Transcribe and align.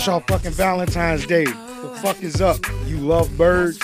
Fresh 0.00 0.08
off 0.08 0.26
fucking 0.28 0.52
Valentine's 0.52 1.26
Day. 1.26 1.44
The 1.44 1.98
fuck 2.00 2.22
is 2.22 2.40
up? 2.40 2.56
You 2.86 2.96
love 2.96 3.36
birds? 3.36 3.78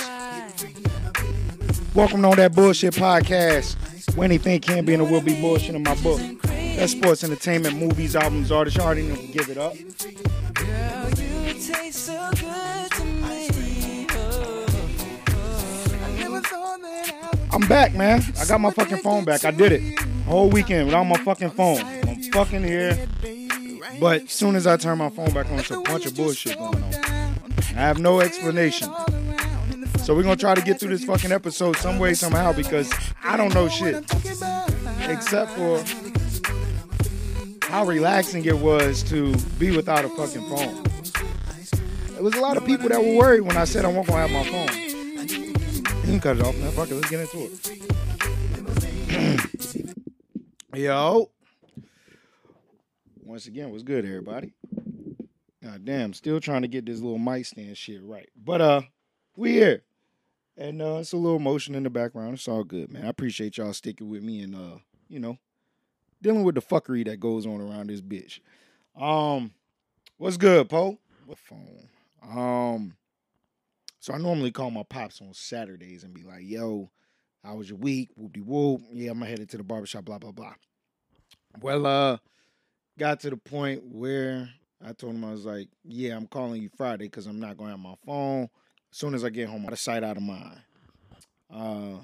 Welcome 1.95 2.25
on 2.25 2.39
that 2.39 2.55
bullshit 2.55 2.95
podcast. 2.95 3.77
When 4.17 4.31
anything 4.31 4.59
can 4.61 4.87
be 4.87 4.95
and 4.95 5.03
it 5.03 5.11
will 5.11 5.21
be 5.21 5.39
bullshit 5.39 5.75
in 5.75 5.83
my 5.83 5.95
book. 5.97 6.19
That's 6.43 6.93
sports, 6.93 7.23
entertainment, 7.23 7.77
movies, 7.77 8.17
albums, 8.17 8.51
artists. 8.51 8.79
You 8.79 8.85
already 8.85 9.03
know. 9.03 9.17
Give 9.31 9.51
it 9.51 9.59
up. 9.59 9.75
To 9.75 9.85
I'm 17.53 17.69
back, 17.69 17.93
man. 17.95 18.23
I 18.41 18.47
got 18.47 18.59
my 18.63 18.71
fucking 18.71 19.03
phone 19.03 19.27
back. 19.27 19.45
I 19.45 19.51
did 19.51 19.73
it. 19.73 19.99
Whole 20.25 20.49
weekend 20.49 20.87
without 20.87 21.05
my 21.05 21.19
fucking 21.19 21.51
phone. 21.51 21.81
I'm 21.81 22.23
fucking 22.33 22.65
here. 22.65 23.07
But 24.01 24.23
as 24.23 24.33
soon 24.33 24.57
as 24.57 24.67
I 24.67 24.77
turn 24.77 24.99
my 24.99 25.11
phone 25.11 25.33
back 25.33 25.51
on, 25.51 25.59
it's 25.59 25.71
a 25.71 25.81
bunch 25.81 26.07
of 26.07 26.17
bullshit 26.17 26.59
going 26.59 26.83
on. 26.83 26.95
I 26.95 27.81
have 27.81 27.99
no 27.99 28.21
explanation. 28.21 28.89
So 29.99 30.15
we're 30.15 30.23
gonna 30.23 30.37
try 30.37 30.55
to 30.55 30.63
get 30.63 30.79
through 30.79 30.91
this 30.91 31.05
fucking 31.05 31.33
episode 31.33 31.77
some 31.77 31.99
way, 31.99 32.15
somehow, 32.15 32.53
because 32.53 32.93
I 33.25 33.37
don't 33.37 33.53
know 33.53 33.69
shit. 33.69 34.05
Except 35.09 35.51
for 35.53 35.83
how 37.67 37.85
relaxing 37.85 38.45
it 38.45 38.59
was 38.59 39.03
to 39.05 39.37
be 39.59 39.77
without 39.77 40.05
a 40.05 40.09
fucking 40.11 40.49
phone. 40.49 40.83
There 42.13 42.23
was 42.23 42.35
a 42.35 42.41
lot 42.41 42.57
of 42.57 42.65
people 42.65 42.89
that 42.89 43.03
were 43.03 43.17
worried 43.17 43.41
when 43.43 43.57
I 43.57 43.65
said 43.65 43.85
I 43.85 43.89
wasn't 43.89 44.09
gonna 44.09 44.27
have 44.27 44.31
my 44.31 44.45
phone. 44.45 44.71
You 46.07 46.13
can 46.13 46.21
cut 46.21 46.37
it 46.39 46.43
off, 46.47 46.57
man. 46.57 46.71
Fuck 46.73 46.91
it, 46.91 46.95
let's 46.95 47.11
get 47.11 47.21
into 47.21 47.51
it. 49.13 49.91
Yo. 50.75 51.31
Once 53.27 53.49
again, 53.49 53.73
what's 53.73 53.83
good, 53.83 54.05
everybody? 54.05 54.53
God 55.61 55.85
damn, 55.85 56.13
still 56.13 56.39
trying 56.39 56.63
to 56.63 56.69
get 56.69 56.87
this 56.87 57.01
little 57.01 57.19
mic 57.19 57.45
stand 57.45 57.77
shit 57.77 58.01
right. 58.05 58.29
But 58.37 58.61
uh, 58.61 58.83
we 59.37 59.55
here. 59.55 59.83
And 60.57 60.81
uh 60.81 60.99
it's 61.01 61.13
a 61.13 61.17
little 61.17 61.41
motion 61.41 61.75
in 61.75 61.83
the 61.83 61.91
background. 61.91 62.35
It's 62.35 62.47
all 62.47 62.63
good, 62.63 62.93
man. 62.93 63.05
I 63.05 63.09
appreciate 63.09 63.59
y'all 63.59 63.73
sticking 63.73 64.09
with 64.09 64.23
me 64.23 64.43
and 64.43 64.55
uh, 64.55 64.79
you 65.09 65.19
know, 65.19 65.39
dealing 66.23 66.45
with 66.45 66.55
the 66.55 66.63
fuckery 66.63 67.05
that 67.07 67.19
goes 67.19 67.47
on 67.47 67.61
around 67.61 67.91
this 67.91 68.01
bitch. 68.01 68.39
Um, 68.97 69.51
what's 70.19 70.37
good, 70.37 70.69
Poe? 70.69 70.97
What 71.27 71.39
phone? 71.39 71.89
Um, 72.23 72.95
so 73.99 74.15
I 74.15 74.19
normally 74.19 74.53
call 74.53 74.71
my 74.71 74.85
pops 74.85 75.21
on 75.21 75.35
Saturdays 75.35 76.05
and 76.05 76.15
be 76.15 76.23
like, 76.23 76.43
yo, 76.43 76.93
how 77.43 77.57
was 77.57 77.69
your 77.69 77.79
week? 77.79 78.11
Whoop 78.15 78.35
de 78.35 78.41
whoop. 78.41 78.83
Yeah, 78.93 79.11
I'm 79.11 79.21
headed 79.21 79.49
to 79.51 79.57
the 79.57 79.65
barbershop, 79.65 80.05
blah, 80.05 80.19
blah, 80.19 80.31
blah. 80.31 80.55
Well, 81.61 81.87
uh, 81.87 82.19
got 82.99 83.21
to 83.21 83.31
the 83.31 83.37
point 83.37 83.83
where 83.85 84.49
I 84.85 84.93
told 84.93 85.15
him 85.15 85.25
I 85.25 85.33
was 85.33 85.47
like, 85.47 85.69
yeah, 85.85 86.17
I'm 86.17 86.27
calling 86.27 86.63
you 86.63 86.71
Friday 86.77 87.07
because 87.07 87.27
I'm 87.27 87.41
not 87.41 87.57
gonna 87.57 87.71
have 87.71 87.79
my 87.79 87.95
phone. 88.05 88.49
As 88.91 88.99
soon 88.99 89.15
as 89.15 89.25
I 89.25 89.31
get 89.31 89.49
home, 89.49 89.67
out 89.67 89.73
of 89.73 89.79
sight, 89.79 90.05
out 90.05 90.17
of 90.17 90.23
mind. 90.23 90.61
Uh 91.53 91.99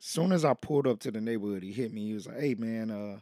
soon 0.00 0.32
as 0.32 0.44
I 0.44 0.54
pulled 0.54 0.86
up 0.86 0.98
to 1.00 1.10
the 1.10 1.20
neighborhood, 1.20 1.62
he 1.62 1.72
hit 1.72 1.92
me. 1.92 2.06
He 2.06 2.14
was 2.14 2.26
like, 2.26 2.40
hey 2.40 2.54
man, 2.54 2.90
uh, 2.90 3.20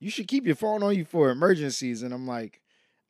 you 0.00 0.08
should 0.08 0.28
keep 0.28 0.46
your 0.46 0.54
phone 0.56 0.82
on 0.82 0.94
you 0.94 1.04
for 1.04 1.30
emergencies. 1.30 2.02
And 2.02 2.14
I'm 2.14 2.26
like, 2.26 2.60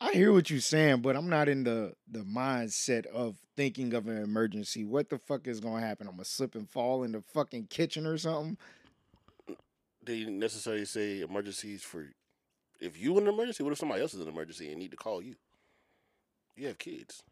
I 0.01 0.13
hear 0.13 0.33
what 0.33 0.51
you're 0.51 0.61
saying, 0.61 1.03
but 1.03 1.17
I'm 1.17 1.29
not 1.29 1.49
in 1.49 1.65
the 1.65 1.95
the 2.11 2.21
mindset 2.21 3.07
of 3.07 3.37
thinking 3.57 3.95
of 3.95 4.09
an 4.09 4.23
emergency. 4.23 4.85
What 4.85 5.09
the 5.09 5.19
fuck 5.19 5.47
is 5.47 5.61
gonna 5.61 5.87
happen? 5.87 6.09
I'm 6.09 6.15
gonna 6.15 6.25
slip 6.25 6.55
and 6.55 6.69
fall 6.69 7.05
in 7.05 7.13
the 7.13 7.21
fucking 7.21 7.69
kitchen 7.69 8.07
or 8.07 8.19
something. 8.19 8.59
They 10.07 10.25
necessarily 10.25 10.85
say 10.85 11.21
emergencies 11.21 11.83
for 11.83 12.07
if 12.81 12.99
you 13.01 13.17
in 13.19 13.27
an 13.29 13.35
emergency. 13.35 13.63
What 13.63 13.73
if 13.73 13.79
somebody 13.79 14.03
else 14.03 14.15
is 14.15 14.21
in 14.21 14.29
an 14.29 14.33
emergency 14.33 14.71
and 14.71 14.79
need 14.79 14.91
to 14.93 14.97
call 14.97 15.23
you? 15.23 15.37
You 16.57 16.69
have 16.69 16.79
kids. 16.79 17.23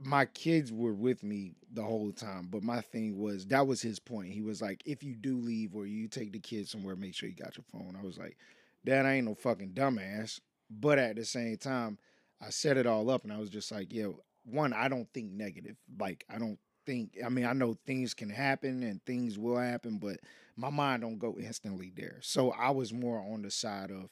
my 0.00 0.26
kids 0.26 0.72
were 0.72 0.94
with 0.94 1.22
me 1.24 1.54
the 1.72 1.82
whole 1.82 2.12
time, 2.12 2.48
but 2.50 2.62
my 2.62 2.80
thing 2.80 3.18
was 3.18 3.46
that 3.46 3.66
was 3.66 3.82
his 3.82 3.98
point. 3.98 4.32
He 4.32 4.42
was 4.42 4.62
like, 4.62 4.82
if 4.86 5.02
you 5.02 5.16
do 5.16 5.38
leave 5.40 5.74
or 5.74 5.86
you 5.86 6.08
take 6.08 6.32
the 6.32 6.38
kids 6.38 6.70
somewhere, 6.70 6.96
make 6.96 7.14
sure 7.14 7.28
you 7.28 7.34
got 7.34 7.56
your 7.56 7.64
phone. 7.72 7.96
I 8.00 8.04
was 8.04 8.18
like, 8.18 8.36
Dad, 8.84 9.06
I 9.06 9.14
ain't 9.14 9.26
no 9.26 9.34
fucking 9.34 9.70
dumbass. 9.72 10.40
But 10.70 10.98
at 10.98 11.16
the 11.16 11.24
same 11.24 11.56
time, 11.56 11.98
I 12.40 12.50
set 12.50 12.76
it 12.76 12.86
all 12.86 13.10
up 13.10 13.24
and 13.24 13.32
I 13.32 13.38
was 13.38 13.50
just 13.50 13.72
like, 13.72 13.92
yeah, 13.92 14.08
one, 14.44 14.72
I 14.72 14.88
don't 14.88 15.08
think 15.12 15.32
negative. 15.32 15.76
Like, 15.98 16.24
I 16.30 16.38
don't 16.38 16.58
think 16.88 17.18
I 17.24 17.28
mean, 17.28 17.44
I 17.44 17.52
know 17.52 17.76
things 17.86 18.14
can 18.14 18.30
happen 18.30 18.82
and 18.82 19.04
things 19.04 19.38
will 19.38 19.58
happen, 19.58 19.98
but 19.98 20.20
my 20.56 20.70
mind 20.70 21.02
don't 21.02 21.18
go 21.18 21.36
instantly 21.38 21.92
there. 21.94 22.18
So 22.22 22.50
I 22.52 22.70
was 22.70 22.92
more 22.92 23.20
on 23.20 23.42
the 23.42 23.50
side 23.50 23.90
of 23.90 24.08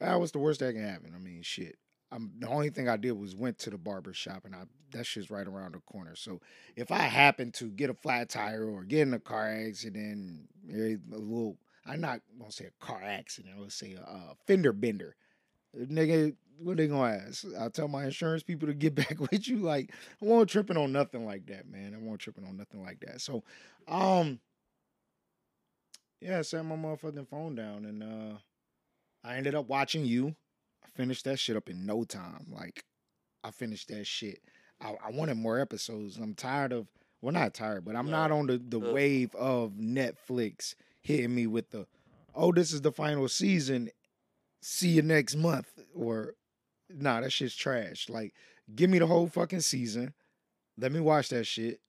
that 0.00 0.18
was 0.18 0.32
the 0.32 0.38
worst 0.40 0.60
that 0.60 0.74
can 0.74 0.86
happen. 0.86 1.12
I 1.14 1.18
mean, 1.18 1.42
shit. 1.42 1.76
I'm 2.10 2.32
the 2.40 2.48
only 2.48 2.70
thing 2.70 2.88
I 2.88 2.96
did 2.96 3.12
was 3.12 3.36
went 3.36 3.58
to 3.60 3.70
the 3.70 3.78
barber 3.78 4.12
shop 4.12 4.44
and 4.44 4.54
I 4.54 4.64
that 4.90 5.06
shit's 5.06 5.30
right 5.30 5.46
around 5.46 5.74
the 5.74 5.80
corner. 5.80 6.16
So 6.16 6.40
if 6.74 6.90
I 6.90 6.98
happen 6.98 7.52
to 7.52 7.66
get 7.66 7.90
a 7.90 7.94
flat 7.94 8.28
tire 8.28 8.64
or 8.68 8.82
get 8.82 9.02
in 9.02 9.14
a 9.14 9.20
car 9.20 9.48
accident, 9.48 10.48
a 10.68 10.98
little 11.12 11.56
I'm 11.86 12.00
not 12.00 12.22
gonna 12.38 12.50
say 12.50 12.66
a 12.66 12.84
car 12.84 13.00
accident, 13.04 13.54
I 13.56 13.60
would 13.60 13.72
say 13.72 13.92
a, 13.94 14.02
uh 14.02 14.34
fender 14.48 14.72
bender. 14.72 15.14
Nigga, 15.78 16.34
what 16.62 16.76
they 16.76 16.86
gonna 16.88 17.16
ask? 17.26 17.44
I'll 17.58 17.70
tell 17.70 17.88
my 17.88 18.04
insurance 18.04 18.42
people 18.42 18.68
to 18.68 18.74
get 18.74 18.94
back 18.94 19.18
with 19.18 19.48
you. 19.48 19.58
Like, 19.58 19.92
I 20.22 20.24
won't 20.24 20.48
tripping 20.50 20.76
on 20.76 20.92
nothing 20.92 21.24
like 21.26 21.46
that, 21.46 21.68
man. 21.68 21.94
I 21.94 21.98
won't 21.98 22.20
tripping 22.20 22.44
on 22.44 22.56
nothing 22.56 22.82
like 22.82 23.00
that. 23.00 23.20
So 23.20 23.42
um 23.88 24.40
yeah, 26.20 26.38
I 26.38 26.42
set 26.42 26.64
my 26.64 26.76
motherfucking 26.76 27.28
phone 27.28 27.54
down 27.54 27.84
and 27.84 28.02
uh 28.02 28.36
I 29.24 29.36
ended 29.36 29.54
up 29.54 29.68
watching 29.68 30.04
you. 30.04 30.34
I 30.84 30.88
finished 30.96 31.24
that 31.24 31.38
shit 31.38 31.56
up 31.56 31.68
in 31.68 31.84
no 31.84 32.04
time. 32.04 32.46
Like, 32.50 32.84
I 33.44 33.50
finished 33.50 33.88
that 33.88 34.06
shit. 34.06 34.40
I, 34.80 34.96
I 35.04 35.10
wanted 35.10 35.36
more 35.36 35.58
episodes. 35.60 36.16
I'm 36.16 36.34
tired 36.34 36.72
of, 36.72 36.88
well, 37.20 37.32
not 37.34 37.52
tired, 37.52 37.84
but 37.84 37.96
I'm 37.96 38.06
No. 38.06 38.12
not 38.12 38.30
on 38.30 38.46
the, 38.46 38.56
the 38.56 38.78
wave 38.80 39.34
of 39.34 39.72
Netflix 39.72 40.74
hitting 41.02 41.34
me 41.34 41.46
with 41.46 41.70
the, 41.70 41.86
oh, 42.34 42.50
this 42.50 42.72
is 42.72 42.80
the 42.80 42.92
final 42.92 43.28
season. 43.28 43.90
See 44.62 44.88
you 44.88 45.02
next 45.02 45.36
month. 45.36 45.68
Or, 45.94 46.32
nah, 46.94 47.20
that 47.20 47.32
shit's 47.32 47.54
trash. 47.54 48.08
Like, 48.08 48.34
give 48.74 48.90
me 48.90 48.98
the 48.98 49.06
whole 49.06 49.28
fucking 49.28 49.60
season. 49.60 50.14
Let 50.78 50.92
me 50.92 51.00
watch 51.00 51.28
that 51.30 51.44
shit. 51.44 51.80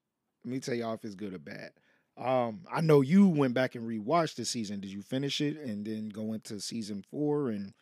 Let 0.43 0.51
me 0.51 0.59
tell 0.59 0.75
y'all 0.75 0.93
if 0.93 1.05
it's 1.05 1.15
good 1.15 1.33
or 1.33 1.39
bad. 1.39 1.71
Um, 2.17 2.61
I 2.71 2.81
know 2.81 3.01
you 3.01 3.27
went 3.27 3.53
back 3.53 3.75
and 3.75 3.87
rewatched 3.87 4.35
the 4.35 4.45
season. 4.45 4.79
Did 4.79 4.91
you 4.91 5.01
finish 5.01 5.41
it 5.41 5.57
and 5.57 5.85
then 5.85 6.09
go 6.09 6.33
into 6.33 6.59
season 6.59 7.03
four? 7.09 7.49
And 7.49 7.73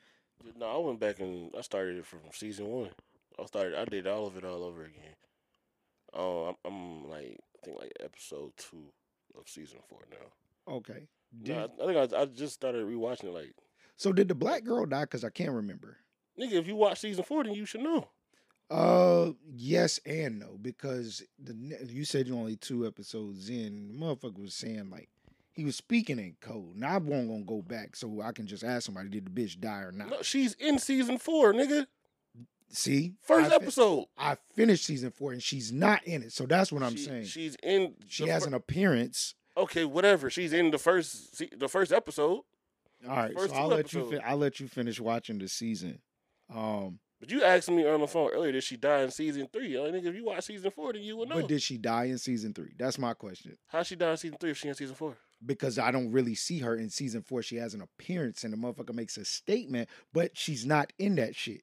No, 0.57 0.67
I 0.67 0.77
went 0.77 0.99
back 0.99 1.19
and 1.19 1.51
I 1.57 1.61
started 1.61 1.97
it 1.97 2.05
from 2.05 2.19
season 2.31 2.67
one. 2.67 2.89
I 3.39 3.45
started. 3.45 3.75
I 3.75 3.85
did 3.85 4.07
all 4.07 4.27
of 4.27 4.37
it 4.37 4.45
all 4.45 4.63
over 4.63 4.83
again. 4.83 5.15
Oh, 6.13 6.45
I'm, 6.47 6.55
I'm 6.65 7.09
like 7.09 7.37
I 7.61 7.65
think 7.65 7.79
like 7.79 7.93
episode 7.99 8.51
two 8.57 8.91
of 9.37 9.47
season 9.47 9.79
four 9.87 9.99
now. 10.11 10.73
okay, 10.75 11.07
did, 11.43 11.55
No, 11.55 11.61
I, 11.61 11.83
I 11.83 11.93
think 11.93 12.13
I, 12.13 12.21
I 12.21 12.25
just 12.25 12.53
started 12.53 12.85
rewatching 12.85 13.25
it. 13.25 13.33
Like 13.33 13.53
so 13.95 14.13
did 14.13 14.27
the 14.27 14.35
black 14.35 14.63
girl 14.63 14.85
die? 14.85 15.01
Because 15.01 15.23
I 15.23 15.29
can't 15.29 15.51
remember. 15.51 15.97
Nigga, 16.39 16.53
if 16.53 16.67
you 16.67 16.75
watch 16.75 16.99
season 16.99 17.23
four, 17.23 17.43
then 17.43 17.53
you 17.53 17.65
should 17.65 17.81
know. 17.81 18.07
Uh, 18.71 19.31
yes 19.51 19.99
and 20.05 20.37
no 20.39 20.57
because 20.61 21.23
the 21.43 21.55
you 21.87 22.05
said 22.05 22.27
you're 22.27 22.37
only 22.37 22.55
two 22.55 22.85
episodes 22.85 23.49
in. 23.49 23.87
The 23.87 23.93
motherfucker 24.05 24.39
was 24.41 24.53
saying 24.53 24.91
like 24.91 25.09
he 25.53 25.63
was 25.65 25.75
speaking 25.75 26.19
in 26.19 26.35
code. 26.39 26.75
Now 26.75 26.89
I 26.93 26.97
won't 26.97 27.27
gonna 27.27 27.43
go 27.43 27.63
back 27.63 27.95
so 27.95 28.21
I 28.21 28.31
can 28.31 28.45
just 28.45 28.63
ask 28.63 28.85
somebody 28.85 29.09
did 29.09 29.25
the 29.25 29.31
bitch 29.31 29.59
die 29.59 29.79
or 29.81 29.91
not. 29.91 30.09
No, 30.11 30.21
she's 30.21 30.53
in 30.53 30.77
season 30.77 31.17
four, 31.17 31.51
nigga. 31.51 31.87
See, 32.71 33.15
First 33.23 33.51
I 33.51 33.55
episode. 33.55 34.05
I 34.15 34.37
finished 34.53 34.85
season 34.85 35.09
four 35.09 35.31
and 35.31 35.41
she's 35.41 35.71
not 35.71 36.03
in 36.03 36.21
it. 36.21 36.31
So 36.33 36.45
that's 36.45 36.71
what 36.71 36.83
I'm 36.83 36.95
She- 36.95 37.05
saying. 37.05 37.25
She's 37.25 37.55
in. 37.63 37.95
she 38.07 38.27
has 38.27 38.43
fir- 38.43 38.49
an 38.49 38.53
appearance. 38.53 39.33
Okay, 39.57 39.83
whatever. 39.83 40.29
She's 40.29 40.53
in 40.53 40.69
the 40.69 40.77
first 40.77 41.41
the 41.59 41.67
first 41.67 41.91
episode. 41.91 42.41
All 43.07 43.15
right, 43.15 43.33
First 43.33 43.53
so 43.53 43.59
I'll 43.59 43.67
let 43.69 43.93
you. 43.93 44.19
I'll 44.23 44.37
let 44.37 44.59
you 44.59 44.67
finish 44.67 44.99
watching 44.99 45.39
the 45.39 45.47
season. 45.47 46.01
Um, 46.53 46.99
But 47.19 47.31
you 47.31 47.43
asked 47.43 47.69
me 47.69 47.85
on 47.87 48.01
the 48.01 48.07
phone 48.07 48.31
earlier, 48.31 48.51
did 48.51 48.63
she 48.63 48.77
die 48.77 49.01
in 49.01 49.11
season 49.11 49.47
three? 49.51 49.79
I 49.79 49.91
think 49.91 50.05
if 50.05 50.15
you 50.15 50.25
watch 50.25 50.45
season 50.45 50.71
four, 50.71 50.93
then 50.93 51.03
you 51.03 51.17
would 51.17 51.29
know. 51.29 51.35
But 51.35 51.47
did 51.47 51.61
she 51.61 51.77
die 51.77 52.05
in 52.05 52.17
season 52.17 52.53
three? 52.53 52.73
That's 52.77 52.97
my 52.97 53.13
question. 53.13 53.57
How 53.67 53.83
she 53.83 53.95
die 53.95 54.11
in 54.11 54.17
season 54.17 54.37
three 54.39 54.51
if 54.51 54.57
she 54.57 54.67
in 54.69 54.75
season 54.75 54.95
four? 54.95 55.17
Because 55.45 55.77
I 55.79 55.91
don't 55.91 56.11
really 56.11 56.35
see 56.35 56.59
her 56.59 56.75
in 56.75 56.89
season 56.89 57.21
four. 57.21 57.41
She 57.41 57.57
has 57.57 57.73
an 57.73 57.81
appearance 57.81 58.43
and 58.43 58.51
the 58.51 58.57
motherfucker 58.57 58.93
makes 58.93 59.17
a 59.17 59.25
statement, 59.25 59.89
but 60.13 60.37
she's 60.37 60.65
not 60.65 60.91
in 60.97 61.15
that 61.15 61.35
shit. 61.35 61.61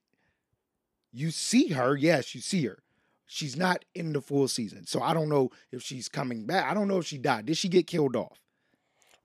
You 1.12 1.30
see 1.30 1.68
her, 1.68 1.96
yes, 1.96 2.34
you 2.34 2.40
see 2.40 2.64
her. 2.66 2.78
She's 3.26 3.56
not 3.56 3.84
in 3.94 4.12
the 4.12 4.20
full 4.20 4.46
season. 4.48 4.86
So 4.86 5.02
I 5.02 5.12
don't 5.14 5.28
know 5.28 5.50
if 5.72 5.82
she's 5.82 6.08
coming 6.08 6.46
back. 6.46 6.70
I 6.70 6.74
don't 6.74 6.86
know 6.88 6.98
if 6.98 7.06
she 7.06 7.18
died. 7.18 7.46
Did 7.46 7.56
she 7.56 7.68
get 7.68 7.86
killed 7.86 8.14
off? 8.14 8.38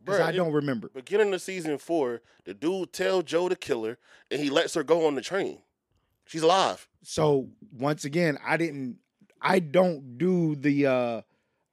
Because 0.06 0.20
I 0.22 0.32
don't 0.32 0.52
remember. 0.54 0.90
Beginning 0.94 1.34
of 1.34 1.42
season 1.42 1.78
four, 1.78 2.22
the 2.46 2.54
dude 2.54 2.92
tell 2.94 3.22
Joe 3.22 3.50
to 3.50 3.56
kill 3.56 3.84
her, 3.86 3.98
and 4.30 4.42
he 4.42 4.50
lets 4.50 4.74
her 4.74 4.84
go 4.84 5.06
on 5.08 5.16
the 5.16 5.22
train. 5.22 5.60
She's 6.26 6.42
alive. 6.44 6.88
So 7.04 7.50
once 7.78 8.06
again, 8.06 8.38
I 8.46 8.58
didn't 8.58 8.98
I 9.42 9.60
don't 9.60 10.18
do 10.18 10.56
the 10.56 10.86
uh 10.88 11.22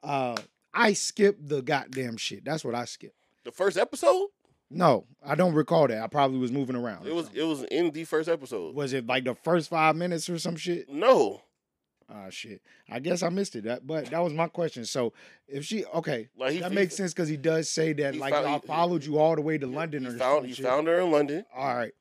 uh 0.02 0.36
I 0.75 0.92
skip 0.94 1.36
the 1.40 1.62
goddamn 1.62 2.16
shit. 2.16 2.44
That's 2.44 2.64
what 2.64 2.75
I 2.75 2.84
skip. 2.84 3.14
The 3.44 3.52
first 3.52 3.76
episode, 3.78 4.28
No, 4.70 5.06
I 5.25 5.34
don't 5.34 5.54
recall 5.54 5.88
that. 5.88 6.02
I 6.02 6.06
probably 6.06 6.38
was 6.38 6.52
moving 6.52 6.76
around. 6.76 7.06
it 7.06 7.14
was 7.14 7.30
it 7.34 7.44
was 7.44 7.62
in 7.64 7.90
the 7.92 8.04
first 8.04 8.28
episode. 8.28 8.75
was 8.75 8.92
it 8.92 9.06
like 9.06 9.25
the 9.25 9.34
first 9.34 9.70
five 9.70 9.96
minutes 9.96 10.28
or 10.28 10.38
some 10.38 10.56
shit? 10.56 10.88
No, 10.90 11.42
Ah 12.10 12.31
shit. 12.31 12.62
I 12.90 13.00
guess 13.00 13.22
I 13.22 13.28
missed 13.28 13.55
it. 13.56 13.64
That 13.64 13.87
but 13.87 14.06
that 14.06 14.20
was 14.20 14.32
my 14.32 14.49
question. 14.49 14.84
So 14.84 15.12
if 15.46 15.64
she 15.64 15.84
okay, 15.87 16.28
like 16.38 16.52
he 16.52 16.60
that 16.60 16.70
he- 16.70 16.75
makes 16.75 16.96
sense 16.96 17.12
because 17.12 17.28
he 17.28 17.37
does 17.37 17.69
say 17.69 17.93
that 17.94 18.16
like 18.16 18.32
found- 18.32 18.46
I 18.46 18.55
he- 18.55 18.66
followed 18.66 19.05
you 19.05 19.19
all 19.19 19.34
the 19.37 19.43
way 19.43 19.58
to 19.58 19.66
London 19.66 20.02
He 20.05 20.08
or 20.08 20.12
found 20.19 20.46
he 20.46 20.55
found 20.55 20.87
her 20.87 21.00
in 21.00 21.10
London. 21.10 21.44
all 21.55 21.75
right. 21.75 21.93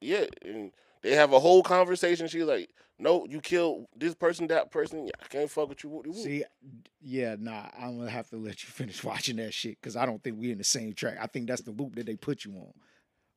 Yeah, 0.00 0.26
and 0.44 0.70
they 1.02 1.14
have 1.16 1.32
a 1.32 1.40
whole 1.40 1.62
conversation. 1.64 2.28
She's 2.28 2.44
like, 2.44 2.70
"No, 3.00 3.26
you 3.28 3.40
killed 3.40 3.86
this 3.96 4.14
person, 4.14 4.46
that 4.46 4.70
person. 4.70 5.10
I 5.20 5.26
can't 5.26 5.50
fuck 5.50 5.68
with 5.70 5.82
you." 5.82 5.90
Woo-de-woo." 5.90 6.14
See, 6.14 6.44
yeah, 7.00 7.34
nah, 7.36 7.66
I'm 7.76 7.98
gonna 7.98 8.08
have 8.10 8.28
to 8.30 8.36
let 8.36 8.62
you 8.62 8.68
finish 8.70 9.02
watching 9.02 9.36
that 9.38 9.52
shit 9.54 9.76
because 9.80 9.96
I 9.96 10.06
don't 10.06 10.22
think 10.22 10.36
we're 10.38 10.52
in 10.52 10.58
the 10.58 10.62
same 10.64 10.92
track. 10.92 11.16
I 11.20 11.26
think 11.26 11.48
that's 11.48 11.62
the 11.62 11.72
loop 11.72 11.96
that 11.96 12.06
they 12.06 12.14
put 12.14 12.44
you 12.44 12.52
on. 12.52 12.72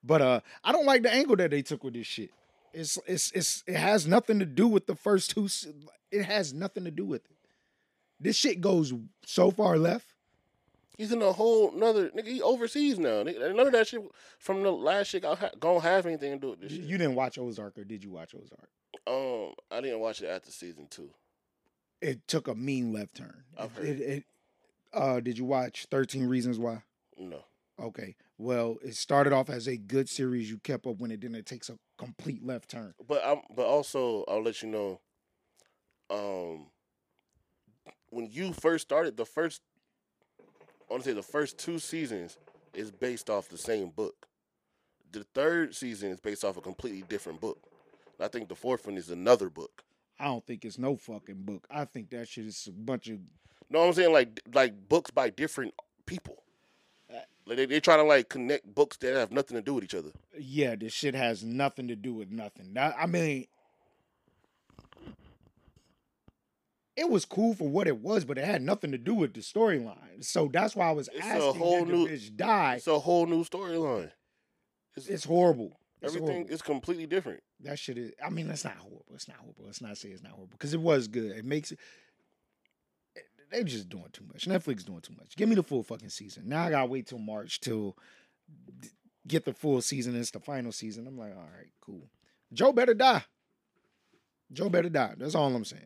But 0.03 0.21
uh, 0.21 0.39
I 0.63 0.71
don't 0.71 0.85
like 0.85 1.01
the 1.01 1.11
angle 1.11 1.35
that 1.37 1.49
they 1.49 1.63
took 1.63 1.83
with 1.83 1.95
this 1.95 2.05
shit. 2.05 2.29
It's 2.73 2.97
it's 3.05 3.31
it's 3.33 3.63
it 3.67 3.75
has 3.75 4.07
nothing 4.07 4.39
to 4.39 4.45
do 4.45 4.67
with 4.67 4.87
the 4.87 4.95
first 4.95 5.31
two. 5.31 5.47
It 6.11 6.23
has 6.23 6.53
nothing 6.53 6.83
to 6.85 6.91
do 6.91 7.05
with 7.05 7.25
it. 7.25 7.37
This 8.19 8.35
shit 8.35 8.61
goes 8.61 8.93
so 9.25 9.51
far 9.51 9.77
left. 9.77 10.07
He's 10.97 11.11
in 11.11 11.21
a 11.21 11.31
whole 11.31 11.75
another 11.75 12.09
nigga. 12.11 12.27
He 12.27 12.41
overseas 12.41 12.99
now. 12.99 13.23
None 13.23 13.59
of 13.59 13.71
that 13.71 13.87
shit 13.87 14.01
from 14.37 14.61
the 14.61 14.71
last 14.71 15.07
shit 15.07 15.25
ha- 15.25 15.49
gonna 15.59 15.79
have 15.79 16.05
anything 16.05 16.31
to 16.33 16.37
do 16.39 16.49
with 16.51 16.61
this 16.61 16.71
shit. 16.71 16.81
You 16.81 16.97
didn't 16.97 17.15
watch 17.15 17.37
Ozark, 17.37 17.77
or 17.77 17.83
did 17.83 18.03
you 18.03 18.11
watch 18.11 18.35
Ozark? 18.35 18.69
Um, 19.07 19.53
I 19.71 19.81
didn't 19.81 19.99
watch 19.99 20.21
it 20.21 20.27
after 20.27 20.51
season 20.51 20.87
two. 20.89 21.09
It 22.01 22.27
took 22.27 22.47
a 22.47 22.55
mean 22.55 22.93
left 22.93 23.15
turn. 23.15 23.43
I've 23.57 23.75
It, 23.77 23.85
heard. 23.85 23.85
it, 23.87 24.01
it- 24.01 24.23
uh, 24.93 25.19
did 25.21 25.37
you 25.37 25.45
watch 25.45 25.87
Thirteen 25.89 26.27
Reasons 26.27 26.59
Why? 26.59 26.83
No, 27.17 27.43
Okay. 27.81 28.15
Well, 28.37 28.77
it 28.83 28.95
started 28.95 29.33
off 29.33 29.49
as 29.49 29.67
a 29.67 29.77
good 29.77 30.07
series. 30.07 30.49
You 30.49 30.59
kept 30.59 30.85
up 30.85 30.99
when 30.99 31.11
it 31.11 31.21
then 31.21 31.35
it 31.35 31.45
takes 31.45 31.69
a 31.69 31.77
complete 31.97 32.45
left 32.45 32.69
turn. 32.69 32.93
but 33.07 33.21
I'm. 33.25 33.41
But 33.55 33.65
also, 33.65 34.23
I'll 34.27 34.43
let 34.43 34.61
you 34.61 34.69
know. 34.69 34.99
Um, 36.09 36.67
when 38.09 38.27
you 38.29 38.51
first 38.53 38.83
started, 38.87 39.15
the 39.15 39.25
first, 39.25 39.61
I 40.39 40.93
want 40.93 41.03
to 41.03 41.09
say 41.09 41.13
the 41.13 41.23
first 41.23 41.57
two 41.57 41.79
seasons 41.79 42.37
is 42.73 42.91
based 42.91 43.29
off 43.29 43.47
the 43.47 43.57
same 43.57 43.89
book. 43.89 44.27
The 45.11 45.23
third 45.33 45.73
season 45.75 46.11
is 46.11 46.19
based 46.19 46.43
off 46.43 46.57
a 46.57 46.61
completely 46.61 47.03
different 47.07 47.39
book. 47.41 47.59
I 48.19 48.27
think 48.27 48.49
the 48.49 48.55
fourth 48.55 48.85
one 48.85 48.97
is 48.97 49.09
another 49.09 49.49
book. 49.49 49.83
I 50.19 50.25
don't 50.25 50.45
think 50.45 50.65
it's 50.65 50.77
no 50.77 50.95
fucking 50.95 51.41
book. 51.43 51.65
I 51.71 51.85
think 51.85 52.11
that 52.11 52.27
shit 52.27 52.45
is 52.45 52.67
a 52.67 52.71
bunch 52.71 53.07
of 53.07 53.19
No, 53.69 53.87
I'm 53.87 53.93
saying 53.93 54.13
like 54.13 54.39
like 54.53 54.87
books 54.87 55.09
by 55.09 55.29
different 55.31 55.73
people. 56.05 56.40
Like 57.45 57.57
they 57.57 57.65
they 57.65 57.79
trying 57.79 57.99
to 57.99 58.03
like 58.03 58.29
connect 58.29 58.73
books 58.73 58.97
that 58.97 59.15
have 59.15 59.31
nothing 59.31 59.55
to 59.55 59.61
do 59.61 59.73
with 59.73 59.83
each 59.83 59.95
other. 59.95 60.11
yeah. 60.39 60.75
This 60.75 60.93
shit 60.93 61.15
has 61.15 61.43
nothing 61.43 61.87
to 61.87 61.95
do 61.95 62.13
with 62.13 62.29
nothing. 62.31 62.73
That- 62.73 62.95
I 62.99 63.05
mean, 63.07 63.47
it 66.95 67.09
was 67.09 67.25
cool 67.25 67.53
for 67.55 67.67
what 67.67 67.87
it 67.87 67.97
was, 67.99 68.25
but 68.25 68.37
it 68.37 68.45
had 68.45 68.61
nothing 68.61 68.91
to 68.91 68.97
do 68.97 69.13
with 69.13 69.33
the 69.33 69.39
storyline. 69.39 70.23
So 70.23 70.49
that's 70.51 70.75
why 70.75 70.87
I 70.89 70.91
was 70.91 71.07
It's 71.13 71.25
a 71.25 71.29
asking 71.29 71.55
whole 71.61 71.79
did 71.85 71.87
the 71.87 71.93
new- 71.97 72.07
bitch 72.07 72.35
die. 72.35 72.75
It's 72.75 72.87
a 72.87 72.99
whole 72.99 73.25
new 73.25 73.43
storyline. 73.43 74.11
It's, 74.95 75.07
It's 75.07 75.23
horrible. 75.23 75.79
It's 76.01 76.13
everything 76.15 76.35
horrible. 76.35 76.53
is 76.53 76.61
completely 76.61 77.07
different. 77.07 77.41
That 77.61 77.79
shit 77.79 77.97
is. 77.97 78.11
I 78.23 78.29
mean, 78.29 78.47
that's 78.47 78.63
not 78.65 78.75
horrible. 78.75 79.05
It's 79.13 79.27
not 79.27 79.37
horrible. 79.37 79.65
Let's 79.65 79.81
not 79.81 79.97
say 79.97 80.09
it's 80.09 80.23
not 80.23 80.33
horrible 80.33 80.51
because 80.51 80.73
it 80.73 80.81
was 80.81 81.07
good. 81.07 81.31
It 81.37 81.45
makes 81.45 81.71
it. 81.71 81.79
They 83.51 83.63
just 83.63 83.89
doing 83.89 84.07
too 84.13 84.23
much. 84.31 84.47
Netflix 84.47 84.85
doing 84.85 85.01
too 85.01 85.13
much. 85.17 85.35
Give 85.35 85.49
me 85.49 85.55
the 85.55 85.63
full 85.63 85.83
fucking 85.83 86.09
season. 86.09 86.47
Now 86.47 86.63
I 86.63 86.69
gotta 86.69 86.85
wait 86.85 87.07
till 87.07 87.19
March 87.19 87.59
d- 87.59 87.93
get 89.27 89.45
the 89.45 89.53
full 89.53 89.81
season. 89.81 90.15
It's 90.15 90.31
the 90.31 90.39
final 90.39 90.71
season. 90.71 91.05
I'm 91.05 91.17
like, 91.17 91.35
all 91.35 91.49
right, 91.57 91.71
cool. 91.81 92.09
Joe 92.53 92.71
better 92.71 92.93
die. 92.93 93.23
Joe 94.53 94.69
better 94.69 94.89
die. 94.89 95.15
That's 95.17 95.35
all 95.35 95.53
I'm 95.53 95.65
saying. 95.65 95.83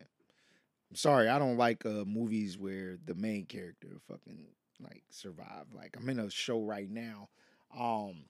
I'm 0.90 0.96
sorry, 0.96 1.28
I 1.28 1.38
don't 1.38 1.56
like 1.56 1.84
uh, 1.84 2.04
movies 2.06 2.56
where 2.56 2.98
the 3.04 3.14
main 3.14 3.46
character 3.46 3.88
fucking 4.08 4.46
like 4.80 5.02
survive. 5.10 5.66
Like 5.72 5.96
I'm 5.98 6.08
in 6.08 6.20
a 6.20 6.30
show 6.30 6.62
right 6.62 6.88
now. 6.88 7.28
Um, 7.76 8.26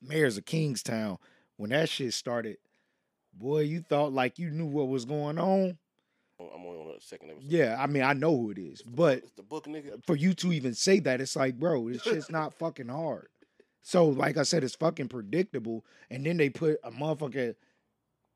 Mayors 0.00 0.38
of 0.38 0.46
Kingstown 0.46 1.18
when 1.56 1.70
that 1.70 1.88
shit 1.88 2.12
started, 2.14 2.56
boy, 3.32 3.60
you 3.60 3.80
thought 3.80 4.12
like 4.12 4.38
you 4.38 4.50
knew 4.50 4.66
what 4.66 4.88
was 4.88 5.04
going 5.04 5.38
on. 5.38 5.78
Oh, 6.40 6.50
I'm 6.54 6.64
only 6.66 6.80
on 6.80 6.94
the 6.94 7.00
second 7.00 7.30
episode. 7.30 7.50
Yeah, 7.50 7.76
I 7.78 7.86
mean, 7.86 8.02
I 8.02 8.12
know 8.12 8.36
who 8.36 8.50
it 8.50 8.58
is, 8.58 8.82
but 8.82 9.18
it's 9.18 9.30
the 9.32 9.42
book, 9.42 9.66
nigga. 9.66 10.04
for 10.04 10.16
you 10.16 10.34
to 10.34 10.52
even 10.52 10.74
say 10.74 10.98
that, 11.00 11.20
it's 11.20 11.36
like, 11.36 11.58
bro, 11.58 11.88
it's 11.88 12.02
just 12.02 12.30
not 12.30 12.54
fucking 12.58 12.88
hard. 12.88 13.28
So, 13.82 14.06
like 14.06 14.36
I 14.36 14.42
said, 14.42 14.64
it's 14.64 14.74
fucking 14.74 15.08
predictable. 15.08 15.84
And 16.10 16.26
then 16.26 16.38
they 16.38 16.50
put 16.50 16.78
a 16.82 16.90
motherfucker 16.90 17.54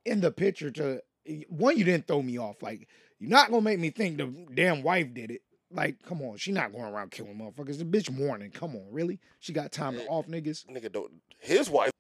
in 0.05 0.21
the 0.21 0.31
picture 0.31 0.71
to 0.73 1.03
one, 1.49 1.77
you 1.77 1.85
didn't 1.85 2.07
throw 2.07 2.23
me 2.23 2.39
off. 2.39 2.63
Like, 2.63 2.89
you're 3.19 3.31
not 3.31 3.51
gonna 3.51 3.63
make 3.63 3.79
me 3.79 3.91
think 3.91 4.19
the 4.19 4.27
damn 4.55 4.83
wife 4.83 5.13
did 5.13 5.31
it. 5.31 5.43
Like, 5.71 6.03
come 6.03 6.23
on, 6.23 6.39
she 6.39 6.53
not 6.53 6.73
going 6.73 6.85
around 6.85 7.11
killing 7.11 7.37
motherfuckers. 7.37 7.79
The 7.79 7.85
bitch 7.85 8.11
mourning. 8.11 8.51
Come 8.51 8.75
on, 8.75 8.87
really? 8.91 9.21
She 9.41 9.53
got 9.53 9.73
time 9.73 9.95
to 9.95 10.03
eh, 10.03 10.09
off 10.09 10.27
niggas? 10.27 10.67
Nigga 10.67 10.91
don't. 10.91 11.13
His 11.41 11.69
wife 11.69 11.93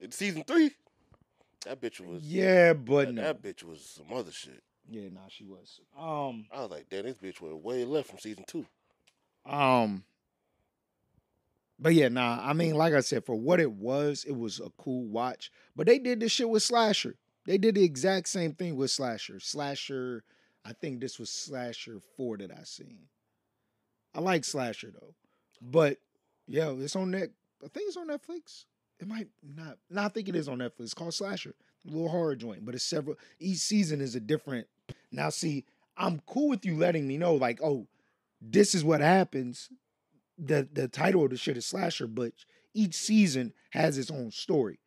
in 0.00 0.10
season 0.10 0.44
three. 0.44 0.72
That 1.64 1.80
bitch 1.80 2.00
was. 2.00 2.22
Yeah, 2.22 2.74
but 2.74 3.06
that, 3.06 3.14
no. 3.14 3.22
that 3.22 3.42
bitch 3.42 3.62
was 3.62 3.80
some 3.80 4.14
other 4.16 4.32
shit. 4.32 4.62
Yeah, 4.90 5.08
nah, 5.12 5.28
she 5.28 5.44
was. 5.44 5.80
Um, 5.98 6.46
I 6.52 6.60
was 6.62 6.70
like, 6.70 6.88
damn, 6.90 7.04
this 7.04 7.16
bitch 7.16 7.40
went 7.40 7.62
way 7.62 7.84
left 7.84 8.10
from 8.10 8.18
season 8.18 8.44
two. 8.46 8.66
Um, 9.46 10.04
but 11.78 11.94
yeah, 11.94 12.08
nah. 12.08 12.38
I 12.42 12.52
mean, 12.52 12.74
like 12.74 12.94
I 12.94 13.00
said, 13.00 13.24
for 13.24 13.34
what 13.34 13.60
it 13.60 13.72
was, 13.72 14.24
it 14.24 14.36
was 14.36 14.60
a 14.60 14.70
cool 14.82 15.04
watch. 15.06 15.50
But 15.74 15.86
they 15.86 15.98
did 15.98 16.20
this 16.20 16.32
shit 16.32 16.48
with 16.48 16.62
Slasher. 16.62 17.16
They 17.46 17.58
did 17.58 17.74
the 17.74 17.84
exact 17.84 18.28
same 18.28 18.54
thing 18.54 18.76
with 18.76 18.90
Slasher. 18.90 19.40
Slasher, 19.40 20.24
I 20.64 20.72
think 20.72 21.00
this 21.00 21.18
was 21.18 21.30
Slasher 21.30 22.00
four 22.16 22.36
that 22.38 22.50
I 22.50 22.62
seen. 22.64 23.08
I 24.14 24.20
like 24.20 24.44
Slasher 24.44 24.92
though, 24.92 25.14
but 25.60 25.98
yeah, 26.46 26.72
it's 26.78 26.94
on 26.94 27.10
net. 27.10 27.30
I 27.62 27.68
think 27.68 27.88
it's 27.88 27.96
on 27.96 28.08
Netflix. 28.08 28.66
It 29.00 29.08
might 29.08 29.28
not. 29.42 29.78
No, 29.90 30.02
I 30.02 30.08
think 30.08 30.28
it 30.28 30.36
is 30.36 30.48
on 30.48 30.58
Netflix. 30.58 30.80
It's 30.80 30.94
called 30.94 31.14
Slasher, 31.14 31.54
a 31.86 31.90
little 31.90 32.08
horror 32.08 32.36
joint. 32.36 32.64
But 32.64 32.74
it's 32.76 32.84
several. 32.84 33.16
Each 33.40 33.58
season 33.58 34.00
is 34.00 34.14
a 34.14 34.20
different. 34.20 34.68
Now, 35.10 35.30
see, 35.30 35.64
I'm 35.96 36.20
cool 36.26 36.48
with 36.48 36.64
you 36.66 36.76
letting 36.76 37.06
me 37.06 37.18
know, 37.18 37.34
like, 37.34 37.60
oh, 37.62 37.86
this 38.40 38.74
is 38.74 38.84
what 38.84 39.00
happens. 39.00 39.70
The 40.36 40.68
the 40.72 40.88
title 40.88 41.24
of 41.24 41.30
the 41.30 41.36
shit 41.36 41.56
is 41.56 41.66
slasher, 41.66 42.08
but 42.08 42.32
each 42.74 42.94
season 42.94 43.52
has 43.70 43.96
its 43.96 44.10
own 44.10 44.32
story. 44.32 44.80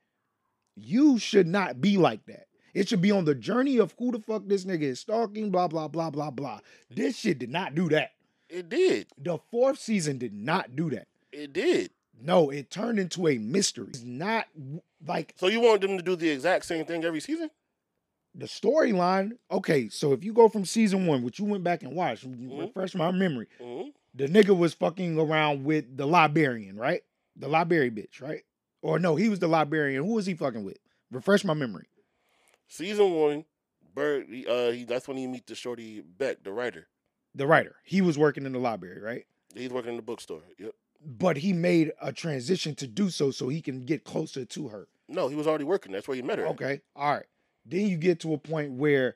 You 0.75 1.17
should 1.17 1.47
not 1.47 1.79
be 1.79 1.97
like 1.97 2.25
that. 2.25 2.47
It 2.73 2.87
should 2.89 3.01
be 3.01 3.11
on 3.11 3.25
the 3.25 3.33
journey 3.33 3.77
of 3.77 3.95
who 3.97 4.11
the 4.11 4.19
fuck 4.19 4.43
this 4.45 4.65
nigga 4.65 4.83
is 4.83 4.99
stalking, 4.99 5.49
blah, 5.49 5.67
blah, 5.67 5.87
blah, 5.87 6.11
blah, 6.11 6.29
blah. 6.29 6.59
This 6.91 7.17
shit 7.17 7.39
did 7.39 7.49
not 7.49 7.73
do 7.73 7.89
that. 7.89 8.11
It 8.49 8.69
did. 8.69 9.07
The 9.17 9.39
fourth 9.49 9.79
season 9.79 10.17
did 10.19 10.33
not 10.33 10.75
do 10.75 10.89
that. 10.91 11.07
It 11.31 11.53
did. 11.53 11.91
No, 12.21 12.49
it 12.49 12.69
turned 12.69 12.99
into 12.99 13.27
a 13.27 13.37
mystery. 13.37 13.87
It's 13.89 14.03
not 14.03 14.45
like 15.05 15.33
So 15.37 15.47
you 15.47 15.59
want 15.59 15.81
them 15.81 15.97
to 15.97 16.03
do 16.03 16.15
the 16.15 16.29
exact 16.29 16.65
same 16.65 16.85
thing 16.85 17.03
every 17.03 17.19
season? 17.19 17.49
The 18.37 18.45
storyline. 18.45 19.31
Okay, 19.51 19.89
so 19.89 20.13
if 20.13 20.23
you 20.23 20.31
go 20.31 20.47
from 20.47 20.63
season 20.63 21.07
one, 21.07 21.23
which 21.23 21.39
you 21.39 21.45
went 21.45 21.63
back 21.63 21.81
and 21.83 21.93
watched, 21.93 22.29
Mhm. 22.29 22.59
refresh 22.59 22.95
my 22.95 23.11
memory. 23.11 23.47
hmm 23.59 23.89
the 24.13 24.27
nigga 24.27 24.57
was 24.57 24.73
fucking 24.73 25.19
around 25.19 25.63
with 25.63 25.95
the 25.95 26.07
librarian, 26.07 26.75
right? 26.75 27.03
The 27.35 27.47
library 27.47 27.91
bitch, 27.91 28.19
right? 28.19 28.43
Or 28.81 28.97
no, 28.97 29.15
he 29.15 29.29
was 29.29 29.37
the 29.37 29.47
librarian. 29.47 30.03
Who 30.03 30.13
was 30.13 30.25
he 30.25 30.33
fucking 30.33 30.63
with? 30.63 30.79
Refresh 31.11 31.43
my 31.45 31.53
memory. 31.53 31.87
Season 32.67 33.11
one, 33.11 33.45
Bird. 33.93 34.25
Uh, 34.47 34.71
he, 34.71 34.85
that's 34.85 35.07
when 35.07 35.17
he 35.17 35.27
meet 35.27 35.45
the 35.45 35.53
shorty 35.55 36.01
Beck, 36.01 36.43
the 36.43 36.51
writer. 36.51 36.87
The 37.35 37.45
writer. 37.47 37.75
He 37.83 38.01
was 38.01 38.17
working 38.17 38.45
in 38.45 38.53
the 38.53 38.59
library, 38.59 38.99
right? 38.99 39.25
He's 39.53 39.69
working 39.69 39.91
in 39.91 39.97
the 39.97 40.01
bookstore. 40.01 40.41
Yep. 40.57 40.73
But 41.05 41.37
he 41.37 41.53
made 41.53 41.91
a 42.01 42.11
transition 42.11 42.73
to 42.75 42.87
do 42.87 43.09
so 43.11 43.29
so 43.31 43.49
he 43.49 43.61
can 43.61 43.85
get 43.85 44.03
closer 44.03 44.45
to 44.45 44.67
her. 44.69 44.87
No, 45.07 45.27
he 45.27 45.35
was 45.35 45.45
already 45.47 45.63
working. 45.63 45.91
That's 45.91 46.07
where 46.07 46.15
he 46.15 46.21
met 46.23 46.39
her. 46.39 46.47
Okay. 46.47 46.81
All 46.95 47.13
right. 47.13 47.25
Then 47.67 47.87
you 47.87 47.97
get 47.97 48.19
to 48.21 48.33
a 48.33 48.37
point 48.37 48.71
where 48.71 49.15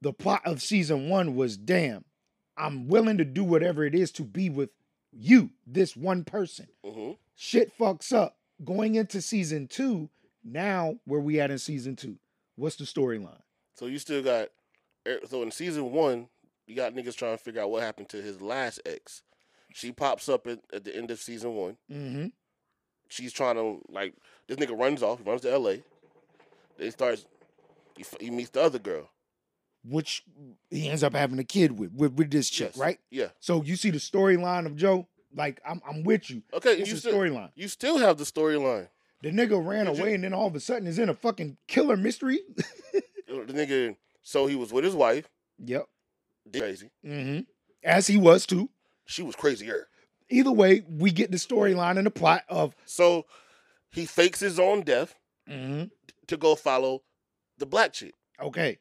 the 0.00 0.12
plot 0.12 0.42
of 0.46 0.62
season 0.62 1.08
one 1.08 1.34
was 1.34 1.56
damn, 1.56 2.04
I'm 2.56 2.88
willing 2.88 3.18
to 3.18 3.24
do 3.24 3.44
whatever 3.44 3.84
it 3.84 3.94
is 3.94 4.10
to 4.12 4.22
be 4.22 4.48
with 4.48 4.70
you, 5.12 5.50
this 5.66 5.96
one 5.96 6.24
person. 6.24 6.68
hmm 6.84 7.12
Shit 7.34 7.76
fucks 7.78 8.12
up. 8.12 8.36
Going 8.64 8.94
into 8.94 9.22
season 9.22 9.66
two, 9.66 10.10
now 10.44 10.96
where 11.06 11.20
we 11.20 11.40
at 11.40 11.50
in 11.50 11.58
season 11.58 11.96
two? 11.96 12.18
What's 12.56 12.76
the 12.76 12.84
storyline? 12.84 13.40
So 13.74 13.86
you 13.86 13.98
still 13.98 14.22
got. 14.22 14.48
er, 15.08 15.20
So 15.26 15.42
in 15.42 15.50
season 15.50 15.90
one, 15.92 16.28
you 16.66 16.76
got 16.76 16.94
niggas 16.94 17.16
trying 17.16 17.36
to 17.36 17.42
figure 17.42 17.62
out 17.62 17.70
what 17.70 17.82
happened 17.82 18.10
to 18.10 18.18
his 18.20 18.40
last 18.42 18.80
ex. 18.84 19.22
She 19.72 19.90
pops 19.92 20.28
up 20.28 20.46
at, 20.46 20.60
at 20.72 20.84
the 20.84 20.94
end 20.94 21.10
of 21.10 21.18
season 21.18 21.54
one. 21.54 21.76
Mm-hmm. 21.90 22.26
She's 23.08 23.32
trying 23.32 23.56
to 23.56 23.80
like 23.88 24.14
this 24.46 24.58
nigga 24.58 24.78
runs 24.78 25.02
off, 25.02 25.20
runs 25.24 25.40
to 25.42 25.50
L.A. 25.50 25.82
Then 26.80 26.86
he 26.86 26.90
starts. 26.92 27.26
He, 27.94 28.04
he 28.18 28.30
meets 28.30 28.48
the 28.48 28.62
other 28.62 28.78
girl. 28.78 29.10
Which 29.84 30.24
he 30.70 30.88
ends 30.88 31.04
up 31.04 31.14
having 31.14 31.38
a 31.38 31.44
kid 31.44 31.78
with, 31.78 31.92
with, 31.92 32.14
with 32.14 32.30
this 32.30 32.48
chick, 32.50 32.72
Yes. 32.74 32.78
right? 32.78 32.98
Yeah. 33.10 33.28
So 33.38 33.62
you 33.62 33.76
see 33.76 33.90
the 33.90 33.98
storyline 33.98 34.64
of 34.66 34.76
Joe. 34.76 35.06
Like 35.34 35.60
I'm, 35.66 35.80
I'm 35.86 36.02
with 36.04 36.30
you. 36.30 36.42
Okay. 36.54 36.72
It's 36.78 36.88
you 36.90 36.96
the 36.96 37.10
storyline. 37.16 37.50
you 37.54 37.68
still 37.68 37.98
have 37.98 38.16
the 38.16 38.24
storyline. 38.24 38.88
The 39.22 39.30
nigga 39.30 39.64
ran 39.64 39.84
Did 39.86 39.96
you- 39.96 40.02
away 40.02 40.14
and 40.14 40.24
then 40.24 40.32
all 40.32 40.46
of 40.46 40.56
a 40.56 40.60
sudden 40.60 40.86
is 40.88 40.98
in 40.98 41.08
a 41.10 41.14
fucking 41.14 41.58
killer 41.68 41.96
mystery. 41.96 42.40
The 43.28 43.52
nigga. 43.52 43.94
So 44.22 44.46
he 44.46 44.56
was 44.56 44.72
with 44.72 44.82
his 44.82 44.94
wife. 44.96 45.28
yep. 45.64 45.86
Crazy. 46.52 46.90
Mm-hmm. 47.06 47.42
As 47.84 48.08
he 48.08 48.16
was 48.16 48.44
too. 48.44 48.70
She 49.04 49.22
was 49.22 49.36
crazier. 49.36 49.86
Either 50.28 50.50
way, 50.50 50.82
we 50.88 51.12
get 51.12 51.30
the 51.30 51.36
storyline 51.36 51.96
and 51.96 52.06
the 52.06 52.10
plot 52.10 52.42
of 52.48 52.74
So 52.86 53.26
he 53.92 54.04
fakes 54.04 54.40
his 54.40 54.58
own 54.58 54.82
death 54.82 55.14
mm-hmm. 55.48 55.84
To 56.30 56.36
go 56.36 56.54
follow 56.54 57.02
the 57.58 57.66
black 57.66 57.92
chick. 57.92 58.14
okay. 58.40 58.78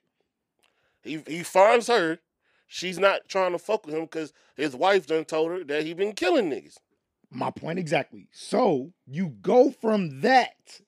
He 1.02 1.22
he 1.28 1.44
finds 1.44 1.88
her. 1.88 2.20
She's 2.68 3.00
not 3.00 3.28
trying 3.28 3.54
to 3.54 3.58
fuck 3.58 3.86
with 3.86 3.96
him 3.96 4.02
because 4.02 4.32
his 4.56 4.76
wife 4.76 5.08
done 5.08 5.26
told 5.26 5.52
her 5.52 5.64
that 5.64 5.86
he 5.86 5.94
been 5.94 6.14
killing 6.14 6.50
niggas. 6.52 6.78
My 7.32 7.52
point 7.52 7.80
exactly. 7.80 8.28
So 8.32 8.92
you 9.08 9.30
go 9.42 9.72
from 9.72 10.22
that 10.22 10.82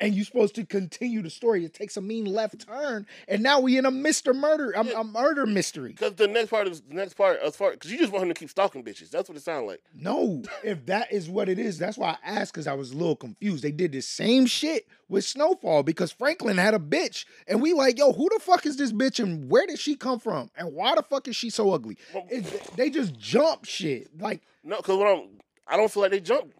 and 0.00 0.14
you're 0.14 0.24
supposed 0.24 0.54
to 0.56 0.64
continue 0.64 1.22
the 1.22 1.30
story. 1.30 1.64
It 1.64 1.74
takes 1.74 1.96
a 1.96 2.00
mean 2.00 2.24
left 2.24 2.66
turn, 2.66 3.06
and 3.26 3.42
now 3.42 3.60
we 3.60 3.76
in 3.78 3.84
a 3.86 3.90
Mr. 3.90 4.34
Murder, 4.34 4.70
a, 4.72 4.84
Yeah. 4.84 5.00
a 5.00 5.04
murder 5.04 5.44
mystery. 5.46 5.90
Because 5.92 6.14
the 6.14 6.28
next 6.28 6.50
part 6.50 6.68
is 6.68 6.80
the 6.82 6.94
next 6.94 7.14
part 7.14 7.40
as 7.40 7.56
far 7.56 7.72
because 7.72 7.90
you 7.90 7.98
just 7.98 8.12
want 8.12 8.22
him 8.24 8.28
to 8.28 8.34
keep 8.34 8.50
stalking 8.50 8.84
bitches. 8.84 9.10
That's 9.10 9.28
what 9.28 9.36
it 9.36 9.42
sounds 9.42 9.66
like. 9.66 9.80
No, 9.94 10.42
if 10.64 10.86
that 10.86 11.12
is 11.12 11.28
what 11.28 11.48
it 11.48 11.58
is, 11.58 11.78
that's 11.78 11.98
why 11.98 12.16
I 12.24 12.30
asked 12.30 12.52
because 12.52 12.66
I 12.66 12.74
was 12.74 12.92
a 12.92 12.96
little 12.96 13.16
confused. 13.16 13.62
They 13.64 13.72
did 13.72 13.92
the 13.92 14.00
same 14.00 14.46
shit 14.46 14.86
with 15.08 15.24
Snowfall 15.24 15.82
because 15.82 16.12
Franklin 16.12 16.58
had 16.58 16.74
a 16.74 16.78
bitch, 16.78 17.24
and 17.46 17.60
we 17.62 17.72
like, 17.72 17.98
yo, 17.98 18.12
who 18.12 18.28
the 18.32 18.40
fuck 18.40 18.66
is 18.66 18.76
this 18.76 18.92
bitch, 18.92 19.22
and 19.22 19.50
where 19.50 19.66
did 19.66 19.78
she 19.78 19.96
come 19.96 20.18
from, 20.20 20.50
and 20.56 20.74
why 20.74 20.94
the 20.94 21.02
fuck 21.02 21.26
is 21.28 21.36
she 21.36 21.50
so 21.50 21.72
ugly? 21.72 21.96
Well- 22.14 22.26
It- 22.30 22.76
they 22.76 22.90
just 22.90 23.18
jump 23.18 23.64
shit. 23.64 24.08
Like, 24.20 24.42
No, 24.62 24.76
because 24.76 24.96
what 24.96 25.08
I'm 25.08 25.28
I 25.66 25.76
don't 25.76 25.90
feel 25.90 26.02
like 26.02 26.12
they 26.12 26.20
jump. 26.20 26.52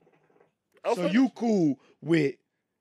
So 0.95 1.07
you 1.07 1.29
cool 1.35 1.79
with 2.03 2.35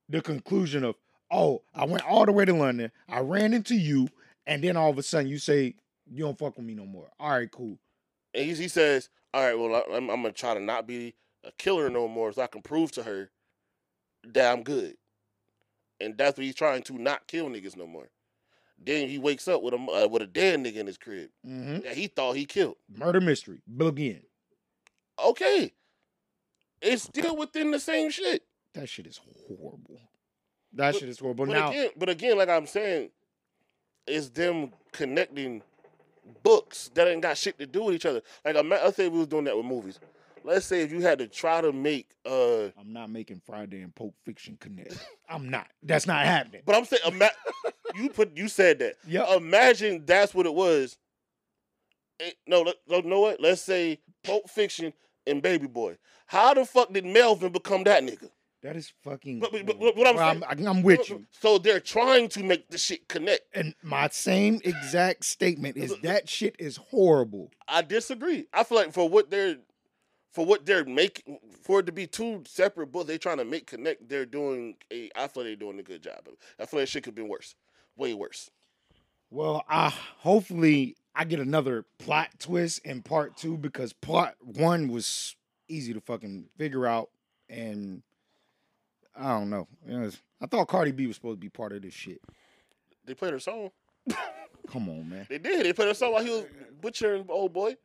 the 0.09 0.21
conclusion 0.21 0.83
of, 0.83 0.95
oh, 1.31 1.61
I 1.75 1.85
went 1.85 2.05
all 2.05 2.25
the 2.25 2.31
way 2.31 2.45
to 2.45 2.53
London, 2.53 2.91
I 3.09 3.19
ran 3.19 3.53
into 3.53 3.75
you, 3.75 4.07
and 4.45 4.63
then 4.63 4.77
all 4.77 4.89
of 4.89 4.97
a 4.97 5.03
sudden 5.03 5.27
you 5.27 5.37
say 5.39 5.75
you 6.09 6.23
don't 6.23 6.37
fuck 6.37 6.55
with 6.57 6.65
me 6.65 6.73
no 6.73 6.85
more. 6.85 7.09
All 7.19 7.31
right, 7.31 7.51
cool. 7.51 7.77
and 8.33 8.45
he, 8.45 8.53
he 8.53 8.67
says, 8.67 9.09
"All 9.33 9.43
right, 9.43 9.57
well, 9.59 9.75
I, 9.75 9.95
I'm, 9.95 10.09
I'm 10.09 10.21
gonna 10.21 10.31
try 10.31 10.53
to 10.53 10.59
not 10.59 10.87
be 10.87 11.15
a 11.43 11.51
killer 11.57 11.89
no 11.89 12.07
more, 12.07 12.31
so 12.31 12.41
I 12.41 12.47
can 12.47 12.61
prove 12.61 12.91
to 12.93 13.03
her 13.03 13.29
that 14.25 14.51
I'm 14.51 14.63
good." 14.63 14.95
And 15.99 16.17
that's 16.17 16.37
what 16.37 16.45
he's 16.45 16.55
trying 16.55 16.83
to 16.83 16.97
not 16.97 17.27
kill 17.27 17.47
niggas 17.49 17.75
no 17.75 17.87
more. 17.87 18.09
Then 18.79 19.09
he 19.09 19.17
wakes 19.17 19.47
up 19.47 19.63
with 19.63 19.73
a 19.73 19.77
uh, 19.77 20.07
with 20.07 20.21
a 20.21 20.27
dead 20.27 20.59
nigga 20.59 20.75
in 20.77 20.87
his 20.87 20.97
crib 20.97 21.29
hmm 21.43 21.79
that 21.79 21.95
he 21.97 22.07
thought 22.07 22.35
he 22.35 22.45
killed. 22.45 22.75
Murder 22.95 23.19
mystery 23.19 23.61
begin. 23.75 24.21
Okay, 25.23 25.73
it's 26.81 27.03
still 27.03 27.35
within 27.35 27.71
the 27.71 27.79
same 27.79 28.11
shit. 28.11 28.43
That 28.77 28.87
shit 28.87 29.07
is 29.07 29.19
horrible. 29.47 29.99
That 30.73 30.91
But- 30.93 30.99
shit 30.99 31.09
is 31.09 31.19
horrible. 31.19 31.45
But 31.47 31.53
now, 31.53 31.69
again, 31.69 31.89
but 31.97 32.09
again, 32.09 32.37
like 32.37 32.49
I'm 32.49 32.67
saying, 32.67 33.09
it's 34.05 34.29
them 34.29 34.71
connecting 34.91 35.63
books 36.43 36.89
that 36.93 37.07
ain't 37.07 37.21
got 37.21 37.37
shit 37.37 37.57
to 37.59 37.65
do 37.65 37.83
with 37.83 37.95
each 37.95 38.05
other. 38.05 38.21
Like 38.45 38.55
ima- 38.55 38.75
let's 38.83 38.97
say 38.97 39.07
we 39.07 39.17
was 39.19 39.27
doing 39.27 39.45
that 39.45 39.55
with 39.57 39.65
movies. 39.65 39.99
Let's 40.43 40.65
say 40.65 40.81
if 40.81 40.91
you 40.91 41.01
had 41.01 41.19
to 41.19 41.27
try 41.27 41.59
to 41.61 41.71
make 41.73 42.09
uh 42.25 42.65
I'm 42.79 42.93
not 42.93 43.09
making 43.09 43.41
Friday 43.45 43.81
and 43.81 43.93
Pulp 43.95 44.13
Fiction 44.23 44.57
connect. 44.59 44.95
I'm 45.27 45.49
not. 45.49 45.67
That's 45.83 46.05
not 46.07 46.23
happening. 46.25 46.61
but 46.65 46.75
I'm 46.75 46.85
saying 46.85 47.01
ima- 47.07 47.31
you 47.95 48.09
put 48.09 48.37
you 48.37 48.47
said 48.47 48.79
that. 48.79 48.95
Yeah. 49.07 49.35
Imagine 49.35 50.03
that's 50.05 50.33
what 50.35 50.45
it 50.45 50.53
was. 50.53 50.97
Eh, 52.19 52.31
no, 52.45 52.61
let, 52.61 52.75
no, 52.87 52.99
know 53.01 53.21
what? 53.21 53.41
Let's 53.41 53.61
say 53.61 53.99
Pulp 54.23 54.49
Fiction 54.49 54.93
and 55.25 55.41
Baby 55.41 55.67
Boy. 55.67 55.97
How 56.27 56.53
the 56.53 56.65
fuck 56.65 56.91
did 56.93 57.05
Melvin 57.05 57.51
become 57.51 57.83
that 57.85 58.03
nigga? 58.03 58.29
That 58.63 58.75
is 58.75 58.91
fucking. 59.03 59.39
But- 59.39 59.51
but- 59.51 59.65
but 59.79 59.95
what 59.95 60.07
I'm 60.07 60.15
Well, 60.15 60.31
saying- 60.33 60.43
I'm, 60.47 60.67
I'm 60.67 60.81
with 60.83 61.09
you. 61.09 61.25
So 61.31 61.57
they're 61.57 61.79
trying 61.79 62.27
to 62.29 62.43
make 62.43 62.69
the 62.69 62.77
shit 62.77 63.07
connect. 63.07 63.43
And 63.53 63.75
my 63.83 64.09
same 64.09 64.59
exact 64.63 65.25
statement 65.25 65.77
is 65.77 65.95
that 66.01 66.27
shit 66.27 66.55
is 66.59 66.77
horrible. 66.77 67.51
I 67.67 67.81
disagree. 67.83 68.47
I 68.53 68.63
feel 68.63 68.77
like 68.79 68.93
for 68.93 69.07
what 69.07 69.29
they're 69.29 69.57
for 70.33 70.45
what 70.45 70.65
they're 70.67 70.85
making 70.85 71.39
for 71.63 71.79
it 71.79 71.85
to 71.87 71.91
be 71.91 72.05
two 72.05 72.43
separate 72.45 72.87
books, 72.91 73.07
they're 73.07 73.17
trying 73.17 73.37
to 73.37 73.45
make 73.45 73.65
connect. 73.67 74.07
They're 74.09 74.25
doing 74.25 74.75
a. 74.91 75.09
I 75.15 75.27
feel 75.27 75.43
they're 75.43 75.55
doing 75.55 75.79
a 75.79 75.83
good 75.83 76.03
job. 76.03 76.27
I 76.59 76.65
feel 76.65 76.79
like 76.79 76.89
shit 76.89 77.03
could 77.03 77.11
have 77.11 77.15
been 77.15 77.27
worse, 77.29 77.55
way 77.95 78.13
worse. 78.13 78.49
Well, 79.29 79.63
I 79.67 79.89
hopefully 80.19 80.95
I 81.15 81.25
get 81.25 81.39
another 81.39 81.85
plot 81.99 82.29
twist 82.39 82.85
in 82.85 83.01
part 83.01 83.35
two 83.37 83.57
because 83.57 83.93
plot 83.93 84.35
one 84.41 84.87
was 84.89 85.35
easy 85.67 85.93
to 85.93 86.01
fucking 86.01 86.49
figure 86.57 86.85
out, 86.85 87.09
and 87.49 88.03
I 89.17 89.29
don't 89.39 89.49
know. 89.49 89.67
Was- 89.85 90.21
I 90.41 90.45
thought 90.45 90.67
Cardi 90.67 90.91
B 90.91 91.07
was 91.07 91.15
supposed 91.15 91.37
to 91.37 91.41
be 91.45 91.49
part 91.49 91.71
of 91.73 91.81
this 91.81 91.93
shit. 91.93 92.21
They 93.05 93.13
played 93.13 93.33
her 93.33 93.39
song. 93.39 93.71
Come 94.67 94.89
on, 94.89 95.09
man. 95.09 95.25
They 95.29 95.37
did. 95.37 95.65
They 95.65 95.73
played 95.73 95.87
her 95.87 95.93
song 95.93 96.13
while 96.13 96.23
he 96.23 96.29
was 96.29 96.45
butchering 96.81 97.25
old 97.29 97.53
boy. 97.53 97.75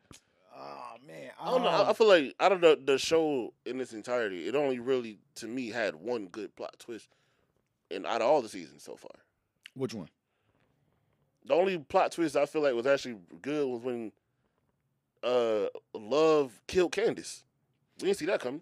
Oh 0.55 0.95
man, 1.07 1.31
I 1.39 1.49
don't 1.49 1.63
know. 1.63 1.69
I, 1.69 1.89
I 1.89 1.93
feel 1.93 2.07
like 2.07 2.35
out 2.39 2.51
of 2.51 2.61
the 2.61 2.79
the 2.85 2.97
show 2.97 3.53
in 3.65 3.79
its 3.81 3.93
entirety, 3.93 4.47
it 4.47 4.55
only 4.55 4.79
really 4.79 5.17
to 5.35 5.47
me 5.47 5.69
had 5.69 5.95
one 5.95 6.27
good 6.27 6.55
plot 6.55 6.75
twist, 6.77 7.09
and 7.89 8.05
out 8.05 8.21
of 8.21 8.27
all 8.27 8.41
the 8.41 8.49
seasons 8.49 8.83
so 8.83 8.95
far. 8.95 9.11
Which 9.75 9.93
one? 9.93 10.09
The 11.45 11.53
only 11.55 11.77
plot 11.79 12.11
twist 12.11 12.35
I 12.35 12.45
feel 12.45 12.61
like 12.61 12.73
was 12.75 12.85
actually 12.85 13.17
good 13.41 13.67
was 13.67 13.81
when 13.81 14.11
uh 15.23 15.67
Love 15.93 16.61
killed 16.67 16.91
Candace. 16.91 17.43
We 17.99 18.07
didn't 18.07 18.19
see 18.19 18.25
that 18.27 18.39
coming. 18.41 18.61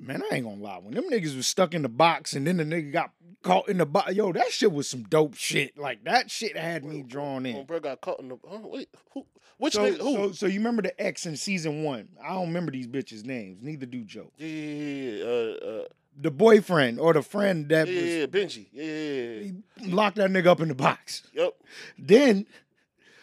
Man, 0.00 0.22
I 0.30 0.36
ain't 0.36 0.44
gonna 0.46 0.62
lie. 0.62 0.78
When 0.78 0.94
them 0.94 1.04
niggas 1.10 1.36
was 1.36 1.46
stuck 1.46 1.74
in 1.74 1.82
the 1.82 1.88
box 1.88 2.32
and 2.32 2.46
then 2.46 2.56
the 2.56 2.64
nigga 2.64 2.92
got 2.92 3.10
caught 3.42 3.68
in 3.68 3.78
the 3.78 3.86
box, 3.86 4.12
yo, 4.14 4.32
that 4.32 4.50
shit 4.50 4.72
was 4.72 4.88
some 4.88 5.02
dope 5.04 5.34
shit. 5.34 5.76
Like 5.76 6.04
that 6.04 6.30
shit 6.30 6.56
had 6.56 6.84
me 6.84 7.02
drawn 7.02 7.44
in. 7.46 7.64
bro 7.66 7.80
got 7.80 8.00
caught 8.00 8.20
in 8.20 8.28
the 8.28 8.38
oh 8.48 8.60
wait 8.64 8.88
who 9.12 9.26
which 9.58 9.74
So, 9.74 9.82
nigga 9.82 9.98
who 9.98 10.14
so, 10.14 10.32
so 10.32 10.46
you 10.46 10.58
remember 10.58 10.80
the 10.82 10.98
ex 11.00 11.26
in 11.26 11.36
season 11.36 11.82
one? 11.82 12.08
I 12.22 12.30
don't 12.32 12.46
remember 12.48 12.72
these 12.72 12.86
bitches' 12.86 13.24
names. 13.26 13.62
Neither 13.62 13.84
do 13.86 14.02
Joe. 14.04 14.32
yeah 14.38 14.46
yeah 14.48 15.10
yeah 15.10 15.24
uh, 15.24 15.66
uh, 15.82 15.84
The 16.18 16.30
boyfriend 16.30 16.98
or 16.98 17.12
the 17.12 17.22
friend 17.22 17.68
that 17.68 17.86
yeah, 17.88 18.00
yeah, 18.00 18.18
yeah 18.20 18.26
Benji 18.26 18.68
yeah 18.72 18.84
yeah 18.84 19.44
yeah, 19.44 19.52
yeah. 19.82 19.94
locked 19.94 20.16
that 20.16 20.30
nigga 20.30 20.46
up 20.46 20.60
in 20.60 20.68
the 20.68 20.74
box. 20.74 21.24
yep 21.34 21.54
Then 21.98 22.46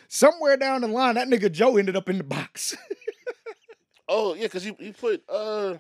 somewhere 0.07 0.57
down 0.57 0.81
the 0.81 0.87
line, 0.87 1.15
that 1.15 1.27
nigga 1.27 1.51
Joe 1.51 1.77
ended 1.77 1.95
up 1.95 2.07
in 2.07 2.19
the 2.19 2.23
box. 2.23 2.75
oh 4.09 4.35
yeah 4.35 4.43
because 4.43 4.63
you 4.65 4.75
you 4.79 4.93
put 4.93 5.23
uh 5.27 5.75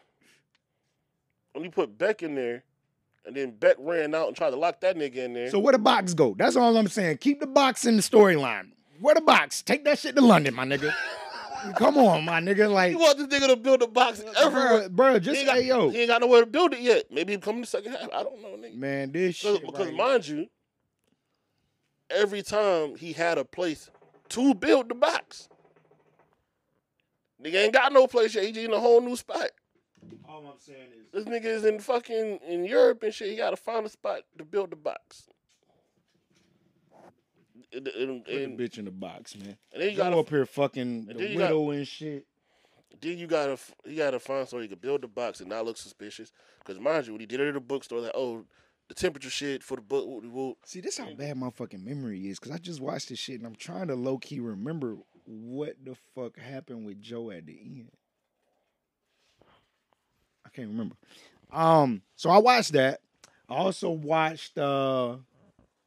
when 1.57 1.65
you 1.65 1.71
put 1.71 1.97
Beck 1.97 2.21
in 2.21 2.35
there 2.35 2.63
and 3.25 3.35
then 3.35 3.51
Beck 3.51 3.77
ran 3.79 4.13
out 4.13 4.27
and 4.27 4.37
tried 4.37 4.51
to 4.51 4.55
lock 4.55 4.79
that 4.81 4.95
nigga 4.95 5.15
in 5.15 5.33
there 5.33 5.49
so 5.49 5.57
where 5.57 5.71
the 5.71 5.79
box 5.79 6.13
go? 6.13 6.35
That's 6.37 6.55
all 6.55 6.77
I'm 6.77 6.87
saying. 6.87 7.17
Keep 7.17 7.39
the 7.39 7.47
box 7.47 7.85
in 7.85 7.95
the 7.95 8.03
storyline. 8.03 8.69
Where 9.01 9.15
the 9.15 9.21
box? 9.21 9.63
Take 9.63 9.83
that 9.85 9.97
shit 9.97 10.15
to 10.15 10.21
London, 10.21 10.53
my 10.53 10.65
nigga. 10.65 10.93
Come 11.75 11.97
on, 11.97 12.25
my 12.25 12.39
nigga. 12.39 12.71
Like, 12.71 12.91
you 12.91 12.99
want 12.99 13.17
this 13.17 13.27
nigga 13.27 13.47
to 13.47 13.55
build 13.55 13.81
a 13.81 13.87
box 13.87 14.23
everywhere 14.37 14.89
bro, 14.89 15.15
he 15.15 15.19
just 15.19 15.45
got, 15.45 15.57
hey 15.57 15.65
yo, 15.67 15.89
he 15.89 16.01
ain't 16.01 16.09
got 16.09 16.21
nowhere 16.21 16.41
to 16.41 16.45
build 16.45 16.73
it 16.73 16.79
yet 16.79 17.05
maybe 17.11 17.33
he 17.33 17.39
come 17.39 17.55
in 17.55 17.61
the 17.61 17.67
second 17.67 17.93
half 17.93 18.09
I 18.13 18.23
don't 18.23 18.39
know 18.41 18.49
nigga 18.49 18.75
man, 18.75 19.11
this 19.11 19.37
shit. 19.37 19.65
because 19.65 19.87
right 19.87 19.95
mind 19.95 20.27
you 20.27 20.47
every 22.11 22.43
time 22.43 22.95
he 22.95 23.13
had 23.13 23.39
a 23.39 23.45
place 23.45 23.89
to 24.29 24.53
build 24.53 24.89
the 24.89 24.95
box 24.95 25.49
nigga 27.43 27.63
ain't 27.65 27.73
got 27.73 27.91
no 27.91 28.05
place 28.05 28.35
yet 28.35 28.43
he 28.43 28.63
in 28.63 28.71
a 28.71 28.79
whole 28.79 29.01
new 29.01 29.15
spot 29.15 29.49
All 30.27 30.45
I'm 30.45 30.59
saying 30.59 30.87
is, 30.99 31.05
This 31.11 31.25
nigga 31.25 31.45
is 31.45 31.65
in 31.65 31.79
fucking 31.79 32.39
in 32.47 32.65
Europe 32.65 33.03
and 33.03 33.13
shit. 33.13 33.29
He 33.29 33.35
gotta 33.37 33.57
find 33.57 33.85
a 33.85 33.89
spot 33.89 34.21
to 34.37 34.43
build 34.45 34.71
the 34.71 34.75
box. 34.75 35.29
And, 37.73 37.87
and, 37.87 38.23
put 38.25 38.31
the 38.33 38.47
bitch 38.63 38.77
in 38.77 38.85
the 38.85 38.91
box, 38.91 39.35
man. 39.35 39.57
and 39.73 39.81
then 39.81 39.91
you 39.91 39.97
gotta 39.97 40.17
up 40.17 40.29
here 40.29 40.45
fucking 40.45 41.07
the 41.07 41.13
then 41.15 41.31
you 41.31 41.37
got- 41.37 41.51
widow 41.51 41.71
and 41.71 41.87
shit. 41.87 42.25
then 43.01 43.17
you 43.17 43.27
gotta 43.27 43.53
f- 43.53 43.73
you 43.85 43.97
gotta 43.97 44.19
find 44.19 44.47
so 44.47 44.59
he 44.59 44.67
could 44.69 44.79
build 44.81 45.01
the 45.01 45.07
box 45.07 45.41
and 45.41 45.49
not 45.49 45.65
look 45.65 45.75
suspicious. 45.77 46.31
Cause 46.63 46.79
mind 46.79 47.07
you, 47.07 47.13
when 47.13 47.19
he 47.19 47.25
did 47.25 47.39
it 47.41 47.47
at 47.49 47.53
the 47.55 47.59
bookstore, 47.59 47.99
like 47.99 48.11
oh, 48.15 48.45
the 48.87 48.93
temperature 48.93 49.29
shit 49.29 49.63
for 49.63 49.75
the 49.75 49.81
book. 49.81 50.05
whoop 50.07 50.23
whoop. 50.31 50.57
See, 50.65 50.79
this 50.79 50.97
how 50.97 51.13
bad 51.13 51.35
my 51.37 51.49
fucking 51.49 51.83
memory 51.83 52.27
is 52.29 52.39
because 52.39 52.53
I 52.53 52.57
just 52.57 52.79
watched 52.79 53.09
this 53.09 53.19
shit 53.19 53.39
and 53.39 53.45
I'm 53.47 53.55
trying 53.55 53.87
to 53.89 53.95
low 53.95 54.17
key 54.17 54.39
remember 54.39 54.95
what 55.25 55.75
the 55.83 55.95
fuck 56.15 56.37
happened 56.39 56.85
with 56.85 57.01
Joe 57.01 57.31
at 57.31 57.45
the 57.45 57.59
end. 57.59 57.91
Can't 60.57 60.69
remember. 60.69 60.95
Um, 61.51 62.01
so 62.15 62.31
I 62.31 62.39
watched 62.39 62.73
that. 62.73 63.01
I 63.47 63.53
also 63.53 63.91
watched 63.91 64.57
uh 64.57 65.17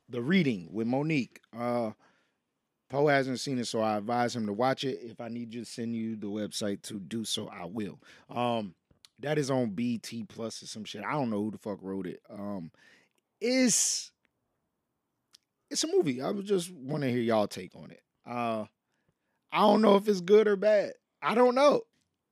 the 0.08 0.22
reading 0.22 0.68
with 0.70 0.86
Mo'Nique. 0.86 1.38
Uh 1.56 1.90
Poe 2.88 3.08
hasn't 3.08 3.40
seen 3.40 3.58
it, 3.58 3.66
so 3.66 3.80
I 3.80 3.96
advise 3.96 4.34
him 4.36 4.46
to 4.46 4.52
watch 4.52 4.84
it. 4.84 5.00
If 5.02 5.20
I 5.20 5.26
need 5.26 5.52
you 5.52 5.64
to 5.64 5.66
send 5.68 5.96
you 5.96 6.14
the 6.14 6.28
website 6.28 6.82
to 6.82 7.00
do 7.00 7.24
so, 7.24 7.48
I 7.48 7.64
will. 7.64 7.98
Um, 8.28 8.74
that 9.18 9.38
is 9.38 9.50
on 9.50 9.70
BET 9.70 10.08
Plus 10.28 10.62
or 10.62 10.66
some 10.66 10.84
shit. 10.84 11.04
I 11.04 11.12
don't 11.12 11.30
know 11.30 11.42
who 11.42 11.50
the 11.50 11.58
fuck 11.58 11.78
wrote 11.82 12.06
it. 12.06 12.20
Um, 12.30 12.70
it's 13.40 14.12
it's 15.68 15.82
a 15.82 15.88
movie. 15.88 16.22
I 16.22 16.30
was 16.30 16.44
just 16.44 16.72
want 16.72 17.02
to 17.02 17.10
hear 17.10 17.20
y'all 17.20 17.48
take 17.48 17.74
on 17.74 17.90
it. 17.90 18.02
Uh, 18.24 18.66
I 19.52 19.60
don't 19.62 19.82
know 19.82 19.96
if 19.96 20.06
it's 20.06 20.20
good 20.20 20.46
or 20.46 20.54
bad. 20.54 20.92
I 21.20 21.34
don't 21.34 21.56
know. 21.56 21.82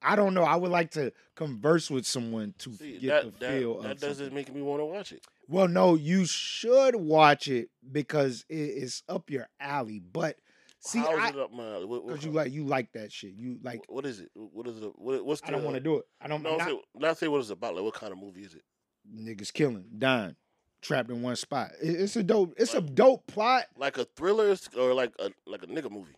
I 0.03 0.17
don't 0.17 0.35
know. 0.35 0.45
I 0.45 0.57
would 0.57 0.71
like 0.71 0.93
to 0.93 1.13
converse 1.35 1.91
with 1.91 2.07
someone 2.07 2.55
to 2.59 2.75
See, 2.75 2.99
get 2.99 3.25
that 3.25 3.25
the 3.41 3.47
that, 3.47 3.59
feel 3.59 3.81
that 3.83 4.01
doesn't 4.01 4.17
something. 4.27 4.35
make 4.35 4.55
me 4.55 4.63
want 4.63 4.81
to 4.81 4.85
watch 4.87 5.13
it. 5.13 5.25
Well, 5.49 5.69
no, 5.69 5.95
you 5.95 6.25
should 6.25 6.95
watch 6.97 7.49
it 7.49 7.71
because 7.91 8.45
it 8.49 8.57
is 8.57 9.03
up 9.09 9.31
your 9.31 9.49
alley. 9.59 9.99
But 10.01 10.37
see, 10.79 10.99
How 11.01 11.13
is 11.15 11.19
I 11.19 11.29
it 11.31 11.39
up 11.39 11.53
my 11.53 11.65
alley? 11.67 11.87
What, 11.87 12.05
what, 12.05 12.13
because 12.13 12.25
you 12.25 12.31
like 12.33 12.53
you 12.53 12.65
like 12.65 12.93
that 12.93 13.11
shit. 13.13 13.33
You 13.35 13.59
like. 13.63 13.85
what 13.89 14.07
is 14.07 14.21
it? 14.21 14.31
What 14.35 14.67
is 14.69 14.79
it? 14.79 14.93
What, 14.97 15.25
what's 15.25 15.41
the? 15.41 15.49
I 15.49 15.51
don't 15.53 15.65
want 15.65 15.75
to 15.77 15.81
do 15.81 15.97
it. 15.97 16.05
I 16.21 16.29
don't. 16.29 16.43
No, 16.43 16.57
not, 16.57 16.69
say, 16.69 16.81
not 16.95 17.19
say 17.19 17.29
what 17.29 17.41
it's 17.41 17.51
about. 17.51 17.75
Like, 17.75 17.85
what 17.85 17.95
kind 17.95 18.13
of 18.13 18.19
movie 18.19 18.43
is 18.43 18.55
it? 18.55 18.63
niggas 19.11 19.53
killing, 19.53 19.87
dying, 19.99 20.37
trapped 20.83 21.11
in 21.11 21.23
one 21.23 21.37
spot. 21.37 21.71
It- 21.83 22.01
it's 22.01 22.17
a 22.17 22.23
dope. 22.23 22.55
It's 22.59 22.75
a 22.75 22.81
dope 22.81 23.27
plot. 23.27 23.65
Like 23.77 23.99
a 23.99 24.05
thriller 24.05 24.55
or 24.77 24.95
like 24.95 25.13
a 25.19 25.31
like 25.47 25.63
a 25.63 25.67
nigga 25.67 25.91
movie? 25.91 26.15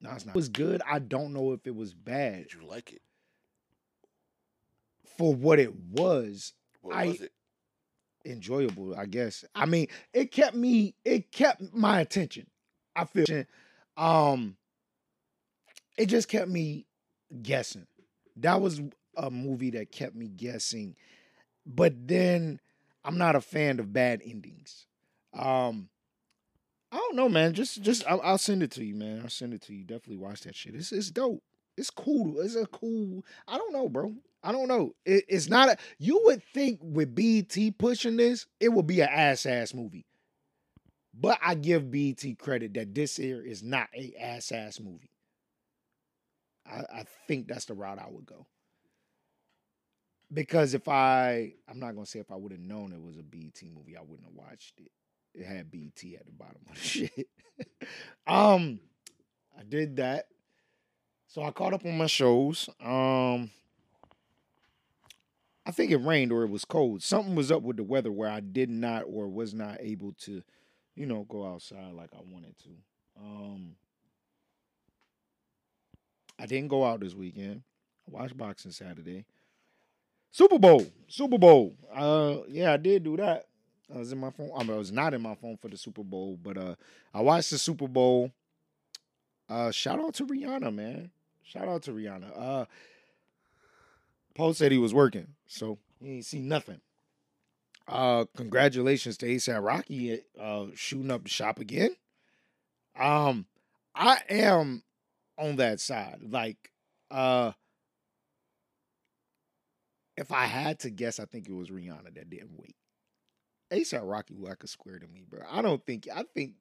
No, 0.00 0.10
it's 0.12 0.24
not. 0.24 0.34
It 0.34 0.36
was 0.36 0.48
good. 0.48 0.80
I 0.90 0.98
don't 0.98 1.32
know 1.32 1.52
if 1.52 1.66
it 1.66 1.74
was 1.74 1.92
bad 1.92 2.44
Did 2.48 2.54
you 2.54 2.66
like 2.66 2.92
it? 2.92 3.02
For 5.20 5.34
what 5.34 5.58
it 5.58 5.74
was. 5.74 6.54
What 6.80 6.96
I- 6.96 7.06
was 7.08 7.20
it? 7.20 7.32
enjoyable, 8.24 8.94
I 8.96 9.04
guess. 9.06 9.44
I 9.54 9.66
mean, 9.66 9.88
it 10.14 10.30
kept 10.32 10.54
me, 10.54 10.94
it 11.04 11.30
kept 11.30 11.62
my 11.74 12.00
attention. 12.00 12.46
I 12.96 13.04
feel 13.04 13.44
um 13.98 14.56
it 15.98 16.06
just 16.06 16.28
kept 16.28 16.48
me 16.48 16.86
guessing. 17.42 17.86
That 18.36 18.60
was 18.62 18.80
a 19.16 19.30
movie 19.30 19.70
that 19.70 19.92
kept 19.92 20.14
me 20.14 20.28
guessing. 20.28 20.96
But 21.66 22.08
then 22.08 22.60
I'm 23.04 23.18
not 23.18 23.36
a 23.36 23.40
fan 23.42 23.78
of 23.78 23.92
bad 23.92 24.22
endings. 24.24 24.86
Um 25.34 25.90
I 26.92 26.96
don't 26.96 27.16
know, 27.16 27.28
man. 27.28 27.52
Just 27.52 27.82
just 27.82 28.04
I'll, 28.06 28.20
I'll 28.22 28.38
send 28.38 28.62
it 28.62 28.70
to 28.72 28.84
you, 28.84 28.94
man. 28.94 29.20
I'll 29.22 29.28
send 29.30 29.52
it 29.52 29.62
to 29.62 29.74
you. 29.74 29.84
Definitely 29.84 30.16
watch 30.16 30.40
that 30.42 30.56
shit. 30.56 30.74
It's 30.74 30.92
it's 30.92 31.10
dope. 31.10 31.42
It's 31.76 31.90
cool. 31.90 32.40
It's 32.40 32.56
a 32.56 32.66
cool. 32.66 33.24
I 33.46 33.56
don't 33.58 33.72
know, 33.72 33.88
bro. 33.88 34.14
I 34.42 34.52
don't 34.52 34.68
know. 34.68 34.94
It, 35.04 35.24
it's 35.28 35.48
not 35.48 35.68
a. 35.68 35.76
You 35.98 36.20
would 36.24 36.42
think 36.54 36.80
with 36.82 37.14
BET 37.14 37.56
pushing 37.78 38.16
this, 38.16 38.46
it 38.58 38.70
would 38.70 38.86
be 38.86 39.00
an 39.00 39.08
ass 39.10 39.44
ass 39.46 39.74
movie. 39.74 40.06
But 41.12 41.38
I 41.42 41.54
give 41.54 41.90
BET 41.90 42.24
credit 42.38 42.74
that 42.74 42.94
this 42.94 43.16
here 43.16 43.42
is 43.42 43.62
not 43.62 43.88
a 43.94 44.14
ass 44.18 44.52
ass 44.52 44.80
movie. 44.80 45.10
I, 46.66 46.84
I 47.00 47.04
think 47.26 47.48
that's 47.48 47.66
the 47.66 47.74
route 47.74 47.98
I 47.98 48.08
would 48.08 48.26
go. 48.26 48.46
Because 50.32 50.74
if 50.74 50.88
I, 50.88 51.54
I'm 51.68 51.80
not 51.80 51.94
gonna 51.94 52.06
say 52.06 52.20
if 52.20 52.30
I 52.30 52.36
would 52.36 52.52
have 52.52 52.60
known 52.60 52.92
it 52.92 53.02
was 53.02 53.16
a 53.16 53.22
BET 53.22 53.60
movie, 53.74 53.96
I 53.96 54.02
wouldn't 54.02 54.28
have 54.28 54.34
watched 54.36 54.78
it. 54.78 54.92
It 55.34 55.44
had 55.44 55.70
BET 55.70 56.02
at 56.18 56.26
the 56.26 56.32
bottom 56.32 56.62
of 56.68 56.74
the 56.74 56.80
shit. 56.80 57.28
um, 58.26 58.80
I 59.58 59.64
did 59.68 59.96
that. 59.96 60.26
So 61.26 61.42
I 61.42 61.50
caught 61.50 61.74
up 61.74 61.84
on 61.84 61.98
my 61.98 62.06
shows. 62.06 62.68
Um, 62.82 63.50
I 65.70 65.72
think 65.72 65.92
it 65.92 65.98
rained 65.98 66.32
or 66.32 66.42
it 66.42 66.50
was 66.50 66.64
cold. 66.64 67.00
Something 67.00 67.36
was 67.36 67.52
up 67.52 67.62
with 67.62 67.76
the 67.76 67.84
weather 67.84 68.10
where 68.10 68.28
I 68.28 68.40
did 68.40 68.68
not 68.68 69.04
or 69.06 69.28
was 69.28 69.54
not 69.54 69.76
able 69.78 70.14
to, 70.22 70.42
you 70.96 71.06
know, 71.06 71.24
go 71.28 71.46
outside 71.46 71.92
like 71.92 72.10
I 72.12 72.18
wanted 72.28 72.58
to. 72.64 72.70
Um, 73.16 73.76
I 76.40 76.46
didn't 76.46 76.70
go 76.70 76.84
out 76.84 76.98
this 76.98 77.14
weekend. 77.14 77.62
I 78.08 78.10
watched 78.10 78.36
boxing 78.36 78.72
Saturday. 78.72 79.26
Super 80.32 80.58
Bowl, 80.58 80.84
Super 81.06 81.38
Bowl. 81.38 81.76
Uh, 81.94 82.38
yeah, 82.48 82.72
I 82.72 82.76
did 82.76 83.04
do 83.04 83.16
that. 83.18 83.46
I 83.94 83.98
was 83.98 84.10
in 84.10 84.18
my 84.18 84.30
phone. 84.30 84.50
I, 84.56 84.64
mean, 84.64 84.72
I 84.72 84.78
was 84.78 84.90
not 84.90 85.14
in 85.14 85.22
my 85.22 85.36
phone 85.36 85.56
for 85.56 85.68
the 85.68 85.76
Super 85.76 86.02
Bowl, 86.02 86.36
but 86.42 86.58
uh, 86.58 86.74
I 87.14 87.20
watched 87.20 87.50
the 87.50 87.58
Super 87.58 87.86
Bowl. 87.86 88.32
Uh, 89.48 89.70
shout 89.70 90.00
out 90.00 90.14
to 90.14 90.26
Rihanna, 90.26 90.74
man. 90.74 91.12
Shout 91.44 91.68
out 91.68 91.82
to 91.84 91.92
Rihanna. 91.92 92.32
Uh, 92.36 92.64
Paul 94.40 94.54
said 94.54 94.72
he 94.72 94.78
was 94.78 94.94
working, 94.94 95.34
so 95.46 95.78
he 96.00 96.12
ain't 96.14 96.24
seen 96.24 96.48
nothing. 96.48 96.80
Uh, 97.86 98.24
congratulations 98.34 99.18
to 99.18 99.26
ASAP 99.26 99.62
Rocky 99.62 100.22
uh 100.40 100.68
shooting 100.74 101.10
up 101.10 101.24
the 101.24 101.28
shop 101.28 101.58
again. 101.58 101.94
Um, 102.98 103.44
I 103.94 104.16
am 104.30 104.82
on 105.36 105.56
that 105.56 105.78
side. 105.78 106.20
Like, 106.26 106.70
uh, 107.10 107.52
if 110.16 110.32
I 110.32 110.46
had 110.46 110.78
to 110.80 110.90
guess, 110.90 111.20
I 111.20 111.26
think 111.26 111.46
it 111.46 111.52
was 111.52 111.68
Rihanna 111.68 112.14
that 112.14 112.30
didn't 112.30 112.56
wait. 112.56 112.76
ASAP 113.70 114.00
Rocky 114.02 114.36
look 114.38 114.48
like 114.48 114.64
a 114.64 114.68
square 114.68 114.98
to 114.98 115.06
me, 115.06 115.26
bro. 115.28 115.40
I 115.50 115.60
don't 115.60 115.84
think. 115.84 116.08
I 116.16 116.24
think. 116.34 116.54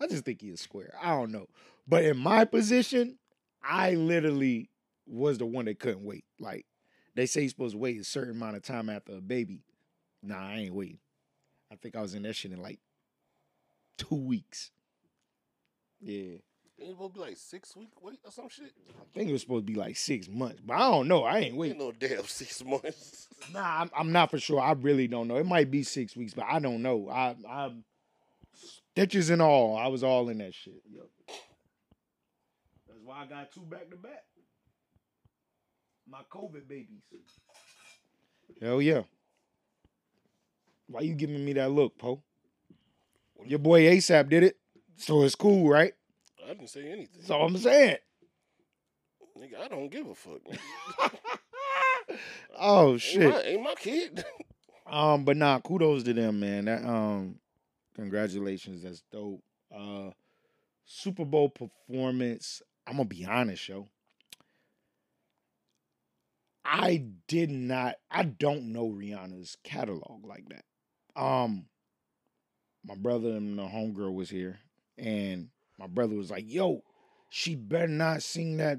I 0.00 0.06
just 0.06 0.24
think 0.24 0.42
he 0.42 0.50
is 0.50 0.60
square. 0.60 0.94
I 1.02 1.08
don't 1.08 1.32
know, 1.32 1.48
but 1.88 2.04
in 2.04 2.18
my 2.18 2.44
position, 2.44 3.18
I 3.64 3.96
literally 3.96 4.70
was 5.08 5.38
the 5.38 5.46
one 5.46 5.64
that 5.64 5.80
couldn't 5.80 6.04
wait. 6.04 6.24
Like 6.38 6.66
they 7.16 7.26
say, 7.26 7.40
you're 7.40 7.50
supposed 7.50 7.72
to 7.74 7.78
wait 7.78 8.00
a 8.00 8.04
certain 8.04 8.36
amount 8.36 8.56
of 8.56 8.62
time 8.62 8.88
after 8.90 9.16
a 9.16 9.20
baby. 9.20 9.62
Nah, 10.22 10.48
I 10.50 10.54
ain't 10.58 10.74
waiting. 10.74 10.98
I 11.72 11.76
think 11.76 11.96
I 11.96 12.02
was 12.02 12.14
in 12.14 12.22
that 12.22 12.36
shit 12.36 12.52
in 12.52 12.62
like 12.62 12.78
two 13.98 14.14
weeks. 14.14 14.70
Yeah. 16.00 16.36
Ain't 16.78 16.90
supposed 16.90 17.14
to 17.14 17.20
be 17.20 17.26
like 17.26 17.36
six 17.38 17.74
week 17.74 17.88
wait 18.02 18.18
or 18.22 18.30
some 18.30 18.50
shit. 18.50 18.70
I 18.90 19.04
think 19.14 19.30
it 19.30 19.32
was 19.32 19.40
supposed 19.40 19.66
to 19.66 19.72
be 19.72 19.78
like 19.78 19.96
six 19.96 20.28
months, 20.28 20.60
but 20.64 20.74
I 20.74 20.90
don't 20.90 21.08
know. 21.08 21.24
I 21.24 21.38
ain't 21.38 21.46
Ain't 21.46 21.56
waiting. 21.56 21.78
no 21.78 21.90
damn 21.90 22.24
six 22.26 22.62
months. 22.64 23.28
Nah, 23.52 23.82
I'm, 23.82 23.90
I'm 23.96 24.12
not 24.12 24.30
for 24.30 24.38
sure. 24.38 24.60
I 24.60 24.72
really 24.72 25.06
don't 25.06 25.28
know. 25.28 25.36
It 25.36 25.46
might 25.46 25.70
be 25.70 25.82
six 25.84 26.16
weeks, 26.16 26.34
but 26.34 26.46
I 26.48 26.58
don't 26.58 26.82
know. 26.82 27.08
I, 27.08 27.36
I 27.48 27.70
stitches 28.92 29.30
and 29.30 29.40
all. 29.40 29.76
I 29.76 29.86
was 29.86 30.02
all 30.02 30.28
in 30.30 30.38
that 30.38 30.52
shit. 30.54 30.82
Yep. 30.90 31.06
That's 32.88 33.00
why 33.04 33.22
I 33.22 33.26
got 33.26 33.52
two 33.52 33.60
back 33.60 33.88
to 33.90 33.96
back. 33.96 34.24
My 36.08 36.20
COVID 36.30 36.68
babies. 36.68 37.02
Hell 38.60 38.80
yeah. 38.80 39.02
Why 40.88 41.00
you 41.00 41.14
giving 41.14 41.44
me 41.44 41.52
that 41.54 41.70
look, 41.70 41.98
Poe? 41.98 42.22
Your 43.44 43.58
boy 43.58 43.82
ASAP 43.82 44.28
did 44.28 44.44
it, 44.44 44.56
so 44.96 45.22
it's 45.22 45.34
cool, 45.34 45.68
right? 45.68 45.92
I 46.44 46.48
didn't 46.54 46.68
say 46.70 46.86
anything. 46.86 47.08
That's 47.18 47.30
all 47.30 47.46
I'm 47.46 47.56
saying. 47.58 47.98
Nigga, 49.38 49.60
I 49.64 49.68
don't 49.68 49.90
give 49.90 50.06
a 50.06 50.14
fuck. 50.14 50.40
Man. 50.48 50.58
oh 52.58 52.92
Ain't 52.92 53.00
shit. 53.02 53.28
my, 53.28 53.40
ain't 53.42 53.62
my 53.62 53.74
kid. 53.74 54.24
Um, 54.88 55.24
but 55.24 55.36
nah, 55.36 55.58
kudos 55.58 56.04
to 56.04 56.12
them, 56.14 56.38
man. 56.38 56.66
That 56.66 56.84
um, 56.84 57.40
congratulations, 57.96 58.84
that's 58.84 59.02
dope. 59.10 59.42
Uh, 59.76 60.10
Super 60.84 61.24
Bowl 61.24 61.48
performance. 61.48 62.62
I'm 62.86 62.92
gonna 62.98 63.08
be 63.08 63.24
honest, 63.26 63.68
yo. 63.68 63.88
I 66.66 67.04
did 67.28 67.50
not. 67.50 67.96
I 68.10 68.24
don't 68.24 68.72
know 68.72 68.88
Rihanna's 68.88 69.56
catalog 69.62 70.26
like 70.26 70.44
that. 70.48 70.64
Um, 71.20 71.66
my 72.84 72.94
brother 72.94 73.30
and 73.30 73.58
the 73.58 73.62
homegirl 73.62 74.14
was 74.14 74.30
here, 74.30 74.58
and 74.98 75.48
my 75.78 75.86
brother 75.86 76.14
was 76.16 76.30
like, 76.30 76.44
"Yo, 76.46 76.82
she 77.28 77.54
better 77.54 77.88
not 77.88 78.22
sing 78.22 78.56
that 78.58 78.78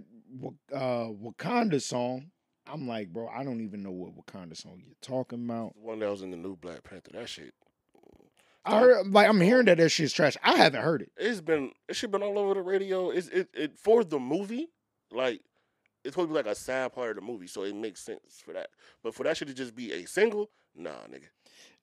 uh 0.73 1.07
Wakanda 1.07 1.81
song." 1.81 2.31
I'm 2.69 2.87
like, 2.87 3.13
bro, 3.13 3.29
I 3.29 3.45
don't 3.45 3.61
even 3.61 3.81
know 3.81 3.91
what 3.91 4.13
Wakanda 4.17 4.57
song 4.57 4.81
you're 4.85 4.95
talking 5.01 5.45
about. 5.45 5.73
The 5.75 5.81
one 5.81 5.99
that 5.99 6.09
was 6.09 6.21
in 6.21 6.31
the 6.31 6.37
new 6.37 6.57
Black 6.57 6.83
Panther. 6.83 7.11
That 7.13 7.29
shit. 7.29 7.53
I 8.65 8.79
heard, 8.79 9.07
like, 9.07 9.29
I'm 9.29 9.39
hearing 9.39 9.65
that 9.65 9.77
that 9.77 9.89
shit's 9.89 10.11
trash. 10.11 10.35
I 10.43 10.57
haven't 10.57 10.81
heard 10.81 11.01
it. 11.01 11.11
It's 11.15 11.39
been 11.39 11.71
it 11.87 11.95
should 11.95 12.11
been 12.11 12.23
all 12.23 12.37
over 12.37 12.55
the 12.55 12.61
radio. 12.61 13.09
It's 13.09 13.29
it, 13.29 13.49
it 13.53 13.79
for 13.79 14.03
the 14.03 14.19
movie, 14.19 14.69
like 15.11 15.41
it's 16.07 16.13
supposed 16.15 16.29
to 16.29 16.33
be 16.33 16.37
like 16.37 16.45
a 16.51 16.55
side 16.55 16.93
part 16.93 17.11
of 17.11 17.15
the 17.17 17.21
movie, 17.21 17.47
so 17.47 17.63
it 17.63 17.75
makes 17.75 18.01
sense 18.01 18.41
for 18.43 18.53
that. 18.53 18.69
But 19.03 19.13
for 19.13 19.23
that 19.23 19.37
shit 19.37 19.47
to 19.49 19.53
just 19.53 19.75
be 19.75 19.91
a 19.93 20.05
single, 20.07 20.49
nah, 20.75 20.91
nigga. 21.11 21.27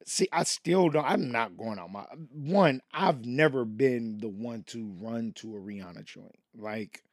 See, 0.05 0.29
I 0.33 0.43
still 0.45 0.89
don't. 0.91 1.05
I'm 1.05 1.31
not 1.31 1.57
going 1.57 1.79
out 1.79 1.91
my 1.93 2.05
one. 2.33 2.81
I've 2.93 3.25
never 3.25 3.65
been 3.65 4.19
the 4.19 4.29
one 4.29 4.65
to 4.69 4.93
run 5.01 5.33
to 5.37 5.57
a 5.57 5.61
Rihanna 5.61 6.05
joint. 6.05 6.35
Like, 6.57 7.05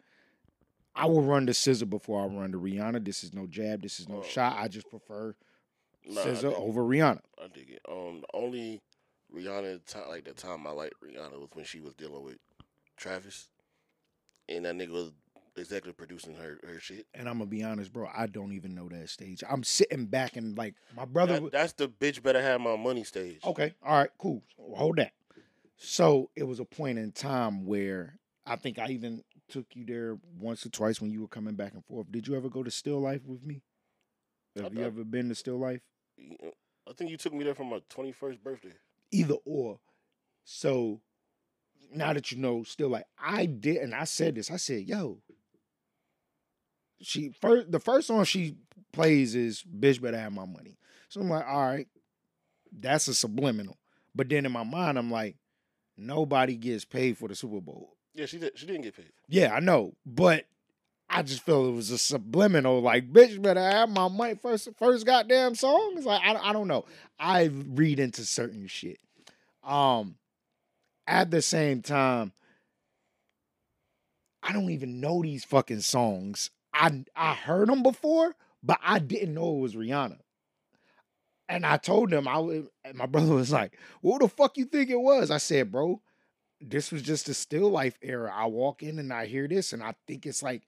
I 0.95 1.05
will 1.05 1.21
run 1.21 1.45
to 1.45 1.53
SZA 1.53 1.89
before 1.89 2.21
I 2.21 2.25
run 2.25 2.51
to 2.51 2.57
Rihanna. 2.59 3.05
This 3.05 3.23
is 3.23 3.33
no 3.33 3.47
jab. 3.47 3.81
This 3.81 3.99
is 3.99 4.09
no 4.09 4.17
Oh. 4.19 4.23
shot. 4.23 4.57
I 4.57 4.67
just 4.67 4.89
prefer 4.89 5.35
Nah, 6.05 6.21
SZA 6.21 6.53
over 6.53 6.81
Rihanna. 6.81 7.21
I 7.41 7.47
dig 7.47 7.69
it. 7.69 7.81
Um, 7.87 8.21
the 8.21 8.27
only 8.33 8.81
Rihanna, 9.33 9.85
ti- 9.85 9.99
like 10.09 10.25
the 10.25 10.33
time 10.33 10.65
I 10.67 10.71
liked 10.71 10.95
Rihanna 11.01 11.39
was 11.39 11.49
when 11.53 11.63
she 11.65 11.79
was 11.79 11.93
dealing 11.93 12.23
with 12.23 12.39
Travis, 12.97 13.49
and 14.49 14.65
that 14.65 14.75
nigga 14.75 14.91
was 14.91 15.11
executive 15.57 15.97
producing 15.97 16.35
her 16.35 16.59
her 16.65 16.79
shit. 16.79 17.05
And 17.13 17.27
I'm 17.27 17.37
gonna 17.39 17.49
be 17.49 17.63
honest, 17.63 17.91
bro. 17.93 18.07
I 18.15 18.27
don't 18.27 18.53
even 18.53 18.73
know 18.75 18.87
that 18.89 19.09
stage. 19.09 19.43
I'm 19.49 19.63
sitting 19.63 20.05
back 20.05 20.35
and 20.37 20.57
like 20.57 20.75
my 20.95 21.05
brother. 21.05 21.39
That- 21.39 21.51
that's 21.51 21.73
the 21.73 21.87
bitch 21.87 22.21
better 22.23 22.41
have 22.41 22.61
my 22.61 22.75
money 22.77 23.03
stage. 23.03 23.39
Okay. 23.45 23.73
All 23.83 23.97
right. 23.99 24.09
Cool. 24.17 24.43
So 24.57 24.73
hold 24.75 24.97
that. 24.97 25.13
So 25.77 26.29
it 26.35 26.43
was 26.43 26.59
a 26.59 26.65
point 26.65 26.99
in 26.99 27.11
time 27.11 27.65
where 27.65 28.19
I 28.45 28.55
think 28.55 28.77
I 28.79 28.87
even 28.89 29.23
took 29.49 29.65
you 29.73 29.85
there 29.85 30.17
once 30.39 30.65
or 30.65 30.69
twice 30.69 31.01
when 31.01 31.11
you 31.11 31.21
were 31.21 31.27
coming 31.27 31.55
back 31.55 31.73
and 31.73 31.83
forth. 31.85 32.11
Did 32.11 32.27
you 32.27 32.35
ever 32.35 32.49
go 32.49 32.63
to 32.63 32.71
Still 32.71 32.99
Life 33.01 33.25
with 33.25 33.43
me? 33.43 33.61
Have 34.55 34.73
you 34.73 34.83
ever 34.83 35.03
been 35.03 35.29
to 35.29 35.35
Still 35.35 35.57
Life? 35.59 35.81
Uh, 36.19 36.49
I 36.87 36.93
think 36.93 37.09
you 37.11 37.17
took 37.17 37.33
me 37.33 37.43
there 37.43 37.55
for 37.55 37.63
my 37.63 37.81
twenty 37.89 38.11
first 38.11 38.43
birthday. 38.43 38.73
Either 39.11 39.35
or. 39.45 39.79
So 40.43 41.01
now 41.93 42.13
that 42.13 42.31
you 42.31 42.37
know, 42.37 42.63
Still 42.63 42.89
Life, 42.89 43.05
I 43.19 43.45
did, 43.45 43.77
and 43.77 43.93
I 43.95 44.03
said 44.05 44.35
this. 44.35 44.49
I 44.51 44.57
said, 44.57 44.87
"Yo." 44.87 45.21
She 47.01 47.31
first 47.41 47.71
the 47.71 47.79
first 47.79 48.07
song 48.07 48.23
she 48.23 48.55
plays 48.91 49.35
is 49.35 49.63
"Bitch 49.63 50.01
Better 50.01 50.19
Have 50.19 50.33
My 50.33 50.45
Money." 50.45 50.77
So 51.09 51.21
I'm 51.21 51.29
like, 51.29 51.45
all 51.45 51.65
right, 51.65 51.87
that's 52.71 53.07
a 53.07 53.13
subliminal. 53.13 53.77
But 54.15 54.29
then 54.29 54.45
in 54.45 54.51
my 54.51 54.63
mind, 54.63 54.97
I'm 54.97 55.11
like, 55.11 55.35
nobody 55.97 56.55
gets 56.55 56.85
paid 56.85 57.17
for 57.17 57.27
the 57.27 57.35
Super 57.35 57.61
Bowl. 57.61 57.95
Yeah, 58.13 58.25
she 58.25 58.39
did. 58.39 58.57
She 58.57 58.65
didn't 58.65 58.83
get 58.83 58.95
paid. 58.95 59.11
Yeah, 59.27 59.53
I 59.53 59.59
know, 59.59 59.93
but 60.05 60.45
I 61.09 61.23
just 61.23 61.43
felt 61.43 61.67
it 61.67 61.75
was 61.75 61.91
a 61.91 61.97
subliminal. 61.97 62.81
Like, 62.81 63.11
bitch, 63.11 63.41
better 63.41 63.59
have 63.59 63.89
my 63.89 64.07
money 64.07 64.35
first. 64.35 64.69
First 64.77 65.05
goddamn 65.05 65.55
song. 65.55 65.93
It's 65.97 66.05
like 66.05 66.21
I, 66.23 66.35
I 66.49 66.53
don't 66.53 66.67
know. 66.67 66.85
I 67.19 67.45
read 67.45 67.99
into 67.99 68.23
certain 68.25 68.67
shit. 68.67 68.99
Um, 69.63 70.15
at 71.07 71.29
the 71.31 71.41
same 71.41 71.81
time, 71.81 72.31
I 74.41 74.53
don't 74.53 74.69
even 74.71 74.99
know 74.99 75.21
these 75.21 75.43
fucking 75.43 75.81
songs. 75.81 76.49
I 76.73 77.03
I 77.15 77.33
heard 77.33 77.69
them 77.69 77.83
before, 77.83 78.35
but 78.63 78.79
I 78.83 78.99
didn't 78.99 79.33
know 79.33 79.55
it 79.57 79.59
was 79.61 79.75
Rihanna. 79.75 80.19
And 81.49 81.65
I 81.65 81.77
told 81.77 82.09
them 82.11 82.27
I 82.27 82.37
was, 82.37 82.65
my 82.93 83.05
brother 83.07 83.33
was 83.35 83.51
like, 83.51 83.77
"What 84.01 84.21
the 84.21 84.27
fuck 84.27 84.57
you 84.57 84.65
think 84.65 84.89
it 84.89 84.99
was?" 84.99 85.31
I 85.31 85.37
said, 85.37 85.71
"Bro, 85.71 86.01
this 86.61 86.91
was 86.91 87.01
just 87.01 87.29
a 87.29 87.33
still 87.33 87.69
life 87.71 87.97
era. 88.01 88.33
I 88.35 88.47
walk 88.47 88.83
in 88.83 88.99
and 88.99 89.13
I 89.13 89.25
hear 89.27 89.47
this, 89.47 89.73
and 89.73 89.83
I 89.83 89.95
think 90.07 90.25
it's 90.25 90.43
like 90.43 90.63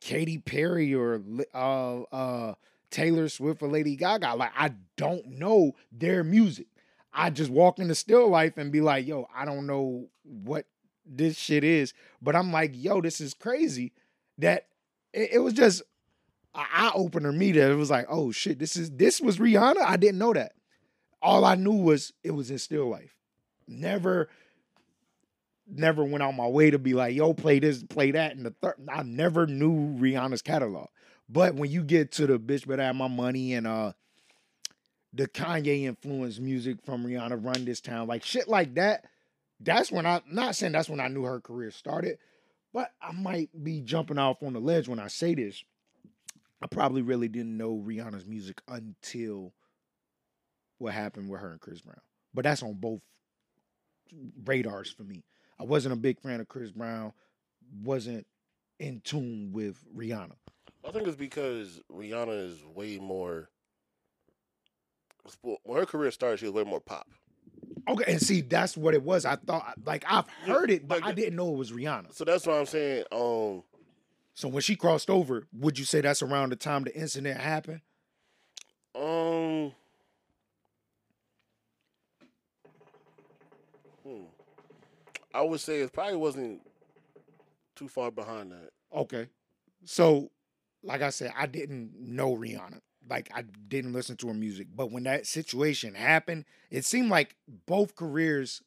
Katy 0.00 0.38
Perry 0.38 0.94
or 0.94 1.22
uh 1.54 2.02
uh 2.02 2.54
Taylor 2.90 3.28
Swift 3.28 3.62
or 3.62 3.68
Lady 3.68 3.96
Gaga. 3.96 4.34
Like 4.36 4.52
I 4.56 4.72
don't 4.96 5.26
know 5.26 5.74
their 5.92 6.24
music. 6.24 6.68
I 7.12 7.30
just 7.30 7.50
walk 7.50 7.78
into 7.78 7.94
still 7.94 8.28
life 8.28 8.58
and 8.58 8.72
be 8.72 8.80
like, 8.80 9.06
yo, 9.06 9.28
I 9.34 9.44
don't 9.44 9.66
know 9.66 10.08
what 10.24 10.66
this 11.06 11.36
shit 11.38 11.64
is. 11.64 11.94
But 12.22 12.36
I'm 12.36 12.52
like, 12.52 12.72
yo, 12.74 13.00
this 13.02 13.20
is 13.20 13.34
crazy. 13.34 13.92
That 14.38 14.66
it, 15.12 15.34
it 15.34 15.38
was 15.38 15.54
just 15.54 15.82
an 16.54 16.66
eye 16.72 16.92
opener 16.94 17.32
me 17.32 17.52
that 17.52 17.70
it 17.70 17.76
was 17.76 17.90
like, 17.90 18.06
oh 18.08 18.30
shit, 18.32 18.58
this 18.58 18.76
is 18.76 18.90
this 18.90 19.20
was 19.20 19.38
Rihanna. 19.38 19.82
I 19.82 19.96
didn't 19.96 20.18
know 20.18 20.32
that. 20.32 20.52
All 21.20 21.44
I 21.44 21.54
knew 21.54 21.72
was 21.72 22.12
it 22.22 22.32
was 22.32 22.50
in 22.50 22.58
still 22.58 22.88
life. 22.88 23.14
Never 23.66 24.28
never 25.66 26.04
went 26.04 26.22
on 26.22 26.36
my 26.36 26.46
way 26.46 26.70
to 26.70 26.78
be 26.78 26.92
like, 26.94 27.14
yo, 27.14 27.32
play 27.32 27.58
this, 27.58 27.82
play 27.82 28.10
that. 28.10 28.36
And 28.36 28.44
the 28.44 28.54
third, 28.60 28.74
I 28.90 29.02
never 29.02 29.46
knew 29.46 29.96
Rihanna's 29.98 30.42
catalog. 30.42 30.88
But 31.28 31.54
when 31.54 31.70
you 31.70 31.82
get 31.82 32.12
to 32.12 32.26
the 32.26 32.38
bitch 32.38 32.66
better 32.66 32.82
have 32.82 32.96
my 32.96 33.08
money 33.08 33.54
and 33.54 33.66
uh 33.66 33.92
the 35.14 35.28
Kanye 35.28 35.84
influenced 35.84 36.40
music 36.40 36.78
from 36.84 37.04
Rihanna 37.04 37.44
Run 37.44 37.64
This 37.64 37.80
Town, 37.80 38.06
like 38.08 38.24
shit 38.24 38.48
like 38.48 38.74
that, 38.74 39.04
that's 39.60 39.92
when 39.92 40.06
I 40.06 40.22
not 40.30 40.56
saying 40.56 40.72
that's 40.72 40.88
when 40.88 41.00
I 41.00 41.08
knew 41.08 41.24
her 41.24 41.40
career 41.40 41.70
started, 41.70 42.18
but 42.72 42.92
I 43.00 43.12
might 43.12 43.50
be 43.62 43.80
jumping 43.80 44.18
off 44.18 44.42
on 44.42 44.52
the 44.52 44.60
ledge 44.60 44.88
when 44.88 44.98
I 44.98 45.08
say 45.08 45.34
this. 45.34 45.62
I 46.62 46.66
probably 46.66 47.02
really 47.02 47.28
didn't 47.28 47.56
know 47.56 47.82
Rihanna's 47.84 48.26
music 48.26 48.62
until 48.68 49.52
what 50.78 50.94
happened 50.94 51.28
with 51.28 51.40
her 51.40 51.50
and 51.50 51.60
Chris 51.60 51.80
Brown. 51.80 52.00
But 52.32 52.44
that's 52.44 52.62
on 52.62 52.74
both 52.74 53.00
radars 54.44 54.90
for 54.90 55.02
me. 55.02 55.24
I 55.58 55.64
wasn't 55.64 55.94
a 55.94 55.96
big 55.96 56.20
fan 56.20 56.40
of 56.40 56.48
Chris 56.48 56.70
Brown, 56.70 57.12
wasn't 57.82 58.26
in 58.78 59.00
tune 59.04 59.50
with 59.52 59.84
Rihanna. 59.94 60.34
I 60.86 60.90
think 60.90 61.06
it's 61.06 61.16
because 61.16 61.80
Rihanna 61.90 62.50
is 62.50 62.64
way 62.74 62.98
more. 62.98 63.48
When 65.42 65.78
her 65.78 65.86
career 65.86 66.10
started, 66.10 66.40
she 66.40 66.46
was 66.46 66.54
way 66.54 66.64
more 66.64 66.80
pop. 66.80 67.08
Okay, 67.88 68.04
and 68.12 68.20
see, 68.20 68.40
that's 68.42 68.76
what 68.76 68.94
it 68.94 69.02
was. 69.02 69.24
I 69.24 69.36
thought, 69.36 69.74
like, 69.84 70.04
I've 70.08 70.28
heard 70.44 70.70
it, 70.70 70.86
but 70.86 71.04
I 71.04 71.12
didn't 71.12 71.36
know 71.36 71.52
it 71.52 71.56
was 71.56 71.72
Rihanna. 71.72 72.12
So 72.14 72.24
that's 72.24 72.46
what 72.46 72.56
I'm 72.56 72.66
saying. 72.66 73.04
Um, 73.12 73.62
So 74.34 74.48
when 74.48 74.62
she 74.62 74.76
crossed 74.76 75.10
over, 75.10 75.46
would 75.52 75.78
you 75.78 75.84
say 75.84 76.00
that's 76.00 76.22
around 76.22 76.50
the 76.50 76.56
time 76.56 76.84
the 76.84 76.94
incident 76.96 77.40
happened? 77.40 77.80
um, 78.94 79.72
hmm. 84.04 84.24
I 85.34 85.40
would 85.42 85.60
say 85.60 85.80
it 85.80 85.92
probably 85.92 86.16
wasn't 86.16 86.60
too 87.74 87.88
far 87.88 88.10
behind 88.10 88.52
that. 88.52 88.70
Okay. 88.94 89.28
So, 89.84 90.30
like 90.82 91.00
I 91.02 91.08
said, 91.10 91.32
I 91.36 91.46
didn't 91.46 91.92
know 91.98 92.36
Rihanna. 92.36 92.80
Like 93.08 93.30
I 93.34 93.42
didn't 93.42 93.92
listen 93.92 94.16
to 94.18 94.28
her 94.28 94.34
music. 94.34 94.68
But 94.74 94.90
when 94.90 95.04
that 95.04 95.26
situation 95.26 95.94
happened, 95.94 96.44
it 96.70 96.84
seemed 96.84 97.10
like 97.10 97.36
both 97.66 97.94
careers 97.96 98.62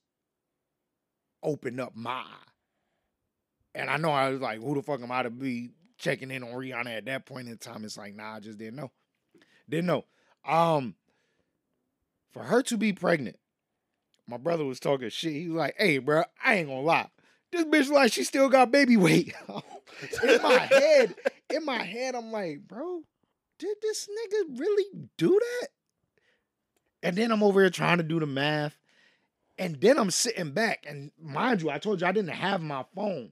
opened 1.43 1.79
up 1.79 1.95
my 1.95 2.11
eye. 2.11 2.49
And 3.73 3.89
I 3.89 3.97
know 3.97 4.11
I 4.11 4.29
was 4.29 4.41
like, 4.41 4.59
who 4.59 4.75
the 4.75 4.81
fuck 4.81 5.01
am 5.01 5.11
I 5.11 5.23
to 5.23 5.29
be 5.29 5.71
checking 5.97 6.31
in 6.31 6.43
on 6.43 6.49
Rihanna 6.49 6.97
at 6.97 7.05
that 7.05 7.25
point 7.25 7.49
in 7.49 7.57
time? 7.57 7.83
It's 7.83 7.97
like, 7.97 8.15
nah, 8.15 8.35
I 8.35 8.39
just 8.39 8.57
didn't 8.57 8.77
know. 8.77 8.91
Didn't 9.69 9.87
know. 9.87 10.05
Um, 10.47 10.95
for 12.31 12.43
her 12.43 12.61
to 12.63 12.77
be 12.77 12.93
pregnant, 12.93 13.37
my 14.27 14.37
brother 14.37 14.65
was 14.65 14.79
talking 14.79 15.09
shit. 15.09 15.33
He 15.33 15.49
was 15.49 15.57
like, 15.57 15.75
hey, 15.77 15.97
bro, 15.97 16.23
I 16.43 16.55
ain't 16.55 16.69
gonna 16.69 16.81
lie. 16.81 17.09
This 17.51 17.65
bitch 17.65 17.91
like 17.91 18.13
she 18.13 18.23
still 18.23 18.49
got 18.49 18.71
baby 18.71 18.97
weight. 18.97 19.33
in 20.23 20.41
my 20.41 20.57
head, 20.57 21.15
in 21.49 21.65
my 21.65 21.81
head, 21.83 22.15
I'm 22.15 22.31
like, 22.31 22.67
bro, 22.67 23.01
did 23.57 23.77
this 23.81 24.07
nigga 24.07 24.59
really 24.59 24.85
do 25.17 25.39
that? 25.39 25.67
And 27.03 27.15
then 27.15 27.31
I'm 27.31 27.43
over 27.43 27.61
here 27.61 27.69
trying 27.69 27.97
to 27.97 28.03
do 28.03 28.19
the 28.19 28.25
math. 28.25 28.77
And 29.57 29.79
then 29.79 29.97
I'm 29.97 30.11
sitting 30.11 30.51
back. 30.51 30.85
And 30.87 31.11
mind 31.21 31.61
you, 31.61 31.69
I 31.69 31.77
told 31.77 32.01
you 32.01 32.07
I 32.07 32.11
didn't 32.11 32.31
have 32.31 32.61
my 32.61 32.83
phone. 32.95 33.31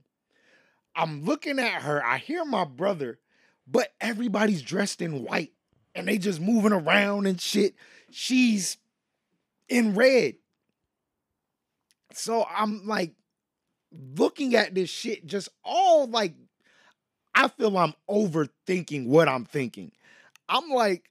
I'm 0.95 1.25
looking 1.25 1.59
at 1.59 1.81
her. 1.81 2.05
I 2.05 2.17
hear 2.19 2.45
my 2.45 2.65
brother, 2.65 3.19
but 3.67 3.93
everybody's 3.99 4.61
dressed 4.61 5.01
in 5.01 5.23
white 5.23 5.51
and 5.95 6.07
they 6.07 6.17
just 6.17 6.39
moving 6.39 6.71
around 6.71 7.25
and 7.25 7.41
shit. 7.41 7.75
She's 8.11 8.77
in 9.69 9.95
red. 9.95 10.35
So 12.13 12.45
I'm 12.45 12.85
like 12.85 13.13
looking 13.91 14.55
at 14.55 14.75
this 14.75 14.89
shit, 14.89 15.25
just 15.25 15.49
all 15.63 16.07
like, 16.07 16.33
I 17.35 17.47
feel 17.47 17.75
I'm 17.77 17.95
overthinking 18.09 19.07
what 19.07 19.27
I'm 19.27 19.45
thinking. 19.45 19.91
I'm 20.49 20.69
like, 20.69 21.09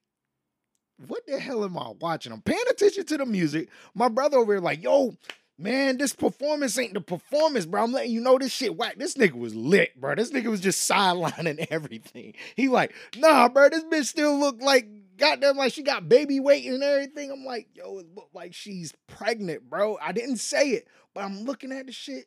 what 1.06 1.26
the 1.26 1.38
hell 1.38 1.64
am 1.64 1.78
I 1.78 1.92
watching? 2.00 2.32
I'm 2.32 2.42
paying 2.42 2.64
attention 2.70 3.04
to 3.06 3.18
the 3.18 3.26
music. 3.26 3.68
My 3.94 4.08
brother 4.08 4.38
over 4.38 4.52
here, 4.52 4.60
like, 4.60 4.82
yo, 4.82 5.14
man, 5.58 5.98
this 5.98 6.12
performance 6.12 6.78
ain't 6.78 6.94
the 6.94 7.00
performance, 7.00 7.66
bro. 7.66 7.82
I'm 7.82 7.92
letting 7.92 8.12
you 8.12 8.20
know 8.20 8.38
this 8.38 8.52
shit 8.52 8.76
whack. 8.76 8.96
This 8.98 9.14
nigga 9.14 9.34
was 9.34 9.54
lit, 9.54 10.00
bro. 10.00 10.14
This 10.14 10.30
nigga 10.30 10.46
was 10.46 10.60
just 10.60 10.88
sidelining 10.90 11.66
everything. 11.70 12.34
He 12.56 12.68
like, 12.68 12.94
nah, 13.16 13.48
bro, 13.48 13.68
this 13.68 13.84
bitch 13.84 14.06
still 14.06 14.38
look 14.38 14.60
like 14.60 14.86
goddamn 15.16 15.56
like 15.56 15.72
she 15.72 15.82
got 15.82 16.08
baby 16.08 16.40
weight 16.40 16.66
and 16.66 16.82
everything. 16.82 17.30
I'm 17.30 17.44
like, 17.44 17.68
yo, 17.74 17.98
it 17.98 18.06
look 18.14 18.30
like 18.34 18.54
she's 18.54 18.92
pregnant, 19.06 19.68
bro. 19.68 19.98
I 20.00 20.12
didn't 20.12 20.38
say 20.38 20.70
it, 20.70 20.88
but 21.14 21.24
I'm 21.24 21.44
looking 21.44 21.72
at 21.72 21.86
the 21.86 21.92
shit. 21.92 22.26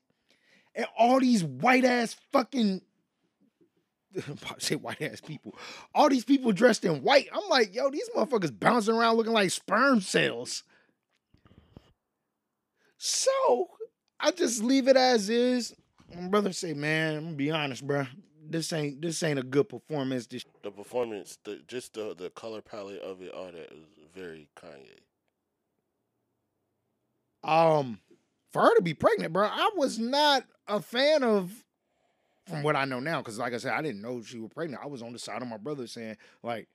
And 0.73 0.85
all 0.97 1.19
these 1.19 1.43
white 1.43 1.85
ass 1.85 2.15
fucking 2.33 2.81
say 4.59 4.75
white 4.75 5.01
ass 5.01 5.21
people. 5.21 5.55
All 5.93 6.09
these 6.09 6.23
people 6.25 6.51
dressed 6.51 6.85
in 6.85 7.01
white. 7.03 7.27
I'm 7.33 7.49
like, 7.49 7.73
yo, 7.73 7.89
these 7.89 8.09
motherfuckers 8.15 8.57
bouncing 8.57 8.95
around 8.95 9.17
looking 9.17 9.33
like 9.33 9.51
sperm 9.51 10.01
cells. 10.01 10.63
So 12.97 13.69
I 14.19 14.31
just 14.31 14.63
leave 14.63 14.87
it 14.87 14.97
as 14.97 15.29
is. 15.29 15.73
My 16.15 16.27
brother 16.27 16.53
say, 16.53 16.73
man, 16.73 17.17
I'm 17.17 17.23
gonna 17.25 17.35
be 17.35 17.51
honest, 17.51 17.85
bro. 17.85 18.05
This 18.47 18.71
ain't 18.73 19.01
this 19.01 19.21
ain't 19.23 19.39
a 19.39 19.43
good 19.43 19.69
performance. 19.69 20.27
This 20.27 20.45
The 20.63 20.71
performance, 20.71 21.37
the 21.43 21.61
just 21.67 21.93
the 21.93 22.15
the 22.15 22.29
color 22.29 22.61
palette 22.61 23.01
of 23.01 23.21
it, 23.21 23.33
all 23.33 23.45
that 23.51 23.71
is 23.71 23.85
very 24.13 24.47
Kanye. 24.55 24.99
um 27.43 27.99
for 28.53 28.61
her 28.61 28.75
to 28.75 28.81
be 28.81 28.93
pregnant, 28.93 29.33
bro, 29.33 29.47
I 29.47 29.71
was 29.75 29.99
not 29.99 30.45
a 30.67 30.79
fan 30.81 31.23
of 31.23 31.64
from 32.45 32.63
what 32.63 32.75
I 32.75 32.85
know 32.85 32.99
now, 32.99 33.21
because 33.21 33.39
like 33.39 33.53
I 33.53 33.57
said, 33.57 33.73
I 33.73 33.81
didn't 33.81 34.01
know 34.01 34.21
she 34.21 34.39
was 34.39 34.51
pregnant. 34.53 34.83
I 34.83 34.87
was 34.87 35.01
on 35.01 35.13
the 35.13 35.19
side 35.19 35.41
of 35.41 35.47
my 35.47 35.57
brother 35.57 35.87
saying, 35.87 36.17
like, 36.43 36.67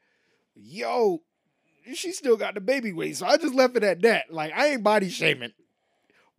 yo, 0.55 1.23
she 1.95 2.13
still 2.13 2.37
got 2.37 2.55
the 2.55 2.61
baby 2.61 2.93
weight. 2.93 3.17
So 3.17 3.27
I 3.27 3.37
just 3.37 3.55
left 3.55 3.77
it 3.77 3.85
at 3.85 4.03
that. 4.03 4.33
Like, 4.33 4.53
I 4.55 4.69
ain't 4.69 4.83
body 4.83 5.09
shaming. 5.09 5.53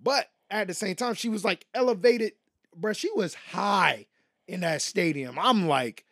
But 0.01 0.29
at 0.49 0.67
the 0.67 0.73
same 0.73 0.95
time, 0.95 1.13
she 1.13 1.29
was 1.29 1.45
like 1.45 1.65
elevated, 1.73 2.33
bruh. 2.79 2.95
She 2.95 3.09
was 3.15 3.33
high 3.33 4.07
in 4.47 4.61
that 4.61 4.81
stadium. 4.81 5.37
I'm 5.39 5.67
like, 5.67 6.05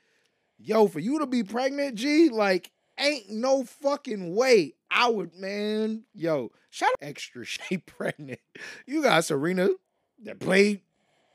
yo, 0.57 0.87
for 0.87 0.99
you 0.99 1.19
to 1.19 1.25
be 1.25 1.43
pregnant, 1.43 1.95
G, 1.95 2.29
like, 2.29 2.71
ain't 2.97 3.29
no 3.29 3.63
fucking 3.63 4.35
way. 4.35 4.73
I 4.91 5.09
would, 5.09 5.35
man, 5.35 6.03
yo, 6.13 6.51
shout 6.69 6.89
out 6.89 7.07
extra 7.07 7.45
shape 7.45 7.85
pregnant. 7.97 8.39
You 8.85 9.03
got 9.03 9.25
Serena 9.25 9.69
that 10.23 10.39
played 10.39 10.81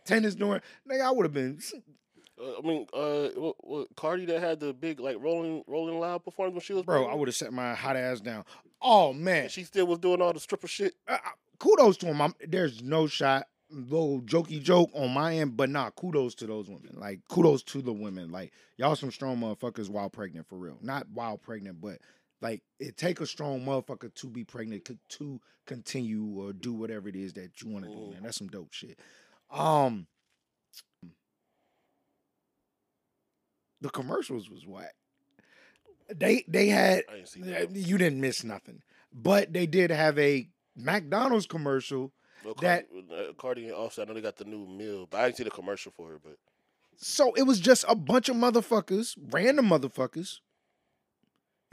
tennis 0.05 0.35
during, 0.35 0.61
nigga, 0.91 1.03
I 1.03 1.11
would 1.11 1.25
have 1.25 1.33
been, 1.33 1.59
Uh, 2.37 2.59
I 2.59 2.63
mean, 2.63 2.87
uh, 2.93 3.29
what, 3.41 3.57
what, 3.61 3.89
Cardi 3.97 4.25
that 4.27 4.41
had 4.41 4.59
the 4.59 4.73
big 4.73 4.99
like 4.99 5.17
rolling 5.21 5.63
rolling 5.69 6.01
loud 6.01 6.25
performance 6.25 6.55
when 6.55 6.61
she 6.63 6.73
was 6.73 6.83
bro, 6.83 7.07
I 7.07 7.15
would 7.15 7.29
have 7.29 7.37
set 7.37 7.53
my 7.53 7.75
hot 7.75 7.97
ass 7.97 8.21
down. 8.21 8.45
Oh, 8.83 9.13
man. 9.13 9.45
And 9.45 9.51
she 9.51 9.63
still 9.63 9.87
was 9.87 10.01
doing 10.01 10.21
all 10.21 10.33
the 10.33 10.41
stripper 10.41 10.67
shit. 10.67 10.95
uh, 11.07 11.19
kudos 11.59 11.97
to 11.99 12.07
him. 12.07 12.21
I'm, 12.21 12.35
there's 12.47 12.83
no 12.83 13.07
shot, 13.07 13.47
little 13.71 14.21
jokey 14.23 14.61
joke 14.61 14.91
on 14.95 15.13
my 15.13 15.37
end, 15.37 15.57
but 15.57 15.71
nah, 15.71 15.91
kudos 15.91 16.35
to 16.37 16.47
those 16.47 16.69
women. 16.69 16.97
Like 16.97 17.21
kudos 17.29 17.63
to 17.65 17.81
the 17.81 17.93
women. 17.93 18.33
Like 18.33 18.53
y'all 18.79 18.97
some 18.97 19.13
strong 19.13 19.39
motherfuckers 19.39 19.89
while 19.89 20.11
pregnant 20.11 20.49
for 20.49 20.57
real. 20.59 20.79
Not 20.83 21.07
while 21.15 21.39
pregnant, 21.39 21.81
but 21.81 21.99
like 22.41 22.63
it 22.81 22.97
take 22.97 23.21
a 23.21 23.27
strong 23.27 23.61
motherfucker 23.65 24.13
to 24.13 24.27
be 24.27 24.43
pregnant 24.43 24.91
to 25.09 25.41
continue 25.67 26.25
or 26.37 26.53
do 26.53 26.73
whatever 26.73 27.09
it 27.09 27.17
is 27.17 27.33
that 27.35 27.63
you 27.63 27.71
want 27.71 27.85
to 27.85 27.91
do. 27.91 27.97
Mhm. 27.97 28.13
Man, 28.15 28.23
that's 28.25 28.37
some 28.39 28.49
dope 28.49 28.73
shit. 28.73 28.99
Um, 29.55 30.07
the 33.81 33.89
commercials 33.91 34.51
was 34.51 34.67
whack. 34.67 34.95
They 36.15 36.45
they 36.49 36.69
had 36.69 37.05
I 37.09 37.15
didn't 37.17 37.29
see 37.29 37.43
that. 37.43 37.71
You 37.75 37.97
didn't 37.99 38.21
miss 38.21 38.45
nothing. 38.45 38.83
But 39.13 39.53
they 39.53 39.67
did 39.67 39.91
have 39.91 40.19
a 40.19 40.49
McDonald's 40.77 41.47
commercial. 41.47 42.13
Well, 42.45 42.55
that- 42.61 42.89
Cardi, 42.91 43.29
uh, 43.29 43.33
Cardi 43.35 43.65
and 43.67 43.75
Offset, 43.75 44.05
I 44.05 44.09
know 44.09 44.15
they 44.15 44.21
got 44.21 44.37
the 44.37 44.45
new 44.45 44.67
meal, 44.67 45.07
but 45.09 45.21
I 45.21 45.25
didn't 45.27 45.37
see 45.39 45.45
the 45.45 45.51
commercial 45.51 45.93
for 45.93 46.15
it. 46.15 46.21
But 46.23 46.37
So 46.97 47.33
it 47.35 47.45
was 47.45 47.59
just 47.61 47.85
a 47.89 47.95
bunch 47.95 48.29
of 48.29 48.37
motherfuckers, 48.37 49.17
random 49.31 49.67
motherfuckers. 49.69 50.41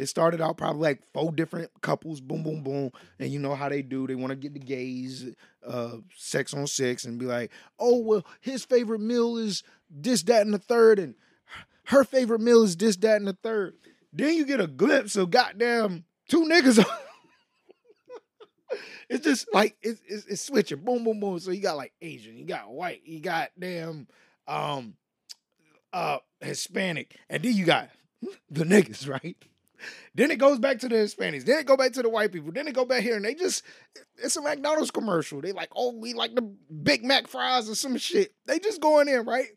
It 0.01 0.09
started 0.09 0.41
out 0.41 0.57
probably 0.57 0.81
like 0.81 1.03
four 1.13 1.31
different 1.31 1.69
couples, 1.81 2.21
boom, 2.21 2.41
boom, 2.41 2.63
boom. 2.63 2.89
And 3.19 3.31
you 3.31 3.37
know 3.37 3.53
how 3.53 3.69
they 3.69 3.83
do. 3.83 4.07
They 4.07 4.15
want 4.15 4.31
to 4.31 4.35
get 4.35 4.55
the 4.55 4.59
gays, 4.59 5.27
uh, 5.63 5.97
sex 6.15 6.55
on 6.55 6.65
sex, 6.65 7.05
and 7.05 7.19
be 7.19 7.27
like, 7.27 7.51
oh, 7.77 7.99
well, 7.99 8.25
his 8.39 8.65
favorite 8.65 9.01
meal 9.01 9.37
is 9.37 9.61
this, 9.91 10.23
that, 10.23 10.41
and 10.41 10.55
the 10.55 10.57
third, 10.57 10.97
and 10.97 11.13
her 11.85 12.03
favorite 12.03 12.41
meal 12.41 12.63
is 12.63 12.75
this, 12.75 12.95
that, 12.97 13.17
and 13.17 13.27
the 13.27 13.37
third. 13.43 13.75
Then 14.11 14.33
you 14.33 14.43
get 14.43 14.59
a 14.59 14.65
glimpse 14.65 15.15
of 15.15 15.29
goddamn 15.29 16.05
two 16.27 16.45
niggas. 16.45 16.83
it's 19.07 19.23
just 19.23 19.53
like 19.53 19.77
it's, 19.83 20.01
it's 20.07 20.25
it's 20.25 20.41
switching, 20.41 20.79
boom, 20.79 21.03
boom, 21.03 21.19
boom. 21.19 21.39
So 21.39 21.51
you 21.51 21.61
got 21.61 21.77
like 21.77 21.93
Asian, 22.01 22.37
you 22.37 22.45
got 22.45 22.71
white, 22.71 23.01
you 23.05 23.19
got 23.19 23.51
damn 23.59 24.07
um 24.47 24.95
uh 25.93 26.17
Hispanic, 26.39 27.17
and 27.29 27.43
then 27.43 27.53
you 27.53 27.65
got 27.65 27.91
the 28.49 28.63
niggas, 28.63 29.07
right? 29.07 29.37
Then 30.15 30.30
it 30.30 30.39
goes 30.39 30.60
back 30.60 30.80
to 30.80 30.89
the 30.89 30.96
Hispanics. 30.96 31.46
Then 31.46 31.60
it 31.60 31.65
go 31.65 31.78
back 31.78 31.94
to 31.94 32.02
the 32.02 32.10
white 32.10 32.32
people. 32.32 32.52
Then 32.52 32.67
it 32.67 32.76
go 32.76 32.84
back 32.84 33.02
here, 33.02 33.15
and 33.15 33.24
they 33.24 33.34
just 33.34 33.63
it's 34.17 34.36
a 34.36 34.41
McDonald's 34.41 34.91
commercial. 34.91 35.41
They 35.41 35.54
like, 35.54 35.70
oh, 35.76 35.94
we 35.98 36.13
like 36.13 36.36
the 36.36 36.41
Big 36.41 37.04
Mac 37.04 37.28
fries 37.28 37.70
or 37.70 37.76
some 37.76 37.98
shit. 37.98 38.34
They 38.46 38.60
just 38.60 38.82
going 38.82 39.08
in, 39.08 39.26
right? 39.26 39.48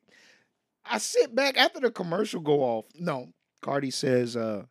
I 0.85 0.99
sit 0.99 1.35
back 1.35 1.57
after 1.57 1.81
the 1.81 1.91
commercial 1.91 2.41
go 2.41 2.63
off. 2.63 2.85
No, 2.95 3.33
Cardi 3.63 3.91
says, 3.91 4.37
uh, 4.37 4.65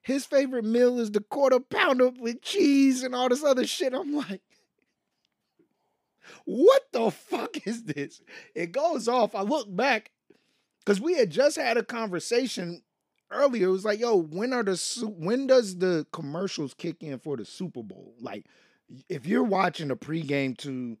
his 0.00 0.26
favorite 0.26 0.64
meal 0.64 0.98
is 0.98 1.10
the 1.10 1.20
quarter 1.20 1.60
pounder 1.60 2.10
with 2.10 2.42
cheese 2.42 3.02
and 3.02 3.14
all 3.14 3.28
this 3.28 3.44
other 3.44 3.66
shit. 3.66 3.94
I'm 3.94 4.14
like, 4.14 4.42
what 6.44 6.82
the 6.92 7.10
fuck 7.10 7.66
is 7.66 7.84
this? 7.84 8.22
It 8.54 8.72
goes 8.72 9.08
off. 9.08 9.34
I 9.34 9.42
look 9.42 9.74
back 9.74 10.10
because 10.84 11.00
we 11.00 11.16
had 11.16 11.30
just 11.30 11.56
had 11.56 11.76
a 11.76 11.84
conversation 11.84 12.82
earlier. 13.30 13.68
It 13.68 13.72
was 13.72 13.84
like, 13.84 14.00
yo, 14.00 14.16
when 14.16 14.52
are 14.52 14.62
the 14.62 14.76
when 15.18 15.46
does 15.46 15.78
the 15.78 16.06
commercials 16.12 16.74
kick 16.74 17.02
in 17.02 17.18
for 17.18 17.36
the 17.36 17.44
Super 17.44 17.82
Bowl? 17.82 18.14
Like, 18.20 18.46
if 19.08 19.26
you're 19.26 19.44
watching 19.44 19.88
the 19.88 19.96
pregame 19.96 20.56
to 20.58 20.96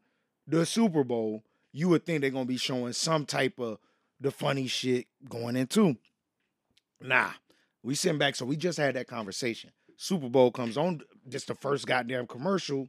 the 0.46 0.66
Super 0.66 1.04
Bowl, 1.04 1.44
you 1.72 1.88
would 1.88 2.04
think 2.04 2.20
they're 2.20 2.30
gonna 2.30 2.44
be 2.44 2.56
showing 2.56 2.92
some 2.92 3.26
type 3.26 3.58
of 3.58 3.78
the 4.20 4.30
funny 4.30 4.66
shit 4.66 5.06
going 5.28 5.56
into. 5.56 5.96
Nah, 7.00 7.30
we 7.82 7.94
sitting 7.94 8.18
back, 8.18 8.36
so 8.36 8.46
we 8.46 8.56
just 8.56 8.78
had 8.78 8.96
that 8.96 9.06
conversation. 9.06 9.70
Super 9.96 10.28
Bowl 10.28 10.50
comes 10.50 10.76
on, 10.76 11.02
just 11.28 11.48
the 11.48 11.54
first 11.54 11.86
goddamn 11.86 12.26
commercial 12.26 12.88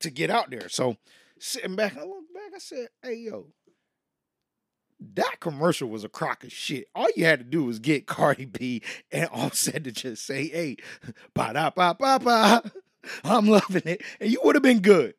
to 0.00 0.10
get 0.10 0.30
out 0.30 0.50
there. 0.50 0.68
So 0.68 0.96
sitting 1.38 1.76
back, 1.76 1.96
I 1.96 2.04
look 2.04 2.24
back, 2.34 2.52
I 2.54 2.58
said, 2.58 2.88
hey 3.02 3.16
yo, 3.16 3.48
that 5.14 5.40
commercial 5.40 5.88
was 5.88 6.04
a 6.04 6.08
crock 6.08 6.44
of 6.44 6.52
shit. 6.52 6.88
All 6.94 7.08
you 7.16 7.24
had 7.24 7.38
to 7.40 7.44
do 7.44 7.64
was 7.64 7.78
get 7.78 8.06
Cardi 8.06 8.44
B 8.44 8.82
and 9.10 9.28
Offset 9.32 9.84
to 9.84 9.92
just 9.92 10.24
say, 10.24 10.48
hey, 10.48 10.76
ba 11.34 11.52
da 11.52 11.70
ba 11.70 11.96
ba 11.98 12.18
ba. 12.22 12.70
I'm 13.24 13.46
loving 13.48 13.82
it. 13.84 14.02
And 14.20 14.30
you 14.30 14.40
would 14.44 14.54
have 14.54 14.62
been 14.62 14.80
good. 14.80 15.14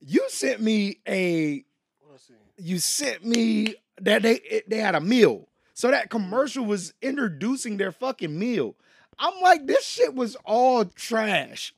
You 0.00 0.26
sent 0.28 0.60
me 0.60 0.98
a 1.08 1.64
what 2.00 2.14
I 2.14 2.18
see? 2.18 2.34
you 2.58 2.78
sent 2.78 3.24
me 3.24 3.74
that 4.00 4.22
they 4.22 4.34
it- 4.36 4.68
they 4.68 4.78
had 4.78 4.94
a 4.94 5.00
meal. 5.00 5.48
So 5.74 5.90
that 5.90 6.10
commercial 6.10 6.64
was 6.64 6.92
introducing 7.00 7.78
their 7.78 7.92
fucking 7.92 8.38
meal. 8.38 8.76
I'm 9.18 9.40
like, 9.42 9.66
this 9.66 9.84
shit 9.84 10.14
was 10.14 10.36
all 10.44 10.84
trash. 10.84 11.74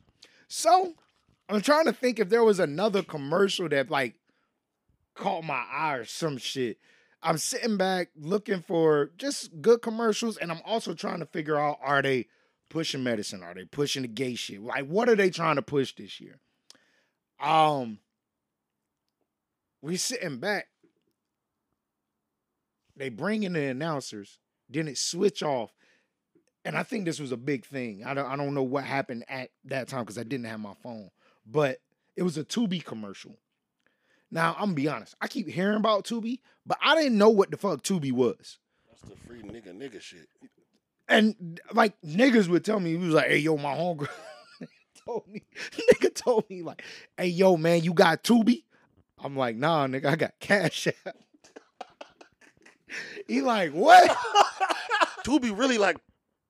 So 0.49 0.95
I'm 1.49 1.61
trying 1.61 1.85
to 1.87 1.93
think 1.93 2.19
if 2.19 2.29
there 2.29 2.43
was 2.45 2.59
another 2.59 3.03
commercial 3.03 3.69
that 3.69 3.91
like 3.91 4.15
caught 5.15 5.45
my 5.45 5.65
eye 5.71 5.95
or 5.97 6.05
some 6.05 6.39
shit. 6.39 6.79
I'm 7.23 7.39
sitting 7.39 7.77
back 7.77 8.09
looking 8.17 8.63
for 8.63 9.11
just 9.17 9.61
good 9.61 9.83
commercials, 9.83 10.37
and 10.37 10.51
I'm 10.51 10.63
also 10.65 10.95
trying 10.95 11.21
to 11.21 11.27
figure 11.27 11.59
out 11.59 11.79
are 11.83 12.03
they 12.03 12.27
pushing 12.69 13.05
medicine? 13.05 13.43
Are 13.43 13.55
they 13.55 13.65
pushing 13.65 14.03
the 14.03 14.09
gay 14.09 14.35
shit? 14.35 14.63
Like, 14.63 14.87
what 14.87 15.09
are 15.09 15.17
they 15.17 15.31
trying 15.31 15.57
to 15.57 15.63
push 15.63 15.95
this 15.95 16.21
year? 16.21 16.41
Um, 17.41 17.99
we 19.81 19.97
sitting 19.97 20.39
back. 20.39 20.69
They 22.97 23.09
bring 23.09 23.43
in 23.43 23.55
the 23.55 23.65
announcers, 23.65 24.39
then 24.69 24.87
it 24.87 24.99
switch 24.99 25.43
off, 25.43 25.73
and 26.65 26.77
I 26.77 26.83
think 26.83 27.05
this 27.05 27.19
was 27.19 27.33
a 27.33 27.37
big 27.37 27.65
thing. 27.65 28.05
I 28.05 28.15
don't, 28.15 28.27
I 28.27 28.37
don't 28.37 28.55
know 28.55 28.63
what 28.63 28.85
happened 28.85 29.25
at 29.29 29.51
that 29.65 29.89
time 29.89 30.03
because 30.03 30.19
I 30.19 30.23
didn't 30.23 30.47
have 30.47 30.61
my 30.61 30.75
phone, 30.83 31.11
but 31.47 31.79
it 32.17 32.23
was 32.23 32.37
a 32.37 32.45
Tubi 32.45 32.85
commercial. 32.85 33.39
Now 34.33 34.55
I'm 34.55 34.65
gonna 34.65 34.75
be 34.75 34.89
honest, 34.89 35.15
I 35.21 35.29
keep 35.29 35.47
hearing 35.47 35.77
about 35.77 36.05
Tubi, 36.05 36.41
but 36.65 36.79
I 36.83 36.97
didn't 36.97 37.19
know 37.19 37.29
what 37.29 37.51
the 37.51 37.59
fuck 37.59 37.83
Tubi 37.83 38.11
was. 38.11 38.59
That's 38.89 39.03
the 39.03 39.17
free 39.29 39.43
nigga 39.43 39.77
nigga 39.77 40.01
shit. 40.01 40.27
And 41.07 41.61
like 41.75 42.01
niggas 42.01 42.49
would 42.49 42.65
tell 42.65 42.81
me, 42.81 42.93
he 42.93 42.97
was 42.97 43.13
like, 43.15 43.29
"Hey, 43.29 43.39
yo, 43.39 43.59
my 43.59 43.75
homegirl 43.75 44.09
told 45.07 45.29
me, 45.29 45.43
nigga 45.93 46.15
told 46.15 46.49
me 46.49 46.63
like, 46.63 46.83
hey, 47.19 47.27
yo, 47.27 47.59
man, 47.59 47.85
you 47.85 47.93
got 47.93 48.25
Tubi?" 48.25 48.65
I'm 49.23 49.37
like, 49.37 49.55
"Nah, 49.57 49.87
nigga, 49.87 50.07
I 50.07 50.17
got 50.17 50.33
Cash 50.41 50.89
App." 51.05 51.17
he 53.29 53.43
like, 53.43 53.73
"What?" 53.73 54.17
Tubi 55.27 55.57
really 55.57 55.77
like 55.77 55.99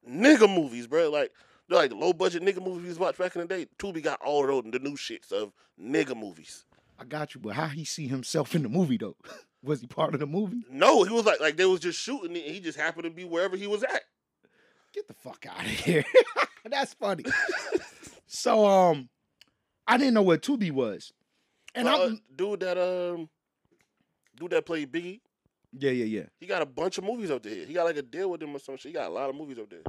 nigga 0.09 0.49
movies, 0.49 0.87
bro. 0.87 1.11
Like 1.11 1.33
they're 1.69 1.79
like 1.79 1.91
the 1.91 1.97
low 1.97 2.13
budget 2.13 2.45
nigga 2.45 2.65
movies 2.65 2.97
we 2.97 3.05
watch 3.05 3.19
back 3.19 3.35
in 3.35 3.43
the 3.43 3.49
day. 3.49 3.67
Tubi 3.77 4.01
got 4.01 4.21
all 4.23 4.43
of 4.43 4.65
those 4.65 4.73
the 4.73 4.79
new 4.79 4.95
shits 4.95 5.33
of 5.33 5.53
nigga 5.81 6.17
movies. 6.17 6.65
I 7.03 7.05
got 7.05 7.35
you, 7.35 7.41
but 7.41 7.55
how 7.55 7.67
he 7.67 7.85
see 7.85 8.07
himself 8.07 8.55
in 8.55 8.63
the 8.63 8.69
movie 8.69 8.97
though? 8.97 9.17
Was 9.65 9.81
he 9.81 9.87
part 9.87 10.15
of 10.15 10.21
the 10.21 10.27
movie? 10.27 10.65
No, 10.71 11.03
he 11.05 11.13
was 11.13 11.25
like 11.25 11.41
like 11.41 11.57
they 11.57 11.65
was 11.67 11.79
just 11.81 11.99
shooting 12.01 12.35
it 12.37 12.45
and 12.47 12.55
he 12.55 12.61
just 12.61 12.77
happened 12.79 13.05
to 13.05 13.11
be 13.11 13.25
wherever 13.25 13.57
he 13.57 13.67
was 13.69 13.83
at. 13.85 14.03
Get 14.93 15.07
the 15.07 15.15
fuck 15.15 15.47
out 15.49 15.61
of 15.65 15.71
here. 15.71 16.05
That's 16.65 16.95
funny. 16.95 17.25
so 18.27 18.67
um 18.67 19.09
I 19.87 19.99
didn't 19.99 20.15
know 20.15 20.23
what 20.23 20.43
Tubi 20.43 20.71
was. 20.73 21.13
And 21.77 21.87
Uh, 21.89 22.05
I'm 22.07 22.21
dude 22.35 22.61
that 22.61 22.77
um 22.77 23.29
dude 24.37 24.51
that 24.51 24.67
played 24.67 24.91
Biggie, 24.93 25.21
Yeah, 25.79 25.93
yeah, 25.93 26.05
yeah. 26.07 26.27
he 26.41 26.47
got 26.47 26.63
a 26.63 26.67
bunch 26.67 26.99
of 26.99 27.05
movies 27.05 27.31
up 27.31 27.43
there. 27.45 27.65
He 27.65 27.73
got 27.73 27.85
like 27.85 27.97
a 27.97 28.03
deal 28.03 28.31
with 28.31 28.41
them 28.41 28.57
or 28.57 28.59
some 28.59 28.77
shit. 28.77 28.91
He 28.91 28.95
got 28.95 29.11
a 29.11 29.15
lot 29.15 29.31
of 29.31 29.37
movies 29.37 29.59
up 29.61 29.71
there. 29.71 29.83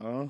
Uh 0.00 0.26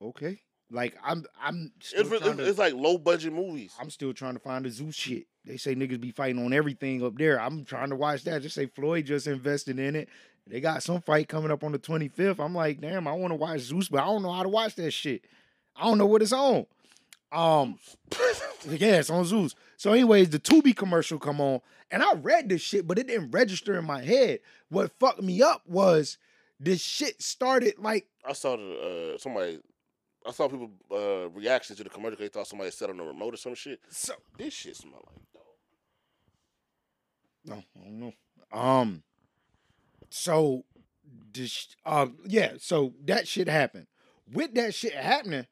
okay. 0.00 0.40
Like 0.72 0.96
I'm 1.04 1.24
I'm 1.40 1.72
still 1.80 2.00
It's, 2.00 2.08
trying 2.08 2.22
it's, 2.22 2.36
to, 2.38 2.48
it's 2.48 2.58
like 2.58 2.74
low 2.74 2.98
budget 2.98 3.32
movies. 3.32 3.74
I'm 3.78 3.90
still 3.90 4.12
trying 4.14 4.34
to 4.34 4.40
find 4.40 4.64
the 4.64 4.70
Zeus 4.70 4.94
shit. 4.94 5.26
They 5.44 5.56
say 5.56 5.74
niggas 5.74 6.00
be 6.00 6.10
fighting 6.12 6.44
on 6.44 6.52
everything 6.52 7.04
up 7.04 7.16
there. 7.16 7.40
I'm 7.40 7.64
trying 7.64 7.90
to 7.90 7.96
watch 7.96 8.24
that. 8.24 8.42
Just 8.42 8.54
say 8.54 8.66
Floyd 8.66 9.06
just 9.06 9.26
invested 9.26 9.78
in 9.78 9.96
it. 9.96 10.08
They 10.46 10.60
got 10.60 10.82
some 10.82 11.00
fight 11.00 11.28
coming 11.28 11.50
up 11.50 11.62
on 11.62 11.72
the 11.72 11.78
25th. 11.78 12.40
I'm 12.40 12.54
like, 12.54 12.80
damn, 12.80 13.06
I 13.06 13.12
want 13.12 13.32
to 13.32 13.36
watch 13.36 13.60
Zeus, 13.60 13.88
but 13.88 14.02
I 14.02 14.06
don't 14.06 14.22
know 14.22 14.32
how 14.32 14.42
to 14.42 14.48
watch 14.48 14.74
that 14.76 14.90
shit. 14.90 15.22
I 15.76 15.84
don't 15.84 15.98
know 15.98 16.06
what 16.06 16.22
it's 16.22 16.32
on. 16.32 16.66
Um, 17.30 17.78
yeah, 18.68 18.98
it's 18.98 19.10
on 19.10 19.24
Zeus. 19.24 19.54
So, 19.76 19.92
anyways, 19.92 20.30
the 20.30 20.38
Tubi 20.38 20.74
commercial 20.76 21.18
come 21.18 21.40
on, 21.40 21.60
and 21.90 22.02
I 22.02 22.14
read 22.14 22.48
this 22.48 22.60
shit, 22.60 22.86
but 22.86 22.98
it 22.98 23.06
didn't 23.06 23.30
register 23.30 23.78
in 23.78 23.84
my 23.84 24.02
head. 24.02 24.40
What 24.68 24.92
fucked 24.98 25.22
me 25.22 25.42
up 25.42 25.62
was 25.66 26.18
this 26.60 26.80
shit 26.80 27.22
started 27.22 27.74
like 27.78 28.06
I 28.24 28.32
saw 28.32 28.56
the 28.56 29.14
uh, 29.14 29.18
somebody 29.18 29.60
I 30.26 30.30
saw 30.30 30.48
people 30.48 30.70
uh, 30.90 31.28
reactions 31.30 31.78
to 31.78 31.84
the 31.84 31.90
commercial. 31.90 32.18
They 32.18 32.28
thought 32.28 32.46
somebody 32.46 32.70
set 32.70 32.90
on 32.90 32.96
the 32.96 33.02
remote 33.04 33.34
or 33.34 33.36
some 33.36 33.54
shit. 33.54 33.80
So 33.90 34.14
This 34.38 34.54
shit 34.54 34.76
smell 34.76 35.02
like 35.06 35.22
dog. 35.34 35.42
no, 37.44 37.54
I 37.80 37.84
don't 37.84 38.00
know. 38.00 38.12
Um, 38.52 39.02
so 40.10 40.64
this, 41.32 41.68
uh, 41.84 42.06
yeah, 42.26 42.52
so 42.58 42.92
that 43.04 43.26
shit 43.26 43.48
happened. 43.48 43.86
With 44.32 44.54
that 44.54 44.74
shit 44.74 44.94
happening, 44.94 45.46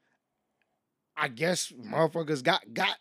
I 1.16 1.28
guess 1.28 1.72
motherfuckers 1.72 2.42
got 2.42 2.72
got. 2.72 2.96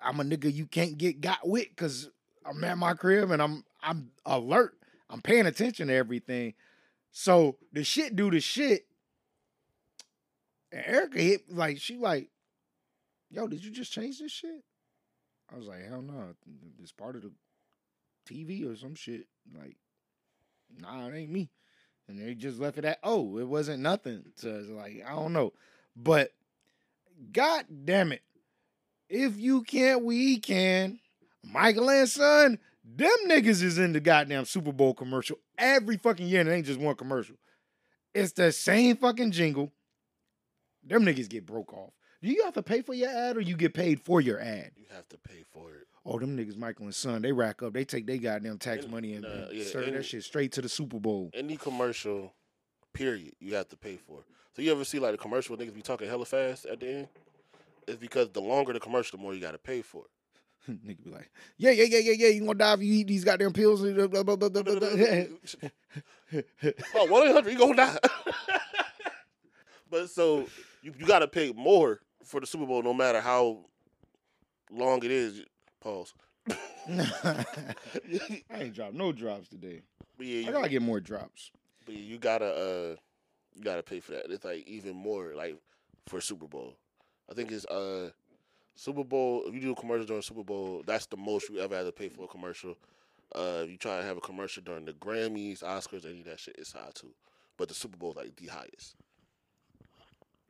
I'm 0.00 0.18
a 0.20 0.24
nigga 0.24 0.52
you 0.52 0.66
can't 0.66 0.98
get 0.98 1.20
got 1.20 1.46
with 1.46 1.68
because 1.68 2.10
I'm 2.44 2.62
at 2.64 2.76
my 2.76 2.94
crib 2.94 3.30
and 3.30 3.40
I'm 3.40 3.64
I'm 3.82 4.10
alert. 4.26 4.74
I'm 5.08 5.22
paying 5.22 5.46
attention 5.46 5.88
to 5.88 5.94
everything. 5.94 6.54
So 7.12 7.56
the 7.72 7.84
shit 7.84 8.16
do 8.16 8.30
the 8.30 8.40
shit. 8.40 8.86
And 10.72 10.84
Erica 10.86 11.18
hit 11.18 11.52
like 11.52 11.78
she 11.78 11.96
like, 11.96 12.30
yo, 13.30 13.46
did 13.46 13.64
you 13.64 13.70
just 13.70 13.92
change 13.92 14.18
this 14.18 14.32
shit? 14.32 14.64
I 15.52 15.56
was 15.56 15.66
like, 15.66 15.86
hell 15.86 16.02
no, 16.02 16.34
it's 16.82 16.92
part 16.92 17.16
of 17.16 17.22
the 17.22 17.32
TV 18.28 18.70
or 18.70 18.76
some 18.76 18.94
shit. 18.94 19.26
Like, 19.56 19.76
nah, 20.80 21.08
it 21.08 21.14
ain't 21.14 21.30
me. 21.30 21.50
And 22.08 22.18
they 22.18 22.34
just 22.34 22.58
left 22.58 22.78
it 22.78 22.84
at, 22.84 22.98
oh, 23.02 23.38
it 23.38 23.46
wasn't 23.46 23.82
nothing. 23.82 24.24
So 24.36 24.48
it's 24.48 24.70
like, 24.70 25.04
I 25.06 25.14
don't 25.14 25.32
know. 25.32 25.52
But 25.94 26.32
god 27.32 27.66
damn 27.84 28.12
it. 28.12 28.22
If 29.08 29.38
you 29.38 29.62
can't, 29.62 30.04
we 30.04 30.38
can. 30.38 30.98
Michael 31.44 31.90
and 31.90 32.08
Son, 32.08 32.58
them 32.84 33.10
niggas 33.26 33.62
is 33.62 33.78
in 33.78 33.92
the 33.92 34.00
goddamn 34.00 34.46
Super 34.46 34.72
Bowl 34.72 34.94
commercial 34.94 35.38
every 35.58 35.98
fucking 35.98 36.26
year, 36.26 36.40
and 36.40 36.48
it 36.48 36.52
ain't 36.52 36.66
just 36.66 36.80
one 36.80 36.94
commercial. 36.94 37.36
It's 38.14 38.32
the 38.32 38.52
same 38.52 38.96
fucking 38.96 39.32
jingle. 39.32 39.72
Them 40.84 41.04
niggas 41.04 41.28
get 41.28 41.46
broke 41.46 41.72
off. 41.72 41.90
Do 42.22 42.28
you 42.30 42.44
have 42.44 42.54
to 42.54 42.62
pay 42.62 42.82
for 42.82 42.94
your 42.94 43.10
ad 43.10 43.36
or 43.36 43.40
you 43.40 43.56
get 43.56 43.74
paid 43.74 44.00
for 44.00 44.20
your 44.20 44.40
ad? 44.40 44.70
You 44.76 44.84
have 44.94 45.08
to 45.08 45.18
pay 45.18 45.42
for 45.52 45.70
it. 45.70 45.86
Oh, 46.04 46.18
them 46.18 46.36
niggas, 46.36 46.56
Michael 46.56 46.86
and 46.86 46.94
Son, 46.94 47.22
they 47.22 47.32
rack 47.32 47.62
up. 47.62 47.72
They 47.72 47.84
take 47.84 48.06
their 48.06 48.16
goddamn 48.18 48.58
tax 48.58 48.84
And, 48.84 48.92
money 48.92 49.14
and, 49.14 49.24
uh, 49.24 49.46
yeah, 49.52 49.64
serve 49.64 49.88
and- 49.88 49.96
that 49.96 50.04
shit 50.04 50.22
straight 50.24 50.52
to 50.52 50.62
the 50.62 50.68
Super 50.68 50.98
Bowl. 50.98 51.30
Any 51.34 51.56
commercial, 51.56 52.32
period, 52.92 53.32
you 53.40 53.54
have 53.54 53.68
to 53.68 53.76
pay 53.76 53.96
for. 53.96 54.24
So 54.54 54.62
you 54.62 54.70
ever 54.72 54.84
see 54.84 54.98
like 54.98 55.14
a 55.14 55.18
commercial 55.18 55.56
niggas 55.56 55.74
be 55.74 55.82
talking 55.82 56.08
hella 56.08 56.24
fast 56.24 56.66
at 56.66 56.80
the 56.80 56.88
end? 56.88 57.08
It's 57.88 57.96
because 57.96 58.28
the 58.30 58.40
longer 58.40 58.72
the 58.72 58.80
commercial, 58.80 59.16
the 59.18 59.22
more 59.22 59.34
you 59.34 59.40
got 59.40 59.52
to 59.52 59.58
pay 59.58 59.82
for 59.82 60.04
it. 60.04 60.10
Nigga 60.86 61.02
be 61.04 61.10
like, 61.10 61.28
yeah, 61.56 61.70
yeah, 61.72 61.84
yeah, 61.84 61.98
yeah, 61.98 62.12
yeah. 62.16 62.28
You 62.28 62.40
gonna 62.42 62.54
die 62.54 62.74
if 62.74 62.82
you 62.82 62.94
eat 62.94 63.08
these 63.08 63.24
goddamn 63.24 63.52
pills? 63.52 63.82
Blah, 63.82 64.06
blah, 64.06 64.22
blah, 64.22 64.36
blah, 64.36 64.48
blah, 64.48 64.62
blah. 64.62 64.78
oh, 66.94 67.06
one 67.06 67.26
eight 67.26 67.32
hundred, 67.32 67.52
you 67.52 67.58
gonna 67.58 67.74
die. 67.76 67.98
but 69.92 70.08
so 70.10 70.48
you 70.82 70.92
you 70.98 71.06
gotta 71.06 71.28
pay 71.28 71.52
more 71.52 72.00
for 72.24 72.40
the 72.40 72.46
Super 72.46 72.66
Bowl, 72.66 72.82
no 72.82 72.94
matter 72.94 73.20
how 73.20 73.58
long 74.70 75.04
it 75.04 75.10
is. 75.10 75.42
Pause. 75.80 76.14
I 76.88 77.44
ain't 78.54 78.74
dropped 78.74 78.94
no 78.94 79.12
drops 79.12 79.48
today. 79.48 79.82
But 80.16 80.26
yeah, 80.26 80.48
I 80.48 80.52
gotta 80.52 80.68
get 80.70 80.82
more 80.82 80.98
drops. 80.98 81.50
but 81.84 81.94
yeah, 81.94 82.00
you 82.00 82.18
gotta 82.18 82.46
uh, 82.46 82.96
you 83.54 83.62
gotta 83.62 83.82
pay 83.82 84.00
for 84.00 84.12
that. 84.12 84.30
It's 84.30 84.44
like 84.44 84.66
even 84.66 84.96
more 84.96 85.34
like 85.36 85.58
for 86.08 86.20
Super 86.20 86.48
Bowl. 86.48 86.74
I 87.30 87.34
think 87.34 87.52
it's 87.52 87.66
uh 87.66 88.10
Super 88.74 89.04
Bowl. 89.04 89.42
If 89.46 89.54
you 89.54 89.60
do 89.60 89.72
a 89.72 89.76
commercial 89.76 90.06
during 90.06 90.22
Super 90.22 90.42
Bowl, 90.42 90.82
that's 90.86 91.06
the 91.06 91.18
most 91.18 91.50
you 91.50 91.60
ever 91.60 91.76
had 91.76 91.84
to 91.84 91.92
pay 91.92 92.08
for 92.08 92.24
a 92.24 92.28
commercial. 92.28 92.76
Uh, 93.34 93.62
if 93.64 93.70
you 93.70 93.76
try 93.76 93.98
to 93.98 94.04
have 94.04 94.16
a 94.16 94.20
commercial 94.20 94.62
during 94.62 94.84
the 94.86 94.92
Grammys, 94.94 95.62
Oscars, 95.62 96.06
any 96.06 96.20
of 96.20 96.26
that 96.26 96.40
shit, 96.40 96.56
it's 96.58 96.72
high 96.72 96.90
too. 96.94 97.12
But 97.58 97.68
the 97.68 97.74
Super 97.74 97.98
Bowl 97.98 98.14
like 98.16 98.36
the 98.36 98.46
highest. 98.46 98.96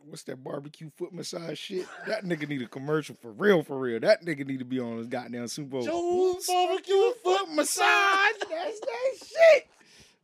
What's 0.07 0.23
that 0.25 0.43
barbecue 0.43 0.91
foot 0.97 1.13
massage 1.13 1.59
shit? 1.59 1.87
That 2.07 2.25
nigga 2.25 2.49
need 2.49 2.63
a 2.63 2.67
commercial 2.67 3.15
for 3.21 3.33
real, 3.33 3.63
for 3.63 3.79
real. 3.79 4.01
That 4.01 4.25
nigga 4.25 4.47
need 4.47 4.59
to 4.59 4.65
be 4.65 4.81
on 4.81 4.99
his 4.99 5.07
goddamn 5.07 5.49
Super 5.49 5.69
Bowl. 5.71 5.83
Jones 5.83 6.47
barbecue 6.47 7.13
foot 7.23 7.49
massage. 7.55 8.33
That's 8.49 8.81
that 8.81 9.13
shit. 9.19 9.69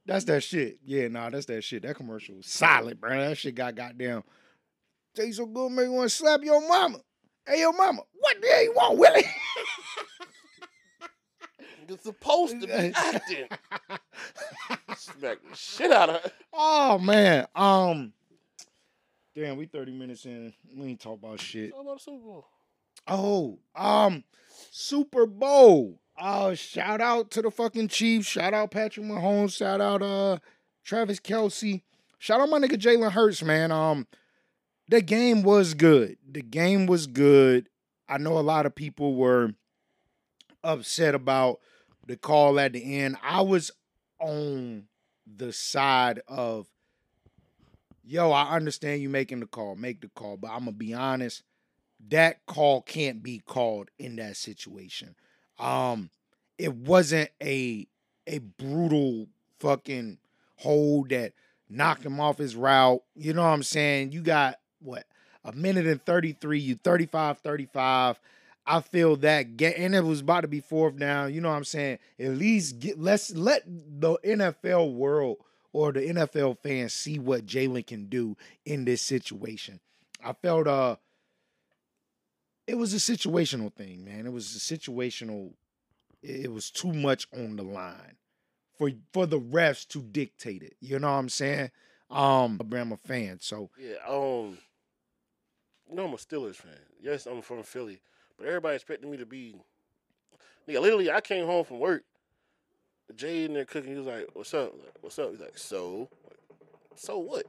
That's 0.06 0.24
that 0.24 0.42
shit. 0.42 0.78
Yeah, 0.84 1.08
nah, 1.08 1.30
that's 1.30 1.46
that 1.46 1.62
shit. 1.62 1.82
That 1.82 1.96
commercial 1.96 2.36
was 2.36 2.46
solid, 2.46 3.00
bro. 3.00 3.10
That 3.18 3.36
shit 3.38 3.54
got 3.54 3.74
goddamn. 3.74 4.22
Taste 5.14 5.38
so 5.38 5.46
good, 5.46 5.70
make 5.70 5.86
you 5.86 5.92
want 5.92 6.10
to 6.10 6.14
slap 6.16 6.40
your 6.42 6.66
mama. 6.66 6.98
Hey, 7.46 7.60
your 7.60 7.72
mama, 7.72 8.02
what 8.18 8.40
the 8.40 8.46
hell 8.46 8.62
you 8.62 8.72
want, 8.74 8.98
Willie? 8.98 9.24
You're 11.88 11.98
supposed 11.98 12.60
to 12.60 12.66
be 12.66 12.72
acting. 12.94 13.46
Smack 14.96 15.38
the 15.48 15.56
shit 15.56 15.90
out 15.90 16.10
of 16.10 16.22
her. 16.22 16.30
oh 16.52 16.98
man, 16.98 17.46
um, 17.54 18.12
damn, 19.38 19.56
we 19.56 19.66
thirty 19.66 19.92
minutes 19.92 20.24
in. 20.24 20.52
We 20.74 20.88
ain't 20.88 21.00
talk 21.00 21.18
about 21.18 21.40
shit. 21.40 21.72
How 21.72 21.82
about 21.82 22.00
Super 22.00 22.24
Bowl? 22.24 22.46
Oh, 23.06 23.58
um, 23.76 24.24
Super 24.70 25.26
Bowl. 25.26 26.00
Uh, 26.18 26.54
shout 26.54 27.00
out 27.00 27.30
to 27.30 27.42
the 27.42 27.50
fucking 27.50 27.88
Chiefs. 27.88 28.26
Shout 28.26 28.52
out 28.52 28.72
Patrick 28.72 29.06
Mahomes. 29.06 29.56
Shout 29.56 29.80
out 29.80 30.02
uh 30.02 30.38
Travis 30.84 31.20
Kelce. 31.20 31.82
Shout 32.18 32.40
out 32.40 32.48
my 32.48 32.58
nigga 32.58 32.76
Jalen 32.76 33.12
Hurts, 33.12 33.42
man. 33.42 33.70
Um, 33.70 34.08
the 34.88 35.00
game 35.00 35.42
was 35.42 35.74
good. 35.74 36.16
The 36.28 36.42
game 36.42 36.86
was 36.86 37.06
good. 37.06 37.68
I 38.08 38.18
know 38.18 38.38
a 38.38 38.40
lot 38.40 38.66
of 38.66 38.74
people 38.74 39.14
were 39.14 39.52
upset 40.64 41.14
about 41.14 41.60
the 42.06 42.16
call 42.16 42.58
at 42.58 42.72
the 42.72 42.98
end. 42.98 43.16
I 43.22 43.42
was 43.42 43.70
on 44.18 44.88
the 45.26 45.52
side 45.52 46.20
of, 46.26 46.66
yo, 48.08 48.30
I 48.30 48.56
understand 48.56 49.02
you 49.02 49.08
making 49.08 49.40
the 49.40 49.46
call, 49.46 49.76
make 49.76 50.00
the 50.00 50.08
call, 50.08 50.36
but 50.36 50.50
I'm 50.50 50.60
gonna 50.60 50.72
be 50.72 50.94
honest 50.94 51.42
that 52.08 52.44
call 52.46 52.82
can't 52.82 53.22
be 53.22 53.40
called 53.44 53.90
in 53.98 54.16
that 54.16 54.36
situation. 54.36 55.14
Um, 55.58 56.10
it 56.56 56.74
wasn't 56.74 57.30
a 57.42 57.86
a 58.26 58.38
brutal 58.38 59.26
fucking 59.58 60.18
hold 60.56 61.10
that 61.10 61.32
knocked 61.68 62.04
him 62.04 62.20
off 62.20 62.38
his 62.38 62.54
route. 62.54 63.02
You 63.16 63.32
know 63.32 63.42
what 63.42 63.48
I'm 63.48 63.62
saying? 63.62 64.12
You 64.12 64.22
got 64.22 64.58
what 64.80 65.04
a 65.44 65.52
minute 65.52 65.86
and 65.86 66.04
33, 66.04 66.58
you 66.60 66.74
35 66.76 67.38
35. 67.38 68.20
I 68.70 68.80
feel 68.80 69.16
that 69.16 69.56
get 69.56 69.78
and 69.78 69.94
it 69.94 70.04
was 70.04 70.20
about 70.20 70.42
to 70.42 70.48
be 70.48 70.60
fourth 70.60 70.96
down. 70.98 71.32
You 71.32 71.40
know 71.40 71.48
what 71.48 71.56
I'm 71.56 71.64
saying? 71.64 71.98
At 72.20 72.32
least 72.32 72.78
get 72.78 72.98
let's 73.00 73.34
let 73.34 73.62
the 73.66 74.18
NFL 74.24 74.94
world 74.94 75.38
or 75.72 75.92
the 75.92 76.00
NFL 76.00 76.58
fans 76.62 76.92
see 76.92 77.18
what 77.18 77.46
Jalen 77.46 77.86
can 77.86 78.06
do 78.06 78.36
in 78.64 78.84
this 78.84 79.02
situation. 79.02 79.80
I 80.24 80.32
felt 80.32 80.66
uh 80.66 80.96
it 82.66 82.76
was 82.76 82.92
a 82.92 82.98
situational 82.98 83.72
thing, 83.72 84.04
man. 84.04 84.26
It 84.26 84.32
was 84.32 84.54
a 84.54 84.58
situational. 84.58 85.52
It 86.22 86.52
was 86.52 86.70
too 86.70 86.92
much 86.92 87.26
on 87.32 87.56
the 87.56 87.62
line 87.62 88.16
for 88.76 88.90
for 89.12 89.26
the 89.26 89.40
refs 89.40 89.86
to 89.88 90.02
dictate 90.02 90.62
it. 90.62 90.76
You 90.80 90.98
know 90.98 91.08
what 91.08 91.18
I'm 91.18 91.28
saying? 91.28 91.70
Um, 92.10 92.58
I'm 92.72 92.92
a 92.92 92.96
fan, 92.96 93.38
so 93.40 93.70
Yeah, 93.78 93.96
um, 94.08 94.56
you 95.88 95.94
know 95.94 96.06
I'm 96.06 96.14
a 96.14 96.16
Steelers 96.16 96.56
fan. 96.56 96.72
Yes, 97.00 97.26
I'm 97.26 97.42
from 97.42 97.62
Philly, 97.62 98.00
but 98.38 98.46
everybody 98.46 98.76
expected 98.76 99.10
me 99.10 99.18
to 99.18 99.26
be. 99.26 99.56
Nigga, 100.66 100.80
literally, 100.80 101.10
I 101.10 101.20
came 101.20 101.46
home 101.46 101.64
from 101.64 101.80
work. 101.80 102.04
Jay 103.16 103.44
in 103.44 103.54
there 103.54 103.64
cooking. 103.64 103.92
He 103.92 103.98
was 103.98 104.06
like, 104.06 104.26
"What's 104.34 104.52
up? 104.54 104.72
Like, 104.74 104.94
What's 105.00 105.18
up?" 105.18 105.30
He's 105.30 105.40
like, 105.40 105.58
"So, 105.58 106.08
Like, 106.24 106.38
so 106.96 107.18
what?" 107.18 107.46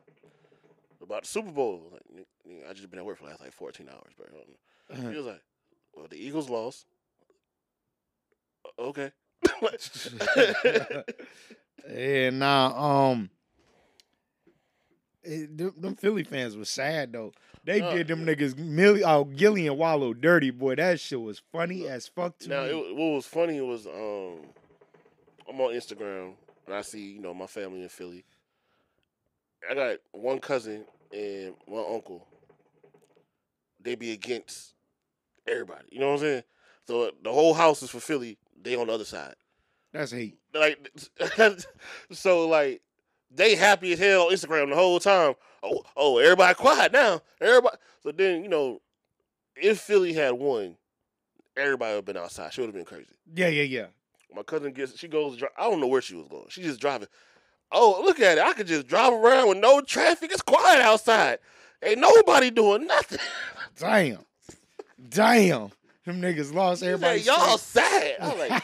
About 1.01 1.21
the 1.23 1.27
Super 1.27 1.51
Bowl. 1.51 1.81
Like, 1.91 2.01
"Nigga, 2.13 2.25
nigga, 2.47 2.69
I 2.69 2.73
just 2.73 2.89
been 2.89 2.99
at 2.99 3.05
work 3.05 3.17
for 3.17 3.23
the 3.25 3.29
last 3.31 3.41
like 3.41 3.53
14 3.53 3.87
hours, 3.89 4.13
bro. 4.17 4.27
He 5.11 5.17
was 5.17 5.25
like, 5.25 5.41
"Well, 5.95 6.07
the 6.09 6.17
Eagles 6.17 6.49
lost." 6.49 6.85
Okay. 8.77 9.11
yeah, 11.89 12.29
now 12.29 12.75
um, 12.77 13.29
it, 15.23 15.57
them, 15.57 15.73
them 15.77 15.95
Philly 15.95 16.23
fans 16.23 16.55
was 16.57 16.69
sad 16.69 17.13
though. 17.13 17.31
They 17.63 17.81
Uh, 17.81 17.93
did 17.93 18.07
them 18.07 18.25
niggas 18.25 18.57
Millie, 18.57 19.03
oh, 19.03 19.25
Gillie 19.25 19.67
and 19.67 19.77
Wallo 19.77 20.13
dirty 20.13 20.49
boy. 20.51 20.75
That 20.75 20.99
shit 20.99 21.21
was 21.21 21.41
funny 21.51 21.87
as 21.87 22.07
fuck 22.07 22.37
to 22.39 22.49
Now, 22.49 22.63
me. 22.63 22.71
Now 22.71 22.77
what 22.95 23.13
was 23.15 23.25
funny 23.25 23.59
was 23.61 23.85
um, 23.85 24.45
I'm 25.49 25.59
on 25.61 25.73
Instagram 25.73 26.33
and 26.65 26.75
I 26.75 26.81
see 26.81 27.13
you 27.13 27.21
know 27.21 27.33
my 27.33 27.47
family 27.47 27.81
in 27.81 27.89
Philly. 27.89 28.23
I 29.69 29.73
got 29.73 29.97
one 30.11 30.39
cousin 30.39 30.85
and 31.11 31.53
one 31.65 31.85
uncle. 31.91 32.25
They 33.81 33.95
be 33.95 34.11
against 34.11 34.73
everybody. 35.47 35.85
You 35.91 35.99
know 35.99 36.07
what 36.07 36.13
I'm 36.13 36.19
saying? 36.19 36.43
So 36.87 37.11
the 37.23 37.31
whole 37.31 37.53
house 37.53 37.81
is 37.83 37.89
for 37.89 37.99
Philly. 37.99 38.37
They 38.61 38.75
on 38.75 38.87
the 38.87 38.93
other 38.93 39.05
side. 39.05 39.35
That's 39.91 40.11
hate. 40.11 40.37
Like, 40.53 40.91
so 42.11 42.47
like 42.47 42.81
they 43.31 43.55
happy 43.55 43.93
as 43.93 43.99
hell 43.99 44.27
on 44.27 44.33
Instagram 44.33 44.69
the 44.69 44.75
whole 44.75 44.99
time. 44.99 45.33
Oh, 45.63 45.83
oh, 45.95 46.17
everybody 46.19 46.53
quiet 46.53 46.91
now. 46.91 47.21
Everybody. 47.41 47.77
So 48.03 48.11
then 48.11 48.43
you 48.43 48.49
know, 48.49 48.81
if 49.55 49.79
Philly 49.79 50.13
had 50.13 50.33
won, 50.33 50.75
everybody 51.57 51.91
would 51.91 51.97
have 51.97 52.05
been 52.05 52.17
outside. 52.17 52.53
She 52.53 52.61
would 52.61 52.67
have 52.67 52.75
been 52.75 52.85
crazy. 52.85 53.15
Yeah, 53.33 53.47
yeah, 53.47 53.63
yeah. 53.63 53.85
My 54.35 54.43
cousin 54.43 54.73
gets, 54.73 54.97
she 54.97 55.07
goes, 55.07 55.41
I 55.57 55.69
don't 55.69 55.81
know 55.81 55.87
where 55.87 56.01
she 56.01 56.15
was 56.15 56.27
going. 56.27 56.45
She 56.49 56.61
just 56.61 56.79
driving. 56.79 57.07
Oh, 57.71 58.01
look 58.03 58.19
at 58.19 58.37
it. 58.37 58.43
I 58.43 58.53
could 58.53 58.67
just 58.67 58.87
drive 58.87 59.13
around 59.13 59.49
with 59.49 59.57
no 59.57 59.81
traffic. 59.81 60.31
It's 60.31 60.41
quiet 60.41 60.81
outside. 60.81 61.39
Ain't 61.83 61.99
nobody 61.99 62.49
doing 62.49 62.87
nothing. 62.87 63.19
Damn. 63.77 64.19
Damn. 65.09 65.71
Them 66.05 66.21
niggas 66.21 66.53
lost 66.53 66.83
everybody. 66.83 67.21
Y'all 67.21 67.57
sad. 67.57 68.15
I'm 68.19 68.37
like, 68.39 68.63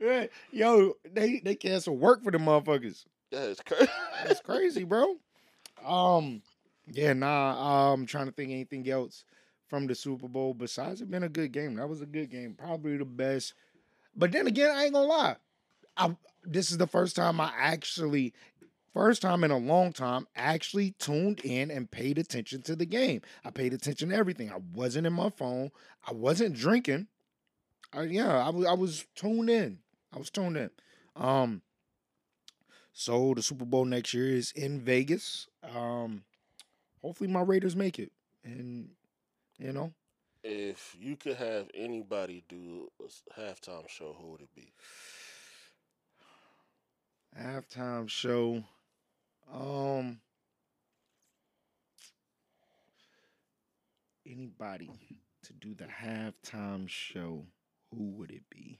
damn. 0.00 0.28
Yo, 0.52 0.94
they 1.10 1.40
they 1.42 1.54
cancel 1.54 1.96
work 1.96 2.22
for 2.22 2.30
the 2.30 2.36
motherfuckers. 2.36 3.04
That's 3.30 3.60
crazy. 3.62 3.90
That's 4.24 4.40
crazy, 4.40 4.84
bro. 4.84 5.16
Um, 5.84 6.42
yeah, 6.92 7.14
nah. 7.14 7.92
I'm 7.92 8.04
trying 8.04 8.26
to 8.26 8.32
think 8.32 8.50
anything 8.50 8.88
else 8.90 9.24
from 9.68 9.86
the 9.86 9.94
Super 9.94 10.28
Bowl 10.28 10.52
besides 10.52 11.00
it 11.00 11.10
being 11.10 11.22
a 11.22 11.28
good 11.28 11.52
game. 11.52 11.76
That 11.76 11.88
was 11.88 12.02
a 12.02 12.06
good 12.06 12.30
game, 12.30 12.54
probably 12.54 12.98
the 12.98 13.06
best. 13.06 13.54
But 14.16 14.32
then 14.32 14.46
again, 14.46 14.70
I 14.70 14.84
ain't 14.84 14.94
gonna 14.94 15.06
lie. 15.06 15.36
I 15.96 16.16
this 16.44 16.70
is 16.70 16.78
the 16.78 16.86
first 16.86 17.16
time 17.16 17.40
I 17.40 17.52
actually, 17.56 18.34
first 18.92 19.22
time 19.22 19.44
in 19.44 19.50
a 19.50 19.58
long 19.58 19.92
time, 19.92 20.26
actually 20.34 20.92
tuned 20.98 21.40
in 21.44 21.70
and 21.70 21.90
paid 21.90 22.18
attention 22.18 22.62
to 22.62 22.76
the 22.76 22.86
game. 22.86 23.22
I 23.44 23.50
paid 23.50 23.72
attention 23.72 24.10
to 24.10 24.16
everything. 24.16 24.50
I 24.50 24.58
wasn't 24.74 25.06
in 25.06 25.12
my 25.12 25.30
phone. 25.30 25.70
I 26.06 26.12
wasn't 26.12 26.56
drinking. 26.56 27.06
I, 27.92 28.02
yeah, 28.02 28.44
I 28.44 28.50
was 28.50 28.66
I 28.66 28.74
was 28.74 29.04
tuned 29.14 29.50
in. 29.50 29.78
I 30.14 30.18
was 30.18 30.30
tuned 30.30 30.56
in. 30.56 30.70
Um, 31.16 31.62
so 32.92 33.34
the 33.34 33.42
Super 33.42 33.64
Bowl 33.64 33.84
next 33.84 34.12
year 34.12 34.28
is 34.28 34.52
in 34.52 34.80
Vegas. 34.80 35.48
Um, 35.74 36.24
hopefully 37.00 37.30
my 37.30 37.40
Raiders 37.40 37.76
make 37.76 37.98
it, 37.98 38.12
and 38.44 38.90
you 39.58 39.72
know, 39.72 39.92
If 40.44 40.96
you 40.98 41.16
could 41.16 41.36
have 41.36 41.68
anybody 41.72 42.44
do 42.48 42.90
a 43.00 43.40
halftime 43.40 43.88
show, 43.88 44.16
who 44.20 44.32
would 44.32 44.40
it 44.40 44.54
be? 44.54 44.72
halftime 47.38 48.08
show. 48.08 48.62
Um, 49.52 50.20
anybody 54.26 54.90
to 55.44 55.52
do 55.52 55.74
the 55.74 55.84
halftime 55.84 56.88
show? 56.88 57.44
Who 57.94 58.04
would 58.04 58.30
it 58.30 58.44
be? 58.48 58.78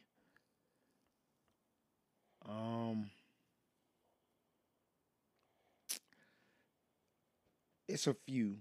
Um, 2.49 3.11
it's 7.89 8.07
a 8.07 8.15
few. 8.15 8.57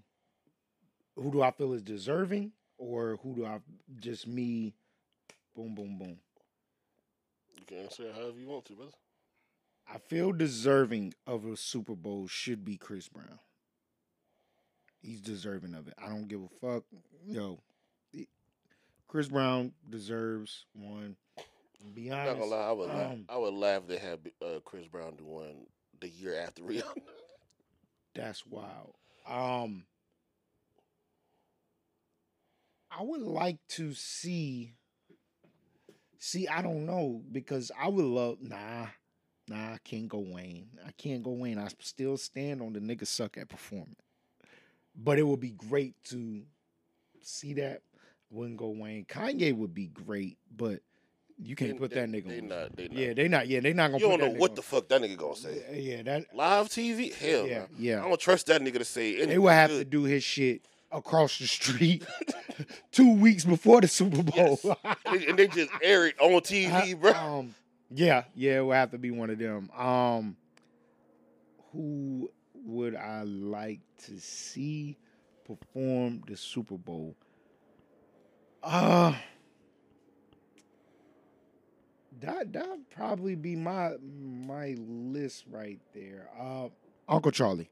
Who 1.16 1.30
do 1.30 1.42
I 1.42 1.50
feel 1.50 1.72
is 1.72 1.82
deserving, 1.82 2.52
or 2.82 3.18
who 3.22 3.34
do 3.36 3.46
I 3.46 3.58
just 4.00 4.26
me? 4.26 4.74
Boom, 5.54 5.74
boom, 5.74 5.98
boom. 5.98 6.16
You 7.58 7.64
can 7.66 7.78
answer 7.78 8.04
it 8.04 8.14
however 8.14 8.38
you 8.38 8.48
want 8.48 8.64
to, 8.66 8.74
brother. 8.74 8.90
I 9.92 9.98
feel 9.98 10.32
deserving 10.32 11.14
of 11.26 11.44
a 11.44 11.56
Super 11.56 11.94
Bowl 11.94 12.26
should 12.26 12.64
be 12.64 12.76
Chris 12.76 13.08
Brown. 13.08 13.38
He's 15.00 15.20
deserving 15.20 15.74
of 15.74 15.88
it. 15.88 15.94
I 16.02 16.08
don't 16.08 16.28
give 16.28 16.40
a 16.42 16.48
fuck. 16.60 16.84
Yo, 17.26 17.60
Chris 19.08 19.28
Brown 19.28 19.72
deserves 19.88 20.64
one. 20.74 21.16
Be 21.94 22.10
I'm 22.10 22.18
honest. 22.18 22.26
not 22.26 22.38
gonna 22.40 22.50
lie, 22.50 22.68
I 22.68 22.72
would 22.72 22.88
laugh. 22.88 23.12
um, 23.12 23.24
I 23.28 23.36
would 23.38 23.54
laugh 23.54 23.82
they 23.88 23.98
had 23.98 24.20
uh, 24.44 24.60
Chris 24.64 24.86
Brown 24.86 25.16
do 25.16 25.24
one 25.24 25.66
the 26.00 26.08
year 26.08 26.36
after 26.40 26.62
Rihanna. 26.62 27.02
That's 28.14 28.46
wild. 28.46 28.94
Um, 29.28 29.84
I 32.96 33.02
would 33.02 33.22
like 33.22 33.58
to 33.70 33.94
see. 33.94 34.74
See, 36.18 36.46
I 36.46 36.62
don't 36.62 36.86
know 36.86 37.22
because 37.32 37.72
I 37.78 37.88
would 37.88 38.04
love. 38.04 38.38
Nah, 38.40 38.86
nah, 39.48 39.72
I 39.74 39.78
can't 39.84 40.08
go 40.08 40.18
Wayne. 40.18 40.68
I 40.86 40.90
can't 40.92 41.22
go 41.22 41.32
Wayne. 41.32 41.58
I 41.58 41.68
still 41.80 42.16
stand 42.16 42.62
on 42.62 42.72
the 42.72 42.80
nigga 42.80 43.06
suck 43.06 43.36
at 43.38 43.48
performing. 43.48 43.96
But 44.94 45.18
it 45.18 45.22
would 45.26 45.40
be 45.40 45.50
great 45.50 45.94
to 46.10 46.42
see 47.22 47.54
that. 47.54 47.82
Wouldn't 48.30 48.56
go 48.58 48.68
Wayne. 48.68 49.04
Kanye 49.06 49.54
would 49.54 49.74
be 49.74 49.86
great, 49.88 50.38
but 50.56 50.80
you 51.38 51.56
can't 51.56 51.72
They- 51.72 51.78
put 51.78 51.90
they- 51.90 52.00
that 52.00 52.08
nigga. 52.08 52.28
They 52.28 52.38
on. 52.40 52.48
not. 52.48 52.76
They 52.76 52.88
not. 52.88 52.96
Yeah, 52.98 53.12
they 53.14 53.28
not. 53.28 53.48
Yeah, 53.48 53.60
they 53.60 53.72
not 53.72 53.90
gonna. 53.90 54.02
you 54.04 54.08
don't 54.08 54.20
know 54.20 54.38
what 54.40 54.54
the 54.54 54.62
fuck 54.62 54.88
that 54.88 55.02
nigga 55.02 55.16
gonna 55.16 55.36
say. 55.36 55.64
on. 55.68 55.74
Yeah, 55.82 56.02
that. 56.02 56.34
Live 56.34 56.68
TV? 56.68 57.12
Hell 57.12 57.46
Yeah, 57.46 57.58
no. 57.58 57.66
yeah. 57.78 58.04
I 58.04 58.08
don't 58.08 58.20
trust 58.20 58.46
that 58.46 58.60
nigga 58.62 58.78
to 58.78 58.84
say 58.84 59.12
anything. 59.14 59.28
They 59.30 59.38
would 59.38 59.52
have 59.52 59.70
to 59.70 59.84
do 59.84 60.04
his 60.04 60.22
shit 60.22 60.66
across 60.92 61.38
the 61.38 61.46
street 61.46 62.04
two 62.92 63.14
weeks 63.14 63.44
before 63.44 63.80
the 63.80 63.88
Super 63.88 64.22
Bowl. 64.22 64.58
and, 65.06 65.20
they, 65.20 65.26
and 65.26 65.38
they 65.38 65.46
just 65.48 65.70
air 65.82 66.06
it 66.06 66.20
on 66.20 66.32
TV, 66.40 66.98
bro. 67.00 67.12
um, 67.12 67.54
yeah, 67.90 68.24
yeah, 68.34 68.58
it 68.58 68.66
would 68.66 68.74
have 68.76 68.90
to 68.92 68.98
be 68.98 69.10
one 69.10 69.30
of 69.30 69.38
them. 69.38 69.70
Um, 69.76 70.36
who 71.72 72.30
would 72.54 72.94
I 72.96 73.22
like 73.22 73.80
to 74.06 74.18
see 74.20 74.96
perform 75.44 76.22
the 76.26 76.36
Super 76.36 76.76
Bowl? 76.76 77.16
Uh 78.62 79.14
that 82.20 82.52
that 82.52 82.78
probably 82.94 83.34
be 83.34 83.56
my 83.56 83.94
my 84.00 84.76
list 84.78 85.44
right 85.50 85.80
there. 85.92 86.28
Uh, 86.38 86.68
Uncle 87.08 87.32
Charlie. 87.32 87.70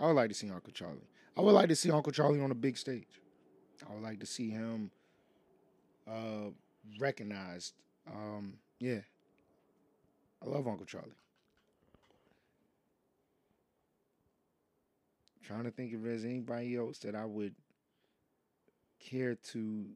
I 0.00 0.06
would 0.06 0.16
like 0.16 0.28
to 0.30 0.34
see 0.34 0.50
Uncle 0.50 0.72
Charlie. 0.72 1.06
I 1.36 1.42
would 1.42 1.52
like 1.52 1.68
to 1.68 1.76
see 1.76 1.90
Uncle 1.90 2.12
Charlie 2.12 2.40
on 2.40 2.50
a 2.50 2.54
big 2.54 2.76
stage. 2.78 3.20
I 3.88 3.92
would 3.94 4.02
like 4.02 4.20
to 4.20 4.26
see 4.26 4.50
him 4.50 4.90
uh 6.10 6.50
recognized. 6.98 7.74
Um, 8.10 8.54
yeah. 8.80 9.00
I 10.42 10.48
love 10.48 10.66
Uncle 10.66 10.86
Charlie. 10.86 11.10
Trying 15.44 15.64
to 15.64 15.70
think 15.70 15.92
if 15.92 16.02
there's 16.02 16.24
anybody 16.24 16.76
else 16.76 16.98
that 17.00 17.14
I 17.14 17.24
would 17.24 17.54
care 19.00 19.34
to 19.34 19.86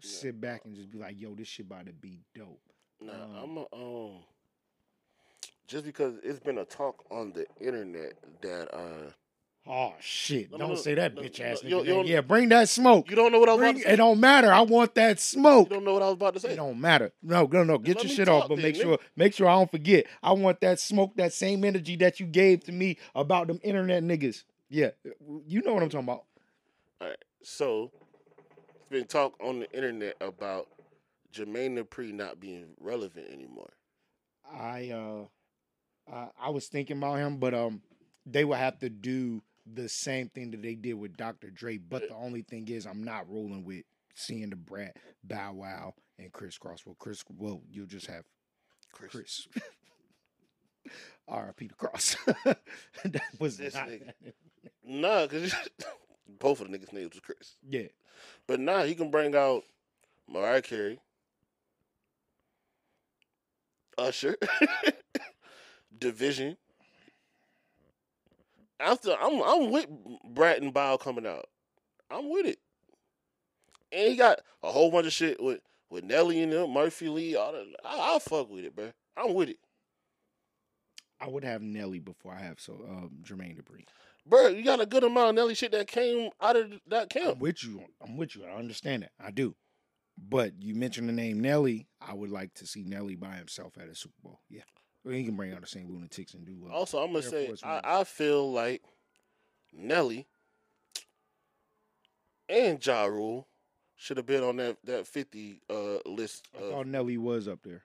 sit 0.00 0.40
back 0.40 0.62
and 0.64 0.74
just 0.74 0.90
be 0.90 0.98
like, 0.98 1.18
yo, 1.18 1.34
this 1.34 1.48
shit 1.48 1.66
about 1.66 1.86
to 1.86 1.92
be 1.92 2.18
dope. 2.34 2.60
Nah, 3.00 3.12
Um, 3.12 3.36
I'm 3.36 3.56
a, 3.58 3.66
um 3.72 4.18
just 5.66 5.84
because 5.84 6.14
it's 6.22 6.38
been 6.40 6.58
a 6.58 6.64
talk 6.64 7.04
on 7.10 7.32
the 7.32 7.44
internet 7.60 8.12
that 8.42 8.72
uh 8.74 9.10
Oh 9.68 9.94
shit! 10.00 10.52
No, 10.52 10.58
don't 10.58 10.68
no, 10.70 10.74
say 10.76 10.94
that 10.94 11.14
no, 11.14 11.22
bitch 11.22 11.40
ass 11.40 11.60
nigga. 11.62 12.06
yeah, 12.06 12.20
bring 12.20 12.48
that 12.50 12.68
smoke. 12.68 13.10
you 13.10 13.16
don't 13.16 13.32
know 13.32 13.40
what 13.40 13.48
I 13.48 13.52
was 13.52 13.58
Bring, 13.58 13.76
about 13.76 13.82
to 13.82 13.92
it 13.92 13.96
don't 13.96 14.20
matter. 14.20 14.52
I 14.52 14.60
want 14.60 14.94
that 14.94 15.18
smoke. 15.18 15.70
You 15.70 15.76
don't 15.76 15.84
know 15.84 15.94
what 15.94 16.02
I 16.02 16.06
was 16.06 16.14
about 16.14 16.34
to 16.34 16.40
say. 16.40 16.52
It 16.52 16.56
don't 16.56 16.80
matter. 16.80 17.12
No, 17.20 17.48
no, 17.50 17.64
no. 17.64 17.78
Get 17.78 17.96
let 17.96 18.04
your 18.04 18.14
shit 18.14 18.28
off, 18.28 18.48
but 18.48 18.56
then, 18.56 18.62
make 18.62 18.76
nigga. 18.76 18.82
sure 18.82 18.98
make 19.16 19.34
sure 19.34 19.48
I 19.48 19.54
don't 19.54 19.70
forget. 19.70 20.06
I 20.22 20.32
want 20.32 20.60
that 20.60 20.78
smoke, 20.78 21.16
that 21.16 21.32
same 21.32 21.64
energy 21.64 21.96
that 21.96 22.20
you 22.20 22.26
gave 22.26 22.62
to 22.64 22.72
me 22.72 22.98
about 23.14 23.48
them 23.48 23.58
internet 23.64 24.04
niggas. 24.04 24.44
Yeah, 24.68 24.90
you 25.46 25.62
know 25.62 25.74
what 25.74 25.82
I'm 25.82 25.88
talking 25.88 26.06
about. 26.06 26.24
All 27.00 27.08
right. 27.08 27.24
So 27.42 27.90
it's 28.78 28.88
been 28.88 29.06
talk 29.06 29.34
on 29.42 29.60
the 29.60 29.72
internet 29.72 30.14
about 30.20 30.68
Jermaine 31.32 31.76
Dupri 31.76 32.12
not 32.12 32.38
being 32.38 32.66
relevant 32.78 33.26
anymore. 33.32 33.72
I 34.48 34.90
uh, 34.90 35.24
I, 36.12 36.28
I 36.40 36.50
was 36.50 36.68
thinking 36.68 36.98
about 36.98 37.18
him, 37.18 37.38
but 37.38 37.52
um, 37.52 37.82
they 38.24 38.44
would 38.44 38.58
have 38.58 38.78
to 38.78 38.88
do 38.88 39.42
the 39.72 39.88
same 39.88 40.28
thing 40.28 40.50
that 40.52 40.62
they 40.62 40.74
did 40.74 40.94
with 40.94 41.16
Dr. 41.16 41.50
Dre. 41.50 41.78
But 41.78 42.08
the 42.08 42.14
only 42.14 42.42
thing 42.42 42.68
is, 42.68 42.86
I'm 42.86 43.02
not 43.04 43.28
rolling 43.30 43.64
with 43.64 43.84
seeing 44.14 44.50
Da 44.50 44.56
Brat, 44.56 44.96
Bow 45.24 45.52
Wow, 45.54 45.94
and 46.18 46.32
Kris 46.32 46.58
Kross. 46.58 46.86
Well, 46.86 46.96
Chris, 46.98 47.22
well, 47.36 47.62
you'll 47.70 47.86
just 47.86 48.06
have 48.06 48.24
Chris. 48.92 49.10
Chris. 49.12 49.48
R.I.P. 51.28 51.66
to 51.68 51.74
Cross. 51.74 52.16
that 53.04 53.22
was 53.40 53.56
This 53.56 53.74
not. 53.74 53.88
nigga. 53.88 54.12
Nah, 54.84 55.26
cause 55.26 55.52
both 56.38 56.60
of 56.60 56.70
the 56.70 56.78
niggas' 56.78 56.92
names 56.92 57.10
was 57.12 57.20
Chris. 57.20 57.56
Yeah, 57.68 57.88
But 58.46 58.60
now 58.60 58.84
he 58.84 58.94
can 58.94 59.10
bring 59.10 59.34
out 59.34 59.64
Mariah 60.30 60.62
Carey, 60.62 61.00
Usher, 63.98 64.36
Division. 65.98 66.56
After 68.78 69.16
I'm 69.20 69.42
I'm 69.42 69.70
with 69.70 69.86
Brat 70.24 70.62
and 70.62 70.74
Bow 70.74 70.96
coming 70.96 71.26
out. 71.26 71.46
I'm 72.10 72.30
with 72.30 72.46
it. 72.46 72.58
And 73.92 74.10
he 74.10 74.16
got 74.16 74.40
a 74.62 74.70
whole 74.70 74.90
bunch 74.90 75.06
of 75.06 75.12
shit 75.12 75.42
with 75.42 75.60
with 75.90 76.04
Nelly 76.04 76.42
and 76.42 76.52
them, 76.52 76.72
Murphy 76.72 77.08
Lee, 77.08 77.36
all 77.36 77.52
that. 77.52 77.64
I, 77.84 77.98
I'll 77.98 78.20
fuck 78.20 78.50
with 78.50 78.64
it, 78.64 78.74
bro. 78.74 78.92
I'm 79.16 79.34
with 79.34 79.48
it. 79.48 79.58
I 81.20 81.28
would 81.28 81.44
have 81.44 81.62
Nelly 81.62 82.00
before 82.00 82.32
I 82.32 82.42
have 82.42 82.60
so 82.60 82.74
um, 82.88 83.18
Jermaine 83.22 83.56
Dupri. 83.56 83.84
Bro, 84.26 84.48
you 84.48 84.64
got 84.64 84.80
a 84.80 84.86
good 84.86 85.04
amount 85.04 85.30
of 85.30 85.34
Nelly 85.36 85.54
shit 85.54 85.72
that 85.72 85.86
came 85.86 86.30
out 86.40 86.56
of 86.56 86.72
that 86.88 87.10
camp. 87.10 87.34
I'm 87.34 87.38
with 87.38 87.64
you. 87.64 87.82
I'm 88.02 88.16
with 88.16 88.34
you. 88.34 88.44
I 88.44 88.58
understand 88.58 89.04
that. 89.04 89.12
I 89.24 89.30
do. 89.30 89.54
But 90.18 90.62
you 90.62 90.74
mentioned 90.74 91.08
the 91.08 91.12
name 91.12 91.40
Nelly. 91.40 91.86
I 92.00 92.14
would 92.14 92.30
like 92.30 92.54
to 92.54 92.66
see 92.66 92.82
Nelly 92.82 93.14
by 93.14 93.36
himself 93.36 93.78
at 93.78 93.88
a 93.88 93.94
Super 93.94 94.14
Bowl. 94.22 94.40
Yeah. 94.50 94.62
Well, 95.06 95.14
he 95.14 95.24
can 95.24 95.36
bring 95.36 95.52
out 95.52 95.60
the 95.60 95.68
same 95.68 95.88
lunatics 95.88 96.34
and 96.34 96.44
do. 96.44 96.66
Uh, 96.68 96.72
Also, 96.72 96.98
I'm 96.98 97.12
gonna 97.12 97.24
Air 97.24 97.30
say 97.30 97.54
I, 97.62 98.00
I 98.00 98.04
feel 98.04 98.50
like 98.52 98.82
Nelly 99.72 100.26
and 102.48 102.84
Ja 102.84 103.04
Rule 103.04 103.46
should 103.94 104.16
have 104.16 104.26
been 104.26 104.42
on 104.42 104.56
that 104.56 104.78
that 104.84 105.06
50 105.06 105.62
uh 105.70 105.98
list. 106.06 106.48
I 106.58 106.62
Of, 106.62 106.70
thought 106.70 106.86
Nelly 106.88 107.18
was 107.18 107.46
up 107.46 107.60
there. 107.62 107.84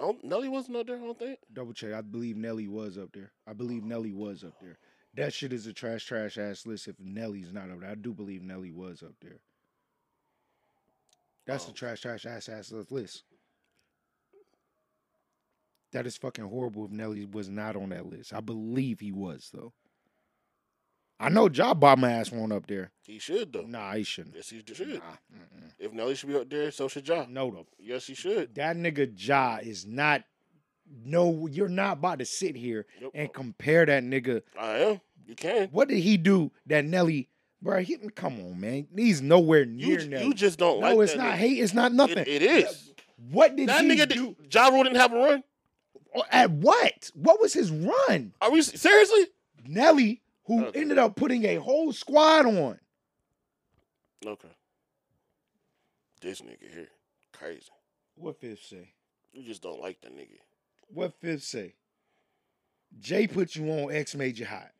I 0.00 0.12
Nelly 0.22 0.48
wasn't 0.48 0.76
up 0.76 0.86
there. 0.86 0.96
I 0.96 1.00
don't 1.00 1.18
think. 1.18 1.40
Double 1.52 1.72
check. 1.72 1.92
I 1.94 2.00
believe 2.00 2.36
Nelly 2.36 2.68
was 2.68 2.96
up 2.96 3.10
there. 3.12 3.32
I 3.46 3.54
believe 3.54 3.82
Nelly 3.82 4.12
was 4.12 4.44
up 4.44 4.54
there. 4.60 4.78
That 5.14 5.34
shit 5.34 5.52
is 5.52 5.66
a 5.66 5.72
trash, 5.72 6.06
trash 6.06 6.38
ass 6.38 6.64
list 6.64 6.86
if 6.88 6.94
Nelly's 7.00 7.52
not 7.52 7.70
up 7.70 7.80
there. 7.80 7.90
I 7.90 7.96
do 7.96 8.14
believe 8.14 8.40
Nelly 8.42 8.70
was 8.70 9.02
up 9.02 9.12
there. 9.20 9.40
That's 11.44 11.66
a 11.66 11.70
Oh. 11.70 11.74
trash, 11.74 12.00
trash 12.00 12.24
ass 12.24 12.48
ass 12.48 12.70
list. 12.88 13.24
That 15.92 16.06
is 16.06 16.16
fucking 16.16 16.44
horrible 16.48 16.86
if 16.86 16.90
Nelly 16.90 17.26
was 17.26 17.48
not 17.48 17.76
on 17.76 17.90
that 17.90 18.06
list. 18.06 18.32
I 18.32 18.40
believe 18.40 19.00
he 19.00 19.12
was 19.12 19.50
though. 19.52 19.72
I 21.20 21.28
know 21.28 21.48
Job 21.48 21.78
Bomb 21.78 22.02
ass 22.04 22.32
one 22.32 22.50
up 22.50 22.66
there. 22.66 22.90
He 23.06 23.18
should 23.18 23.52
though. 23.52 23.62
Nah, 23.62 23.92
he 23.94 24.02
shouldn't. 24.02 24.34
Yes, 24.34 24.50
he 24.50 24.62
should. 24.74 24.88
Nah. 24.94 25.00
If 25.78 25.92
Nelly 25.92 26.14
should 26.14 26.28
be 26.30 26.36
up 26.36 26.48
there, 26.50 26.70
so 26.70 26.88
should 26.88 27.06
Ja. 27.06 27.26
no 27.28 27.50
though. 27.50 27.66
Yes, 27.78 28.06
he 28.06 28.14
should. 28.14 28.54
That 28.56 28.76
nigga 28.76 29.12
Ja 29.16 29.58
is 29.62 29.86
not. 29.86 30.24
No, 31.04 31.46
you're 31.46 31.68
not 31.68 31.98
about 31.98 32.18
to 32.18 32.24
sit 32.26 32.56
here 32.56 32.86
and 33.14 33.32
compare 33.32 33.86
that 33.86 34.02
nigga. 34.02 34.42
I 34.58 34.78
am. 34.78 35.00
You 35.26 35.34
can. 35.36 35.68
What 35.68 35.88
did 35.88 35.98
he 36.00 36.16
do 36.16 36.50
that 36.66 36.84
Nelly? 36.84 37.28
Bro, 37.62 37.78
he, 37.82 37.96
come 38.16 38.40
on, 38.40 38.60
man. 38.60 38.88
He's 38.96 39.22
nowhere 39.22 39.64
near 39.64 39.98
j- 39.98 40.08
Nelly. 40.08 40.24
you 40.26 40.34
just 40.34 40.58
don't 40.58 40.80
like 40.80 40.94
no, 40.96 41.00
it's 41.02 41.14
not 41.14 41.34
nigga. 41.34 41.36
hate. 41.36 41.60
It's 41.60 41.72
not 41.72 41.92
nothing. 41.92 42.18
It, 42.18 42.28
it 42.28 42.42
is. 42.42 42.92
What 43.30 43.54
did 43.54 43.68
That 43.68 43.84
he 43.84 43.90
nigga 43.90 44.08
do? 44.08 44.34
did. 44.42 44.52
Ja 44.52 44.66
Rule 44.68 44.82
didn't 44.82 44.96
have 44.96 45.12
a 45.12 45.16
run. 45.16 45.44
Oh, 46.14 46.24
At 46.30 46.50
what? 46.50 47.10
What 47.14 47.40
was 47.40 47.52
his 47.52 47.70
run? 47.70 48.34
Are 48.40 48.50
we 48.50 48.62
seriously? 48.62 49.26
Nelly, 49.66 50.20
who 50.44 50.66
Okay. 50.66 50.80
ended 50.80 50.98
up 50.98 51.16
putting 51.16 51.44
a 51.44 51.56
whole 51.56 51.92
squad 51.92 52.46
on. 52.46 52.78
Okay. 54.26 54.48
This 56.20 56.40
nigga 56.40 56.72
here, 56.72 56.88
crazy. 57.32 57.68
What 58.14 58.38
fifth 58.40 58.64
say? 58.64 58.92
You 59.32 59.42
just 59.44 59.62
don't 59.62 59.80
like 59.80 60.00
the 60.02 60.08
nigga. 60.08 60.38
What 60.88 61.14
fifth 61.20 61.42
say? 61.44 61.74
Jay 63.00 63.26
put 63.26 63.56
you 63.56 63.68
on 63.70 63.92
X 63.92 64.14
made 64.14 64.38
you 64.38 64.46
hot. 64.46 64.70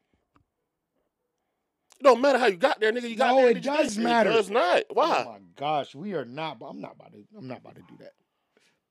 It 1.99 2.03
don't 2.05 2.21
matter 2.21 2.39
how 2.39 2.47
you 2.47 2.57
got 2.57 2.79
there, 2.81 2.93
nigga. 2.93 3.09
You 3.09 3.17
got 3.17 3.31
No, 3.35 3.43
there. 3.43 3.51
it 3.51 3.63
does 3.63 3.97
matter. 3.97 4.31
It 4.31 4.35
does 4.35 4.51
not. 4.51 4.83
Why? 4.91 5.25
Oh 5.27 5.33
my 5.33 5.39
gosh, 5.57 5.95
we 5.95 6.13
are 6.15 6.25
not. 6.25 6.59
I'm 6.61 6.81
not 6.81 6.95
about 6.97 7.13
to. 7.13 7.25
I'm 7.39 7.49
not 7.49 7.59
about 7.59 7.77
to 7.77 7.83
do 7.83 7.97
that. 8.01 8.13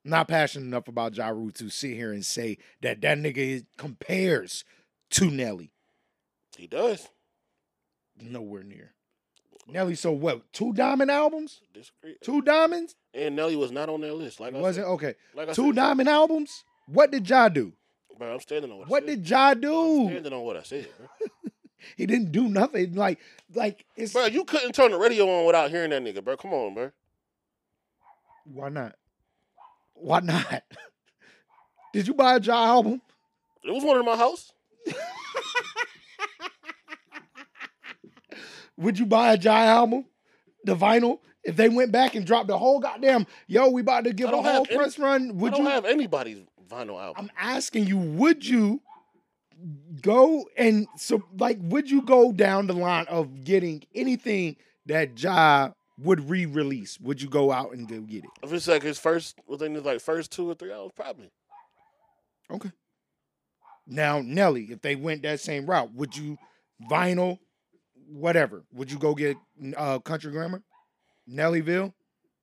I'm 0.03 0.11
not 0.11 0.27
passionate 0.27 0.65
enough 0.65 0.87
about 0.87 1.15
Ja 1.15 1.27
Rule 1.29 1.51
to 1.51 1.69
sit 1.69 1.93
here 1.95 2.11
and 2.11 2.25
say 2.25 2.57
that 2.81 3.01
that 3.01 3.17
nigga 3.19 3.65
compares 3.77 4.63
to 5.11 5.29
Nelly. 5.29 5.71
he 6.57 6.67
does. 6.67 7.07
Nowhere 8.19 8.63
near. 8.63 8.93
Nelly, 9.67 9.95
so 9.95 10.11
what? 10.11 10.51
Two 10.53 10.73
diamond 10.73 11.11
albums? 11.11 11.61
Disagree. 11.73 12.15
Two 12.21 12.41
diamonds? 12.41 12.95
And 13.13 13.35
Nelly 13.35 13.55
was 13.55 13.71
not 13.71 13.89
on 13.89 14.01
that 14.01 14.13
list. 14.15 14.39
Like 14.39 14.55
I 14.55 14.59
Was 14.59 14.77
it 14.77 14.81
okay? 14.85 15.15
Like 15.35 15.49
I 15.49 15.53
Two 15.53 15.67
said. 15.67 15.75
diamond 15.75 16.09
albums? 16.09 16.63
What 16.87 17.11
did 17.11 17.29
Ja 17.29 17.47
do? 17.49 17.73
Bro, 18.17 18.33
I'm 18.33 18.39
standing 18.39 18.71
on 18.71 18.79
what, 18.79 18.87
What 18.89 19.03
I 19.03 19.07
said. 19.07 19.15
did 19.21 19.29
Ja 19.29 19.49
I'm 19.51 19.61
do? 19.61 20.07
standing 20.09 20.33
on 20.33 20.41
what 20.41 20.57
I 20.57 20.63
said, 20.63 20.87
bro. 20.97 21.07
He 21.97 22.05
didn't 22.05 22.31
do 22.31 22.47
nothing. 22.47 22.93
Like, 22.93 23.19
like 23.55 23.85
it's 23.95 24.13
bro, 24.13 24.25
you 24.27 24.45
couldn't 24.45 24.73
turn 24.73 24.91
the 24.91 24.97
radio 24.99 25.27
on 25.27 25.47
without 25.47 25.71
hearing 25.71 25.89
that 25.91 26.03
nigga, 26.03 26.23
bro. 26.23 26.37
Come 26.37 26.53
on, 26.53 26.73
bro. 26.75 26.91
why 28.45 28.69
not? 28.69 28.95
Why 30.01 30.19
not? 30.19 30.63
Did 31.93 32.07
you 32.07 32.13
buy 32.15 32.35
a 32.37 32.39
Ja 32.39 32.53
album? 32.65 33.01
It 33.63 33.71
was 33.71 33.83
one 33.83 33.99
in 33.99 34.05
my 34.05 34.15
house. 34.17 34.51
Would 38.77 38.97
you 38.97 39.05
buy 39.05 39.33
a 39.33 39.37
Ja 39.37 39.51
album? 39.51 40.05
The 40.63 40.75
vinyl? 40.75 41.19
If 41.43 41.55
they 41.55 41.69
went 41.69 41.91
back 41.91 42.15
and 42.15 42.25
dropped 42.25 42.47
the 42.47 42.57
whole 42.57 42.79
goddamn, 42.79 43.27
yo, 43.47 43.69
we 43.69 43.81
about 43.81 44.05
to 44.05 44.13
give 44.13 44.29
a 44.31 44.41
whole 44.41 44.65
any- 44.67 44.75
press 44.75 44.97
run. 44.97 45.37
Would 45.37 45.53
I 45.53 45.57
don't 45.57 45.65
you? 45.65 45.71
have 45.71 45.85
anybody's 45.85 46.39
vinyl 46.67 46.99
album. 47.01 47.25
I'm 47.25 47.31
asking 47.37 47.85
you, 47.87 47.97
would 47.97 48.45
you 48.45 48.81
go 50.01 50.45
and 50.57 50.87
so 50.97 51.21
like 51.37 51.59
would 51.61 51.91
you 51.91 52.01
go 52.01 52.31
down 52.31 52.65
the 52.65 52.73
line 52.73 53.05
of 53.07 53.43
getting 53.43 53.83
anything 53.93 54.55
that 54.87 55.21
Ja 55.21 55.69
would 56.03 56.29
re-release? 56.29 56.99
Would 56.99 57.21
you 57.21 57.29
go 57.29 57.51
out 57.51 57.73
and 57.73 57.87
go 57.87 58.01
get 58.01 58.23
it? 58.23 58.29
if 58.43 58.51
it's 58.53 58.67
like 58.67 58.83
his 58.83 58.97
first, 58.99 59.39
within 59.47 59.75
his 59.75 59.83
like 59.83 60.01
first 60.01 60.31
two 60.31 60.49
or 60.49 60.55
three 60.55 60.71
hours, 60.71 60.91
probably. 60.95 61.31
Okay. 62.49 62.71
Now, 63.87 64.21
Nelly, 64.21 64.65
if 64.71 64.81
they 64.81 64.95
went 64.95 65.23
that 65.23 65.39
same 65.39 65.65
route, 65.65 65.93
would 65.93 66.15
you 66.15 66.37
vinyl, 66.89 67.39
whatever? 68.07 68.63
Would 68.73 68.91
you 68.91 68.97
go 68.99 69.15
get 69.15 69.37
uh 69.75 69.99
country 69.99 70.31
grammar? 70.31 70.61
Nellyville? 71.29 71.93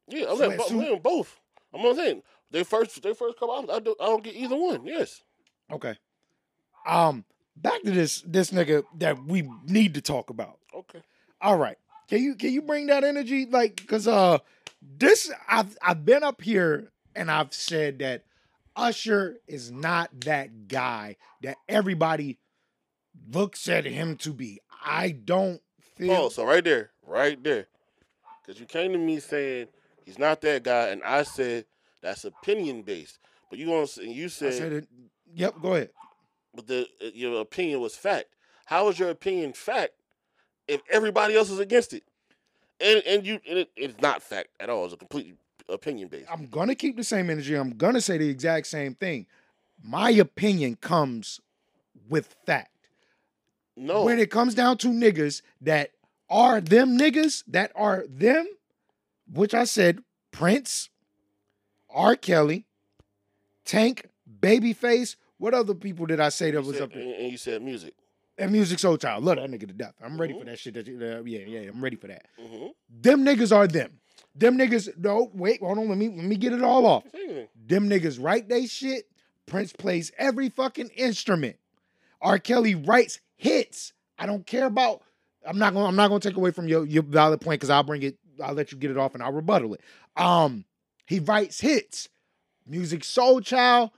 Yeah, 0.08 0.26
I'm 0.30 0.38
saying, 0.38 0.56
bo- 0.56 0.64
Sweatsuit? 0.64 0.80
saying 0.80 1.00
both. 1.02 1.40
I'm 1.74 1.82
not 1.82 1.96
saying 1.96 2.22
they 2.50 2.64
first, 2.64 3.02
they 3.02 3.12
first 3.14 3.38
come 3.38 3.50
out. 3.50 3.70
I 3.70 3.78
don't, 3.78 4.00
I 4.00 4.06
don't 4.06 4.24
get 4.24 4.34
either 4.34 4.56
one. 4.56 4.86
Yes. 4.86 5.22
Okay. 5.70 5.96
Um, 6.86 7.24
back 7.56 7.82
to 7.82 7.90
this 7.90 8.22
this 8.22 8.50
nigga 8.50 8.84
that 8.98 9.22
we 9.24 9.48
need 9.66 9.94
to 9.94 10.00
talk 10.00 10.30
about. 10.30 10.58
Okay. 10.74 11.02
All 11.40 11.58
right. 11.58 11.76
Can 12.08 12.22
you 12.22 12.34
can 12.34 12.52
you 12.52 12.62
bring 12.62 12.86
that 12.86 13.04
energy? 13.04 13.46
Like, 13.46 13.86
cause 13.86 14.08
uh 14.08 14.38
this 14.82 15.30
I've 15.48 15.76
I've 15.82 16.04
been 16.04 16.22
up 16.22 16.40
here 16.42 16.90
and 17.14 17.30
I've 17.30 17.52
said 17.52 17.98
that 18.00 18.24
Usher 18.76 19.36
is 19.46 19.70
not 19.70 20.20
that 20.20 20.68
guy 20.68 21.16
that 21.42 21.56
everybody 21.68 22.38
looks 23.30 23.68
at 23.68 23.84
him 23.84 24.16
to 24.18 24.32
be. 24.32 24.60
I 24.84 25.10
don't 25.10 25.60
feel 25.96 26.12
Oh, 26.12 26.28
so 26.28 26.44
right 26.44 26.64
there, 26.64 26.90
right 27.06 27.42
there, 27.42 27.66
because 28.40 28.60
you 28.60 28.66
came 28.66 28.92
to 28.92 28.98
me 28.98 29.18
saying 29.20 29.66
he's 30.04 30.18
not 30.18 30.40
that 30.42 30.62
guy, 30.62 30.88
and 30.88 31.02
I 31.02 31.24
said 31.24 31.66
that's 32.00 32.24
opinion 32.24 32.82
based. 32.82 33.18
But 33.50 33.58
you 33.58 33.66
gonna 33.66 33.86
say 33.86 34.04
you 34.06 34.26
I 34.26 34.28
said, 34.28 34.52
said 34.54 34.72
it. 34.72 34.88
Yep, 35.34 35.56
go 35.60 35.74
ahead. 35.74 35.90
but 36.54 36.66
the 36.68 36.86
uh, 37.02 37.10
your 37.12 37.40
opinion 37.40 37.80
was 37.80 37.96
fact. 37.96 38.28
How 38.66 38.88
is 38.88 38.98
your 38.98 39.10
opinion 39.10 39.52
fact 39.52 39.92
if 40.68 40.82
everybody 40.90 41.34
else 41.34 41.50
is 41.50 41.58
against 41.58 41.92
it? 41.92 42.04
And 42.80 43.02
and 43.06 43.26
you 43.26 43.40
and 43.48 43.58
it, 43.60 43.70
it's 43.76 44.00
not 44.00 44.22
fact 44.22 44.48
at 44.60 44.70
all. 44.70 44.84
It's 44.84 44.94
a 44.94 44.96
completely 44.96 45.34
opinion 45.68 46.08
based. 46.08 46.30
I'm 46.30 46.46
gonna 46.46 46.74
keep 46.76 46.96
the 46.96 47.04
same 47.04 47.28
energy. 47.30 47.54
I'm 47.54 47.70
gonna 47.70 48.00
say 48.00 48.18
the 48.18 48.28
exact 48.28 48.66
same 48.68 48.94
thing. 48.94 49.26
My 49.82 50.10
opinion 50.10 50.76
comes 50.76 51.40
with 52.08 52.34
fact. 52.46 52.70
No, 53.76 54.04
when 54.04 54.18
it 54.18 54.30
comes 54.30 54.54
down 54.54 54.78
to 54.78 54.88
niggas 54.88 55.42
that 55.60 55.90
are 56.30 56.60
them 56.60 56.98
niggas 56.98 57.42
that 57.48 57.72
are 57.74 58.04
them, 58.08 58.46
which 59.32 59.54
I 59.54 59.64
said 59.64 60.00
Prince, 60.32 60.90
R. 61.90 62.14
Kelly, 62.16 62.64
Tank, 63.64 64.06
Babyface. 64.40 65.16
What 65.38 65.54
other 65.54 65.74
people 65.74 66.06
did 66.06 66.18
I 66.20 66.28
say 66.30 66.50
that 66.50 66.60
You 66.62 66.66
was 66.66 66.76
said- 66.76 66.82
up 66.84 66.92
there? 66.92 67.02
and 67.02 67.30
you 67.30 67.38
said 67.38 67.62
music. 67.62 67.94
And 68.38 68.52
Musiq 68.52 68.76
Soulchild. 68.78 69.24
Love 69.24 69.36
that 69.36 69.50
nigga 69.50 69.66
to 69.66 69.74
death. 69.74 69.94
I'm 70.02 70.20
ready 70.20 70.32
Mhm. 70.32 70.38
for 70.38 70.44
that 70.44 70.58
shit. 70.58 70.74
That 70.74 70.86
uh, 70.88 71.24
yeah, 71.24 71.40
yeah, 71.40 71.68
I'm 71.70 71.82
ready 71.82 71.96
for 71.96 72.06
that. 72.06 72.26
Mm-hmm. 72.40 72.66
Them 73.00 73.24
niggas 73.24 73.54
are 73.54 73.66
them. 73.66 73.98
Them 74.34 74.56
niggas. 74.56 74.96
No, 74.96 75.30
wait, 75.34 75.60
hold 75.60 75.78
on. 75.78 75.88
Let 75.88 75.98
me 75.98 76.08
let 76.08 76.24
me 76.24 76.36
get 76.36 76.52
it 76.52 76.62
all 76.62 76.86
off. 76.86 77.04
Them 77.66 77.88
niggas 77.90 78.22
write 78.22 78.48
they 78.48 78.66
shit. 78.66 79.06
Prince 79.46 79.72
plays 79.72 80.12
every 80.18 80.50
fucking 80.50 80.88
instrument. 80.96 81.56
R. 82.20 82.38
Kelly 82.38 82.74
writes 82.74 83.18
hits. 83.36 83.92
I 84.18 84.26
don't 84.26 84.46
care 84.46 84.66
about. 84.66 85.02
I'm 85.46 85.58
not 85.58 85.74
gonna. 85.74 85.86
I'm 85.86 85.96
not 85.96 86.08
gonna 86.08 86.20
take 86.20 86.36
away 86.36 86.52
from 86.52 86.68
your 86.68 86.84
your 86.86 87.02
valid 87.02 87.40
point 87.40 87.58
because 87.60 87.70
I'll 87.70 87.82
bring 87.82 88.02
it. 88.02 88.18
I'll 88.42 88.54
let 88.54 88.70
you 88.70 88.78
get 88.78 88.90
it 88.92 88.96
off 88.98 89.14
and 89.14 89.22
I'll 89.22 89.32
rebuttal 89.32 89.74
it. 89.74 89.80
Um, 90.16 90.64
he 91.06 91.18
writes 91.18 91.60
hits. 91.60 92.08
Musiq 92.70 93.00
Soulchild. 93.02 93.90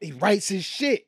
He 0.00 0.12
writes 0.12 0.48
his 0.48 0.64
shit. 0.64 1.06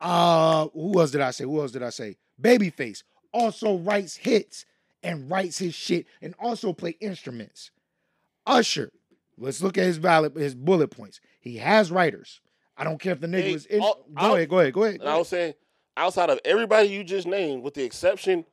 Uh, 0.00 0.68
who 0.74 0.98
else 1.00 1.10
did 1.10 1.20
I 1.22 1.30
say? 1.30 1.44
Who 1.44 1.60
else 1.60 1.72
did 1.72 1.82
I 1.82 1.90
say? 1.90 2.16
Babyface 2.40 3.02
also 3.32 3.78
writes 3.78 4.16
hits 4.16 4.66
and 5.02 5.30
writes 5.30 5.58
his 5.58 5.74
shit 5.74 6.06
and 6.20 6.34
also 6.38 6.72
play 6.72 6.96
instruments. 7.00 7.70
Usher. 8.46 8.90
Let's 9.38 9.62
look 9.62 9.76
at 9.78 9.84
his 9.84 9.98
valid 9.98 10.34
his 10.36 10.54
bullet 10.54 10.88
points. 10.88 11.20
He 11.40 11.56
has 11.58 11.90
writers. 11.90 12.40
I 12.76 12.84
don't 12.84 12.98
care 13.00 13.12
if 13.12 13.20
the 13.20 13.26
nigga 13.26 13.42
Hey, 13.42 13.52
was 13.52 13.66
in. 13.66 13.80
all- 13.80 14.04
go 14.14 14.26
I'll- 14.26 14.34
ahead, 14.34 14.48
go 14.48 14.58
ahead, 14.60 14.72
go 14.74 14.84
ahead. 14.84 15.00
And 15.00 15.08
I 15.08 15.16
was 15.18 15.28
saying, 15.28 15.54
outside 15.96 16.30
of 16.30 16.40
everybody 16.44 16.88
you 16.88 17.04
just 17.04 17.26
named, 17.26 17.62
with 17.62 17.74
the 17.74 17.84
exception 17.84 18.44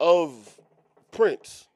of 0.00 0.58
Prince, 1.12 1.66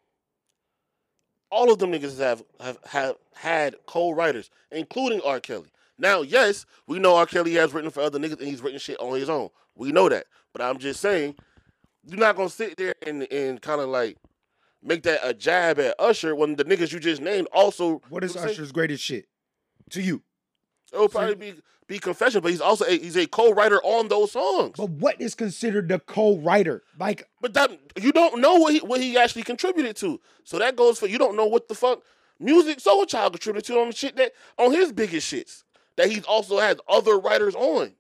all 1.51 1.73
of 1.73 1.79
them 1.79 1.93
niggas 1.93 2.19
have 2.19 2.43
have, 2.61 2.79
have 2.87 3.17
had 3.35 3.77
co-writers, 3.87 4.51
including 4.73 5.21
R. 5.23 5.41
Kelly. 5.41 5.69
Now, 5.99 6.23
yes, 6.23 6.67
we 6.87 6.99
know 6.99 7.17
R. 7.17 7.27
Kelly 7.27 7.55
has 7.55 7.73
written 7.73 7.91
for 7.91 8.01
other 8.01 8.19
niggas 8.19 8.39
and 8.39 8.49
he's 8.49 8.61
written 8.63 8.79
shit 8.79 8.99
on 9.01 9.19
his 9.19 9.29
own. 9.29 9.51
We 9.75 9.93
know 9.93 10.09
that. 10.09 10.27
But 10.53 10.63
I'm 10.63 10.79
just 10.79 11.01
saying, 11.01 11.37
you're 12.05 12.19
not 12.19 12.37
gonna 12.37 12.49
sit 12.49 12.77
there 12.77 12.95
and, 13.07 13.23
and 13.33 13.61
kind 13.61 13.81
of 13.81 13.89
like 13.89 14.17
make 14.83 15.03
that 15.05 15.21
a 15.23 15.33
jab 15.35 15.79
at 15.79 15.95
Usher 15.99 16.35
when 16.35 16.57
the 16.57 16.65
niggas 16.65 16.93
you 16.93 17.01
just 17.01 17.23
named 17.23 17.49
also 17.53 18.03
what 18.09 18.25
is 18.25 18.33
do 18.33 18.39
the 18.41 18.43
same- 18.47 18.51
Usher's 18.55 18.73
greatest 18.73 19.03
shit 19.05 19.27
to 19.91 20.03
you? 20.03 20.23
It 20.93 20.99
will 20.99 21.09
probably 21.09 21.35
be 21.35 21.55
be 21.87 21.99
confession, 21.99 22.41
but 22.41 22.51
he's 22.51 22.61
also 22.61 22.85
a, 22.87 22.97
he's 22.97 23.17
a 23.17 23.27
co-writer 23.27 23.79
on 23.83 24.09
those 24.09 24.33
songs. 24.33 24.75
But 24.79 24.89
what 24.91 25.21
is 25.21 25.35
considered 25.35 25.89
the 25.89 25.99
co-writer? 25.99 26.83
Like, 26.99 27.29
But 27.43 27.53
that 27.55 27.71
you 28.01 28.11
don't 28.13 28.41
know 28.41 28.55
what 28.55 28.73
he 28.75 28.79
what 28.81 29.01
he 29.01 29.19
actually 29.19 29.43
contributed 29.43 29.97
to. 29.97 30.21
So 30.45 30.59
that 30.61 30.77
goes 30.77 30.99
for 30.99 31.07
you 31.09 31.19
don't 31.19 31.37
know 31.37 31.47
what 31.47 31.69
the 31.69 31.75
fuck 31.75 32.03
Musiq 32.41 32.83
Soulchild 32.83 33.33
contributed 33.33 33.65
to 33.67 33.81
on 33.81 33.89
the 33.89 33.95
shit 33.95 34.17
that 34.17 34.33
on 34.59 34.71
his 34.73 34.93
biggest 34.93 35.31
shits. 35.33 35.64
That 35.97 36.11
he's 36.11 36.25
also 36.25 36.59
has 36.59 36.77
other 36.89 37.19
writers 37.19 37.55
on. 37.55 37.95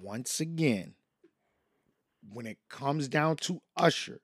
Once 0.00 0.40
again, 0.40 0.94
when 2.32 2.46
it 2.46 2.58
comes 2.68 3.08
down 3.08 3.36
to 3.36 3.60
Usher, 3.76 4.20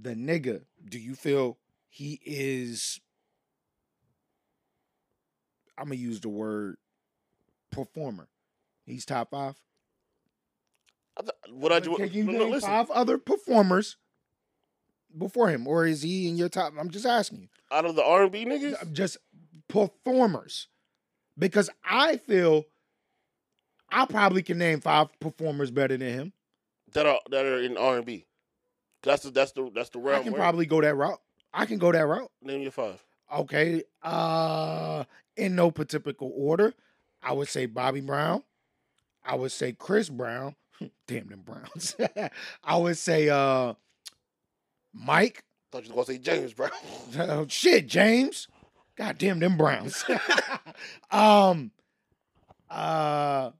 the 0.00 0.14
nigga, 0.14 0.62
do 0.88 0.98
you 0.98 1.14
feel 1.14 1.58
he 1.88 2.20
is? 2.24 3.00
I'm 5.78 5.86
gonna 5.86 5.96
use 5.96 6.20
the 6.20 6.28
word 6.28 6.76
performer. 7.70 8.28
He's 8.84 9.04
top 9.04 9.30
five. 9.30 9.56
What 11.50 11.72
I 11.72 11.80
do? 11.80 11.96
Can 11.96 12.12
you 12.12 12.24
no, 12.24 12.32
no, 12.32 12.38
name 12.40 12.50
listen. 12.52 12.68
five 12.68 12.90
other 12.90 13.18
performers 13.18 13.96
before 15.16 15.48
him, 15.48 15.66
or 15.66 15.86
is 15.86 16.02
he 16.02 16.28
in 16.28 16.36
your 16.36 16.48
top? 16.48 16.74
I'm 16.78 16.90
just 16.90 17.06
asking 17.06 17.40
you. 17.40 17.48
Out 17.72 17.84
of 17.84 17.96
the 17.96 18.04
R 18.04 18.24
and 18.24 18.32
B 18.32 18.44
niggas, 18.44 18.92
just 18.92 19.16
performers 19.68 20.68
because 21.38 21.70
I 21.84 22.16
feel 22.18 22.64
I 23.90 24.06
probably 24.06 24.42
can 24.42 24.58
name 24.58 24.80
five 24.80 25.08
performers 25.20 25.70
better 25.70 25.96
than 25.96 26.08
him. 26.08 26.32
that 26.92 27.06
are 27.06 27.20
that 27.30 27.44
are 27.44 27.60
in 27.60 27.76
R 27.76 27.96
and 27.96 28.06
B. 28.06 28.24
That's 29.02 29.22
the 29.22 29.30
that's 29.30 29.52
the 29.52 29.70
that's 29.74 29.90
the 29.90 30.00
I 30.00 30.22
can 30.22 30.32
we're 30.32 30.38
probably 30.38 30.66
go 30.66 30.80
that 30.80 30.94
route. 30.94 31.20
I 31.54 31.66
can 31.66 31.78
go 31.78 31.92
that 31.92 32.06
route. 32.06 32.30
name 32.42 32.62
your 32.62 32.70
five. 32.72 33.02
Okay. 33.34 33.82
Uh 34.02 35.04
in 35.36 35.54
no 35.54 35.70
particular 35.70 36.16
order. 36.32 36.74
I 37.22 37.32
would 37.32 37.48
say 37.48 37.66
Bobby 37.66 38.00
Brown. 38.00 38.42
I 39.24 39.34
would 39.36 39.52
say 39.52 39.72
Chris 39.72 40.08
Brown. 40.08 40.54
Damn 41.06 41.28
them 41.28 41.42
Browns. 41.44 41.96
I 42.64 42.76
would 42.76 42.98
say 42.98 43.28
uh 43.28 43.74
Mike. 44.92 45.44
Thought 45.70 45.84
you 45.86 45.94
was 45.94 46.06
gonna 46.06 46.18
say 46.18 46.22
James 46.22 46.52
Brown. 46.52 46.70
Oh, 47.18 47.46
shit, 47.48 47.86
James. 47.86 48.48
God 48.96 49.18
damn 49.18 49.38
them 49.38 49.56
Browns. 49.56 50.04
um 51.10 51.70
uh 52.70 53.50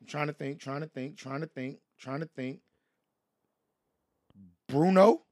I'm 0.00 0.06
trying 0.06 0.28
to 0.28 0.32
think, 0.32 0.60
trying 0.60 0.80
to 0.80 0.86
think, 0.86 1.16
trying 1.16 1.40
to 1.40 1.46
think, 1.46 1.78
trying 1.98 2.20
to 2.20 2.28
think. 2.34 2.60
Bruno. 4.68 5.22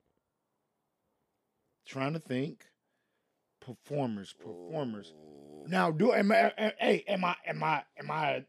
Trying 1.87 2.13
to 2.13 2.19
think. 2.19 2.67
Performers, 3.61 4.35
performers. 4.35 5.15
Now, 5.67 5.91
do 5.91 6.13
am 6.13 6.33
I, 6.33 6.53
hey, 6.79 7.05
am 7.09 7.25
I 7.25 7.37
am 7.47 7.63
I 7.63 7.83
am 7.99 8.11
I 8.11 8.45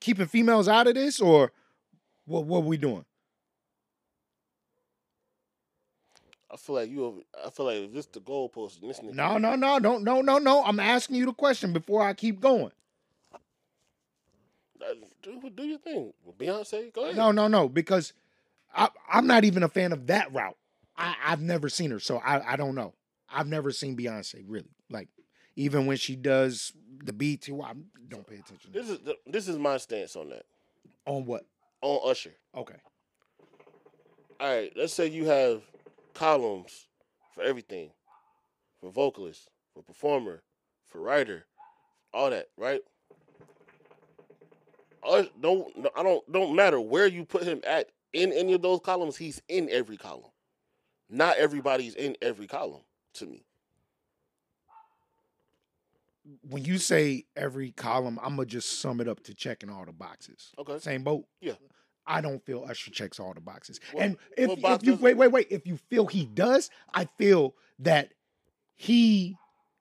keeping 0.00 0.26
females 0.26 0.68
out 0.68 0.86
of 0.86 0.94
this 0.94 1.20
or 1.20 1.52
what 2.24 2.44
what 2.44 2.58
are 2.58 2.62
we 2.62 2.76
doing? 2.76 3.04
I 6.50 6.56
feel 6.56 6.76
like 6.76 6.90
you. 6.90 7.24
I 7.44 7.50
feel 7.50 7.66
like 7.66 7.76
if 7.76 7.92
this 7.92 8.06
the 8.06 8.20
goalpost, 8.20 8.80
this 8.80 9.00
nigga. 9.00 9.14
No, 9.14 9.38
no, 9.38 9.56
no, 9.56 9.78
don't 9.80 10.04
no, 10.04 10.20
no, 10.20 10.38
no. 10.38 10.64
I'm 10.64 10.78
asking 10.80 11.16
you 11.16 11.26
the 11.26 11.32
question 11.32 11.72
before 11.72 12.02
I 12.02 12.14
keep 12.14 12.40
going. 12.40 12.70
Uh, 14.80 14.94
Do, 15.22 15.50
do 15.50 15.64
your 15.64 15.78
thing, 15.78 16.12
Beyonce. 16.38 16.92
Go 16.92 17.04
ahead. 17.04 17.16
No, 17.16 17.32
no, 17.32 17.48
no, 17.48 17.68
because 17.68 18.12
I, 18.74 18.88
I'm 19.10 19.26
not 19.26 19.44
even 19.44 19.62
a 19.62 19.68
fan 19.68 19.92
of 19.92 20.06
that 20.06 20.32
route. 20.32 20.56
I, 20.96 21.16
I've 21.24 21.40
never 21.40 21.68
seen 21.68 21.90
her, 21.90 21.98
so 21.98 22.18
I, 22.18 22.52
I 22.52 22.56
don't 22.56 22.74
know. 22.74 22.92
I've 23.28 23.48
never 23.48 23.72
seen 23.72 23.96
Beyonce 23.96 24.44
really. 24.46 24.70
Like 24.88 25.08
even 25.56 25.86
when 25.86 25.96
she 25.96 26.14
does 26.14 26.72
the 27.02 27.12
BET, 27.12 27.48
I 27.48 27.72
don't 28.08 28.26
pay 28.26 28.36
attention. 28.36 28.70
This 28.72 28.88
is 28.88 28.98
the, 29.00 29.16
this 29.26 29.48
is 29.48 29.58
my 29.58 29.78
stance 29.78 30.14
on 30.14 30.28
that. 30.30 30.44
on 31.06 31.24
what? 31.26 31.44
On 31.82 32.10
Usher. 32.10 32.34
Okay. 32.54 32.76
All 34.38 34.54
right. 34.54 34.72
Let's 34.76 34.92
say 34.92 35.08
you 35.08 35.24
have 35.26 35.62
columns 36.16 36.88
for 37.34 37.42
everything, 37.42 37.90
for 38.80 38.90
vocalist, 38.90 39.50
for 39.74 39.82
performer, 39.82 40.42
for 40.88 41.00
writer, 41.00 41.46
all 42.12 42.30
that, 42.30 42.48
right? 42.56 42.80
Us- 45.02 45.28
don't 45.40 45.86
I 45.94 46.02
don't 46.02 46.32
don't 46.32 46.56
matter 46.56 46.80
where 46.80 47.06
you 47.06 47.24
put 47.24 47.44
him 47.44 47.60
at 47.64 47.90
in 48.12 48.32
any 48.32 48.54
of 48.54 48.62
those 48.62 48.80
columns. 48.80 49.16
He's 49.16 49.40
in 49.48 49.68
every 49.70 49.96
column. 49.96 50.30
Not 51.08 51.36
everybody's 51.36 51.94
in 51.94 52.16
every 52.20 52.46
column 52.46 52.82
to 53.14 53.26
me. 53.26 53.44
When 56.40 56.64
you 56.64 56.78
say 56.78 57.26
every 57.36 57.70
column, 57.70 58.18
I'm 58.20 58.34
gonna 58.34 58.46
just 58.46 58.80
sum 58.80 59.00
it 59.00 59.06
up 59.06 59.22
to 59.24 59.34
checking 59.34 59.70
all 59.70 59.84
the 59.84 59.92
boxes. 59.92 60.50
Okay. 60.58 60.78
Same 60.80 61.04
boat. 61.04 61.26
Yeah. 61.40 61.52
I 62.06 62.20
don't 62.20 62.44
feel 62.44 62.64
Usher 62.68 62.90
checks 62.90 63.18
all 63.18 63.34
the 63.34 63.40
boxes. 63.40 63.80
What- 63.92 64.04
and 64.04 64.16
if, 64.36 64.60
box 64.60 64.82
if 64.82 64.86
you 64.88 64.94
wait, 64.96 65.16
wait, 65.16 65.28
wait, 65.32 65.48
if 65.50 65.66
you 65.66 65.76
feel 65.76 66.06
he 66.06 66.26
does, 66.26 66.70
I 66.94 67.06
feel 67.18 67.54
that 67.80 68.12
he 68.74 69.36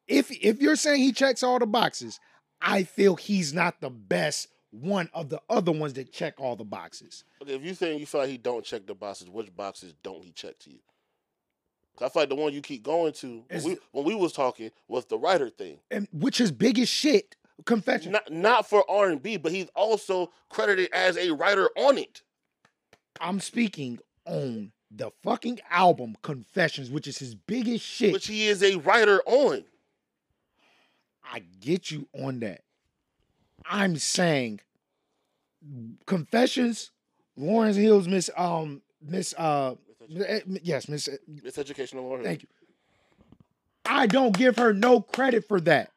if 0.08 0.32
if 0.32 0.62
you're 0.62 0.76
saying 0.76 1.02
he 1.02 1.12
checks 1.12 1.44
all 1.44 1.60
the 1.60 1.66
boxes, 1.68 2.20
I 2.62 2.84
feel 2.84 3.16
he's 3.16 3.54
not 3.54 3.82
the 3.82 3.90
best 3.90 4.48
one 4.72 5.10
of 5.14 5.30
the 5.30 5.42
other 5.50 5.72
ones 5.72 5.94
that 5.94 6.12
check 6.12 6.34
all 6.38 6.56
the 6.56 6.64
boxes. 6.66 7.24
Okay, 7.42 7.54
if 7.54 7.64
you're 7.64 7.76
saying 7.76 8.00
you 8.00 8.06
feel 8.06 8.22
like 8.22 8.30
he 8.30 8.38
don't 8.38 8.66
check 8.66 8.86
the 8.86 8.96
boxes, 8.96 9.30
which 9.30 9.56
boxes 9.56 9.94
don't 10.04 10.24
he 10.24 10.32
check 10.32 10.60
to 10.60 10.72
you? 10.72 10.80
I 12.02 12.10
feel 12.10 12.24
like 12.24 12.30
the 12.30 12.36
one 12.36 12.52
you 12.52 12.62
keep 12.62 12.84
going 12.84 13.14
to 13.14 13.44
when 13.50 13.64
we, 13.64 13.78
when 13.94 14.04
we 14.06 14.16
was 14.16 14.34
talking 14.34 14.72
was 14.90 15.06
the 15.06 15.18
writer 15.18 15.50
thing. 15.50 15.80
And 15.90 16.08
which 16.12 16.42
is 16.42 16.52
big 16.52 16.78
as 16.78 16.90
shit. 16.90 17.38
Confession. 17.66 18.12
Not 18.12 18.32
not 18.32 18.70
for 18.70 18.90
R 18.90 19.10
and 19.10 19.22
B, 19.24 19.38
but 19.38 19.52
he's 19.52 19.70
also 19.76 20.32
credited 20.50 20.90
as 20.92 21.18
a 21.18 21.32
writer 21.32 21.70
on 21.78 21.98
it. 21.98 22.22
I'm 23.22 23.40
speaking 23.40 24.00
on 24.26 24.72
the 24.92 25.12
fucking 25.24 25.60
album 25.70 26.18
Confessions, 26.22 26.92
which 26.92 27.08
is 27.08 27.18
his 27.18 27.34
biggest 27.36 27.86
shit. 27.86 28.14
Which 28.14 28.28
he 28.28 28.48
is 28.48 28.62
a 28.62 28.76
writer 28.78 29.22
on. 29.26 29.64
I 31.24 31.40
get 31.60 31.92
you 31.92 32.08
on 32.14 32.40
that. 32.42 32.62
I'm 33.66 33.98
saying 33.98 34.60
Confessions, 36.06 36.92
Lauryn 37.40 37.74
Hill's 37.74 38.08
Miss 38.08 38.30
um 38.38 38.82
Miss 39.02 39.34
uh 39.38 39.76
eh, 40.28 40.42
yes, 40.62 40.88
Miss 40.88 41.08
eh, 41.08 41.18
It's 41.44 41.58
educational 41.58 42.12
on 42.12 42.24
thank 42.24 42.44
you. 42.44 42.50
I 43.86 44.08
don't 44.08 44.36
give 44.36 44.58
her 44.58 44.74
no 44.74 45.02
credit 45.02 45.48
for 45.48 45.60
that. 45.62 45.92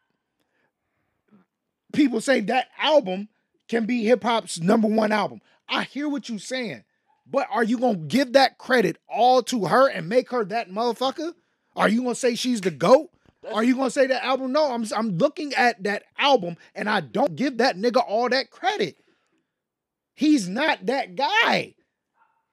People 1.93 2.21
say 2.21 2.41
that 2.41 2.69
album 2.79 3.29
can 3.69 3.87
be 3.87 4.05
hip 4.05 4.23
hop's 4.23 4.61
number 4.61 4.89
one 4.89 5.13
album. 5.13 5.41
I 5.69 5.85
hear 5.85 6.09
what 6.09 6.29
you're 6.29 6.39
saying, 6.39 6.85
but 7.27 7.47
are 7.51 7.65
you 7.65 7.79
gonna 7.79 7.97
give 7.99 8.33
that 8.35 8.59
credit 8.59 8.99
all 9.09 9.43
to 9.45 9.67
her 9.67 9.89
and 9.89 10.09
make 10.09 10.31
her 10.31 10.45
that 10.47 10.71
motherfucker? 10.71 11.33
Are 11.77 11.89
you 11.89 12.03
gonna 12.03 12.15
say 12.15 12.35
she's 12.35 12.61
the 12.61 12.71
goat? 12.71 13.11
Are 13.53 13.65
you 13.65 13.77
gonna 13.77 13.91
say 13.91 14.07
that 14.07 14.25
album? 14.25 14.53
No, 14.53 14.73
I'm 14.73 14.85
I'm 14.95 15.17
looking 15.19 15.55
at 15.55 15.83
that 15.85 16.05
album 16.19 16.57
and 16.75 16.89
I 16.89 17.01
don't 17.01 17.37
give 17.37 17.59
that 17.59 17.77
nigga 17.77 18.03
all 18.07 18.29
that 18.29 18.51
credit. 18.51 18.97
He's 20.15 20.49
not 20.49 20.87
that 20.87 21.15
guy. 21.15 21.75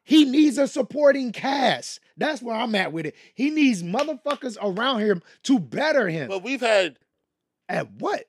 He 0.03 0.23
needs 0.23 0.59
a 0.59 0.67
supporting 0.67 1.31
cast. 1.31 1.99
That's 2.15 2.41
where 2.41 2.55
I'm 2.55 2.75
at 2.75 2.93
with 2.93 3.07
it. 3.07 3.15
He 3.33 3.49
needs 3.49 3.81
motherfuckers 3.81 4.55
around 4.61 4.99
him 4.99 5.23
to 5.43 5.59
better 5.59 6.07
him. 6.07 6.27
But 6.27 6.43
we've 6.43 6.61
had 6.61 6.99
At 7.67 7.91
what? 7.93 8.25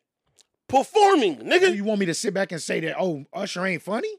Performing, 0.68 1.38
nigga. 1.38 1.74
you 1.74 1.84
want 1.84 2.00
me 2.00 2.06
to 2.06 2.14
sit 2.14 2.34
back 2.34 2.52
and 2.52 2.60
say 2.60 2.80
that? 2.80 2.96
Oh, 2.98 3.24
Usher 3.32 3.64
ain't 3.66 3.82
funny. 3.82 4.10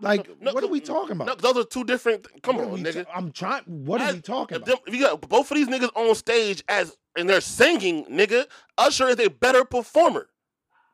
Like, 0.00 0.28
No, 0.40 0.52
what 0.52 0.64
are 0.64 0.68
we 0.68 0.80
talking 0.80 1.12
about? 1.12 1.26
No, 1.28 1.34
those 1.36 1.64
are 1.64 1.68
two 1.68 1.84
different. 1.84 2.26
Come 2.42 2.56
What 2.56 2.66
on, 2.68 2.82
nigga. 2.82 3.04
ta- 3.04 3.10
I'm 3.14 3.30
trying. 3.30 3.62
What 3.66 4.00
are 4.00 4.08
I- 4.08 4.12
we 4.14 4.20
talking 4.20 4.56
about? 4.56 4.66
them- 4.66 4.78
if 4.86 4.94
you 4.94 5.00
got 5.00 5.20
both 5.28 5.50
of 5.50 5.56
these 5.56 5.68
niggas 5.68 5.90
on 5.94 6.14
stage 6.16 6.64
as 6.68 6.96
and 7.16 7.28
they're 7.30 7.40
singing, 7.40 8.04
nigga, 8.06 8.46
Usher 8.76 9.08
is 9.08 9.20
a 9.20 9.28
better 9.30 9.64
performer. 9.64 10.28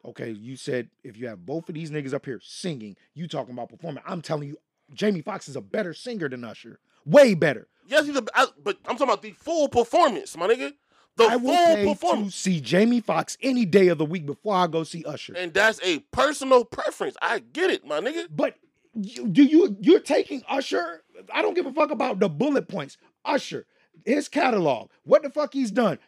Okay, 0.04 0.30
you 0.30 0.56
said 0.56 0.90
if 1.02 1.16
you 1.16 1.26
have 1.28 1.46
both 1.46 1.68
of 1.68 1.74
these 1.74 1.90
niggas 1.90 2.12
up 2.12 2.26
here 2.26 2.40
singing, 2.42 2.96
you 3.14 3.26
talking 3.28 3.54
about 3.54 3.70
performing. 3.70 4.02
I'm 4.06 4.20
telling 4.20 4.48
you, 4.48 4.58
Jamie 4.92 5.22
Foxx 5.22 5.48
is 5.48 5.56
a 5.56 5.60
better 5.62 5.94
singer 5.94 6.28
than 6.28 6.44
Usher. 6.44 6.78
Way 7.06 7.32
better. 7.34 7.68
Yes, 7.86 8.06
he's 8.06 8.16
a, 8.16 8.24
I, 8.34 8.46
but 8.62 8.76
I'm 8.84 8.96
talking 8.96 9.04
about 9.08 9.22
the 9.22 9.32
full 9.32 9.68
performance, 9.68 10.36
my 10.36 10.46
nigga. 10.48 10.72
The 11.18 11.24
I 11.24 11.36
will 11.36 11.76
full 11.76 11.94
performance. 11.94 12.34
see 12.36 12.60
Jamie 12.60 13.00
Foxx 13.00 13.36
any 13.42 13.64
day 13.64 13.88
of 13.88 13.98
the 13.98 14.04
week 14.04 14.24
before 14.24 14.54
I 14.54 14.68
go 14.68 14.84
see 14.84 15.04
Usher. 15.04 15.34
And 15.36 15.52
that's 15.52 15.80
a 15.82 15.98
personal 16.12 16.64
preference. 16.64 17.16
I 17.20 17.40
get 17.40 17.70
it, 17.70 17.84
my 17.84 18.00
nigga. 18.00 18.28
But 18.30 18.54
you, 18.94 19.26
do 19.26 19.42
you 19.42 19.76
you're 19.80 20.00
taking 20.00 20.42
Usher? 20.48 21.02
I 21.34 21.42
don't 21.42 21.54
give 21.54 21.66
a 21.66 21.72
fuck 21.72 21.90
about 21.90 22.20
the 22.20 22.28
bullet 22.28 22.68
points. 22.68 22.96
Usher, 23.24 23.66
his 24.04 24.28
catalog, 24.28 24.90
what 25.02 25.24
the 25.24 25.30
fuck 25.30 25.52
he's 25.52 25.72
done, 25.72 25.98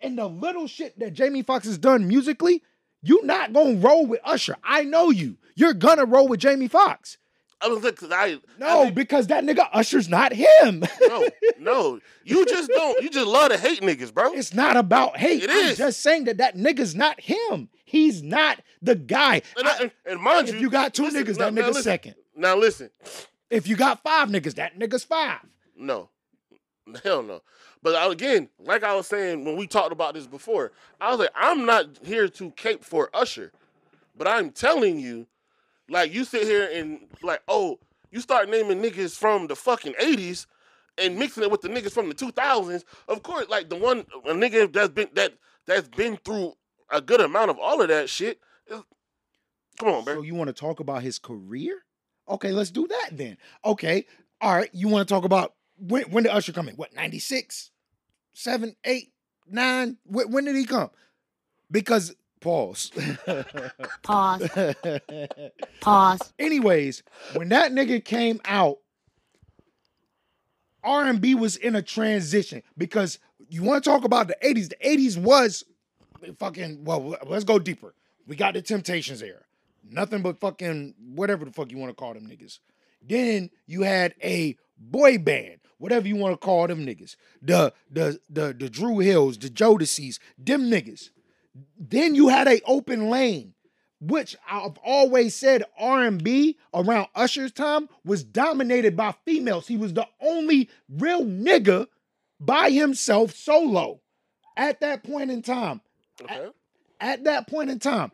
and 0.00 0.18
the 0.18 0.26
little 0.26 0.66
shit 0.66 0.98
that 0.98 1.12
Jamie 1.12 1.42
Foxx 1.42 1.66
has 1.66 1.78
done 1.78 2.08
musically. 2.08 2.62
You're 3.02 3.24
not 3.24 3.52
gonna 3.52 3.76
roll 3.76 4.04
with 4.04 4.20
Usher. 4.24 4.56
I 4.64 4.82
know 4.82 5.10
you. 5.10 5.38
You're 5.54 5.74
gonna 5.74 6.04
roll 6.04 6.26
with 6.28 6.40
Jamie 6.40 6.68
Foxx. 6.68 7.18
I 7.62 7.68
was 7.68 7.82
like, 7.84 8.02
I 8.04 8.24
I 8.26 8.38
No, 8.58 8.82
think- 8.84 8.94
because 8.94 9.26
that 9.26 9.44
nigga 9.44 9.68
Usher's 9.72 10.08
not 10.08 10.32
him. 10.32 10.82
no, 11.02 11.28
no. 11.58 12.00
You 12.24 12.46
just 12.46 12.70
don't. 12.70 13.02
You 13.02 13.10
just 13.10 13.26
love 13.26 13.50
to 13.50 13.58
hate 13.58 13.80
niggas, 13.82 14.12
bro. 14.14 14.32
it's 14.32 14.54
not 14.54 14.76
about 14.76 15.16
hate. 15.18 15.42
It 15.44 15.50
I'm 15.50 15.56
is. 15.66 15.78
just 15.78 16.00
saying 16.00 16.24
that 16.24 16.38
that 16.38 16.56
nigga's 16.56 16.94
not 16.94 17.20
him. 17.20 17.68
He's 17.84 18.22
not 18.22 18.60
the 18.80 18.94
guy. 18.94 19.42
And, 19.58 19.68
I, 19.68 19.78
and, 19.82 19.90
and 20.06 20.20
mind 20.22 20.48
if 20.48 20.54
you, 20.54 20.62
you 20.62 20.70
got 20.70 20.94
two 20.94 21.04
listen, 21.04 21.24
niggas, 21.24 21.38
now- 21.38 21.50
that 21.50 21.54
nigga's 21.54 21.66
listen. 21.68 21.82
second. 21.82 22.14
Now 22.36 22.56
listen, 22.56 22.90
If 23.50 23.66
you 23.68 23.76
got 23.76 24.02
five 24.02 24.28
niggas, 24.28 24.54
that 24.54 24.78
nigga's 24.78 25.04
five. 25.04 25.40
no, 25.76 26.08
hell 27.04 27.22
no. 27.22 27.42
But 27.82 28.10
again, 28.10 28.48
like 28.58 28.84
I 28.84 28.94
was 28.94 29.06
saying 29.06 29.44
when 29.44 29.56
we 29.56 29.66
talked 29.66 29.92
about 29.92 30.14
this 30.14 30.26
before, 30.26 30.72
I 31.00 31.10
was 31.10 31.18
like, 31.18 31.30
I'm 31.34 31.66
not 31.66 31.86
here 32.02 32.28
to 32.28 32.50
cape 32.52 32.84
for 32.84 33.10
Usher, 33.14 33.52
but 34.16 34.28
I'm 34.28 34.50
telling 34.50 34.98
you, 34.98 35.26
like 35.90 36.12
you 36.12 36.24
sit 36.24 36.44
here 36.44 36.70
and 36.72 37.00
like, 37.22 37.42
oh, 37.48 37.78
you 38.10 38.20
start 38.20 38.48
naming 38.48 38.80
niggas 38.80 39.16
from 39.16 39.46
the 39.46 39.56
fucking 39.56 39.94
'80s 40.00 40.46
and 40.98 41.18
mixing 41.18 41.42
it 41.42 41.50
with 41.50 41.60
the 41.60 41.68
niggas 41.68 41.92
from 41.92 42.08
the 42.08 42.14
2000s. 42.14 42.84
Of 43.08 43.22
course, 43.22 43.48
like 43.48 43.68
the 43.68 43.76
one 43.76 44.00
a 44.26 44.32
nigga 44.32 44.72
that's 44.72 44.90
been 44.90 45.08
that 45.14 45.34
that's 45.66 45.88
been 45.88 46.16
through 46.24 46.54
a 46.90 47.00
good 47.00 47.20
amount 47.20 47.50
of 47.50 47.58
all 47.58 47.82
of 47.82 47.88
that 47.88 48.08
shit. 48.08 48.40
Come 48.68 49.88
on, 49.88 50.04
bro. 50.04 50.14
So 50.16 50.22
you 50.22 50.34
want 50.34 50.48
to 50.48 50.54
talk 50.54 50.80
about 50.80 51.02
his 51.02 51.18
career? 51.18 51.84
Okay, 52.28 52.52
let's 52.52 52.70
do 52.70 52.86
that 52.86 53.10
then. 53.12 53.38
Okay, 53.64 54.04
all 54.40 54.54
right. 54.54 54.70
You 54.72 54.88
want 54.88 55.08
to 55.08 55.12
talk 55.12 55.24
about 55.24 55.54
when 55.78 56.04
when 56.04 56.24
did 56.24 56.32
Usher 56.32 56.52
come 56.52 56.68
in? 56.68 56.76
What 56.76 56.94
96, 56.94 57.70
7, 58.34 58.76
8, 58.84 59.12
9? 59.48 59.96
When, 60.04 60.30
when 60.30 60.44
did 60.44 60.56
he 60.56 60.64
come? 60.64 60.90
Because 61.70 62.14
pause. 62.40 62.90
Pause. 64.02 64.74
Pause. 65.80 66.32
Anyways, 66.38 67.02
when 67.34 67.48
that 67.50 67.72
nigga 67.72 68.04
came 68.04 68.40
out, 68.44 68.78
R&B 70.82 71.34
was 71.34 71.56
in 71.56 71.76
a 71.76 71.82
transition 71.82 72.62
because 72.76 73.18
you 73.48 73.62
want 73.62 73.82
to 73.84 73.90
talk 73.90 74.04
about 74.04 74.28
the 74.28 74.36
80s. 74.42 74.70
The 74.70 74.76
80s 74.84 75.18
was 75.18 75.64
fucking 76.38 76.84
well, 76.84 77.16
let's 77.26 77.44
go 77.44 77.58
deeper. 77.58 77.94
We 78.26 78.36
got 78.36 78.54
the 78.54 78.62
Temptations 78.62 79.22
era. 79.22 79.40
Nothing 79.88 80.22
but 80.22 80.38
fucking 80.38 80.94
whatever 81.14 81.44
the 81.44 81.52
fuck 81.52 81.70
you 81.70 81.78
want 81.78 81.90
to 81.90 81.94
call 81.94 82.14
them 82.14 82.26
niggas. 82.26 82.58
Then 83.02 83.50
you 83.66 83.82
had 83.82 84.14
a 84.22 84.56
boy 84.78 85.18
band, 85.18 85.60
whatever 85.78 86.06
you 86.06 86.16
want 86.16 86.32
to 86.32 86.44
call 86.44 86.66
them 86.66 86.86
niggas. 86.86 87.16
The 87.42 87.72
the 87.90 88.20
the 88.28 88.54
the 88.56 88.68
Dru 88.68 88.98
Hills, 88.98 89.38
the 89.38 89.48
Jodeci's, 89.48 90.20
them 90.38 90.70
niggas. 90.70 91.10
Then 91.78 92.14
you 92.14 92.28
had 92.28 92.48
a 92.48 92.60
open 92.64 93.10
lane, 93.10 93.54
which 94.00 94.36
I've 94.48 94.78
always 94.78 95.34
said 95.34 95.64
R&B 95.78 96.58
around 96.72 97.08
Usher's 97.14 97.52
time 97.52 97.88
was 98.04 98.24
dominated 98.24 98.96
by 98.96 99.14
females. 99.24 99.66
He 99.66 99.76
was 99.76 99.94
the 99.94 100.06
only 100.20 100.70
real 100.88 101.24
nigga 101.24 101.86
by 102.38 102.70
himself 102.70 103.34
solo 103.34 104.00
at 104.56 104.80
that 104.80 105.04
point 105.04 105.30
in 105.30 105.42
time. 105.42 105.80
Okay. 106.22 106.48
At 107.00 107.24
that 107.24 107.48
point 107.48 107.70
in 107.70 107.78
time, 107.78 108.12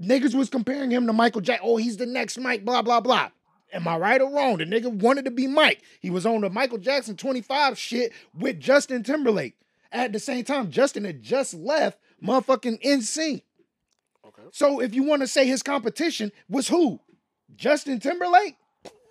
niggas 0.00 0.34
was 0.34 0.48
comparing 0.48 0.90
him 0.90 1.06
to 1.06 1.12
Michael 1.12 1.40
Jackson. 1.40 1.68
Oh, 1.68 1.76
he's 1.76 1.96
the 1.96 2.06
next 2.06 2.38
Mike, 2.38 2.64
blah, 2.64 2.82
blah, 2.82 3.00
blah. 3.00 3.30
Am 3.72 3.86
I 3.88 3.96
right 3.98 4.20
or 4.20 4.32
wrong? 4.32 4.58
The 4.58 4.64
nigga 4.64 4.90
wanted 4.90 5.24
to 5.24 5.30
be 5.30 5.46
Mike. 5.46 5.82
He 6.00 6.08
was 6.08 6.24
on 6.24 6.40
the 6.40 6.50
Michael 6.50 6.78
Jackson 6.78 7.16
25 7.16 7.76
shit 7.76 8.12
with 8.38 8.60
Justin 8.60 9.02
Timberlake. 9.02 9.56
At 9.92 10.12
the 10.12 10.20
same 10.20 10.44
time, 10.44 10.70
Justin 10.70 11.04
had 11.04 11.22
just 11.22 11.54
left 11.54 11.98
motherfucking 12.22 12.82
NSYNC. 12.82 13.42
Okay. 14.26 14.42
So 14.52 14.80
if 14.80 14.94
you 14.94 15.02
want 15.02 15.22
to 15.22 15.28
say 15.28 15.46
his 15.46 15.62
competition 15.62 16.32
was 16.48 16.68
who? 16.68 17.00
Justin 17.56 18.00
Timberlake? 18.00 18.56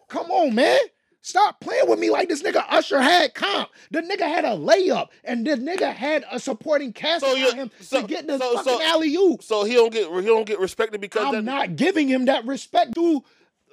Come 0.10 0.30
on, 0.32 0.53
man. 0.56 0.80
Stop 1.22 1.60
playing 1.60 1.89
with 1.89 1.97
me 1.97 2.12
like 2.12 2.30
this 2.30 2.43
nigga 2.43 2.64
Usher 2.70 3.01
had 3.01 3.34
comp. 3.34 3.70
The 3.89 4.01
nigga 4.01 4.20
had 4.22 4.45
a 4.45 4.49
layup, 4.49 5.08
and 5.24 5.45
the 5.47 5.56
nigga 5.56 5.91
had 5.91 6.24
a 6.32 6.39
supporting 6.39 6.93
cast 6.93 7.26
So 7.26 7.34
you- 7.34 7.51
him 7.53 7.72
so- 7.82 8.01
to 8.01 8.08
get 8.08 8.28
the 8.28 8.38
so- 8.38 8.58
fucking 8.58 8.74
so- 8.74 8.82
alley 8.84 9.16
oop. 9.16 9.41
So 9.41 9.64
he 9.64 9.74
don't 9.74 9.91
get 9.91 10.08
he 10.12 10.22
don't 10.28 10.45
get 10.45 10.60
respected 10.60 11.01
because 11.01 11.26
I'm 11.26 11.34
that, 11.34 11.41
not 11.43 11.76
giving 11.78 12.08
him 12.08 12.26
that 12.26 12.45
respect, 12.45 12.93
dude. 12.93 13.24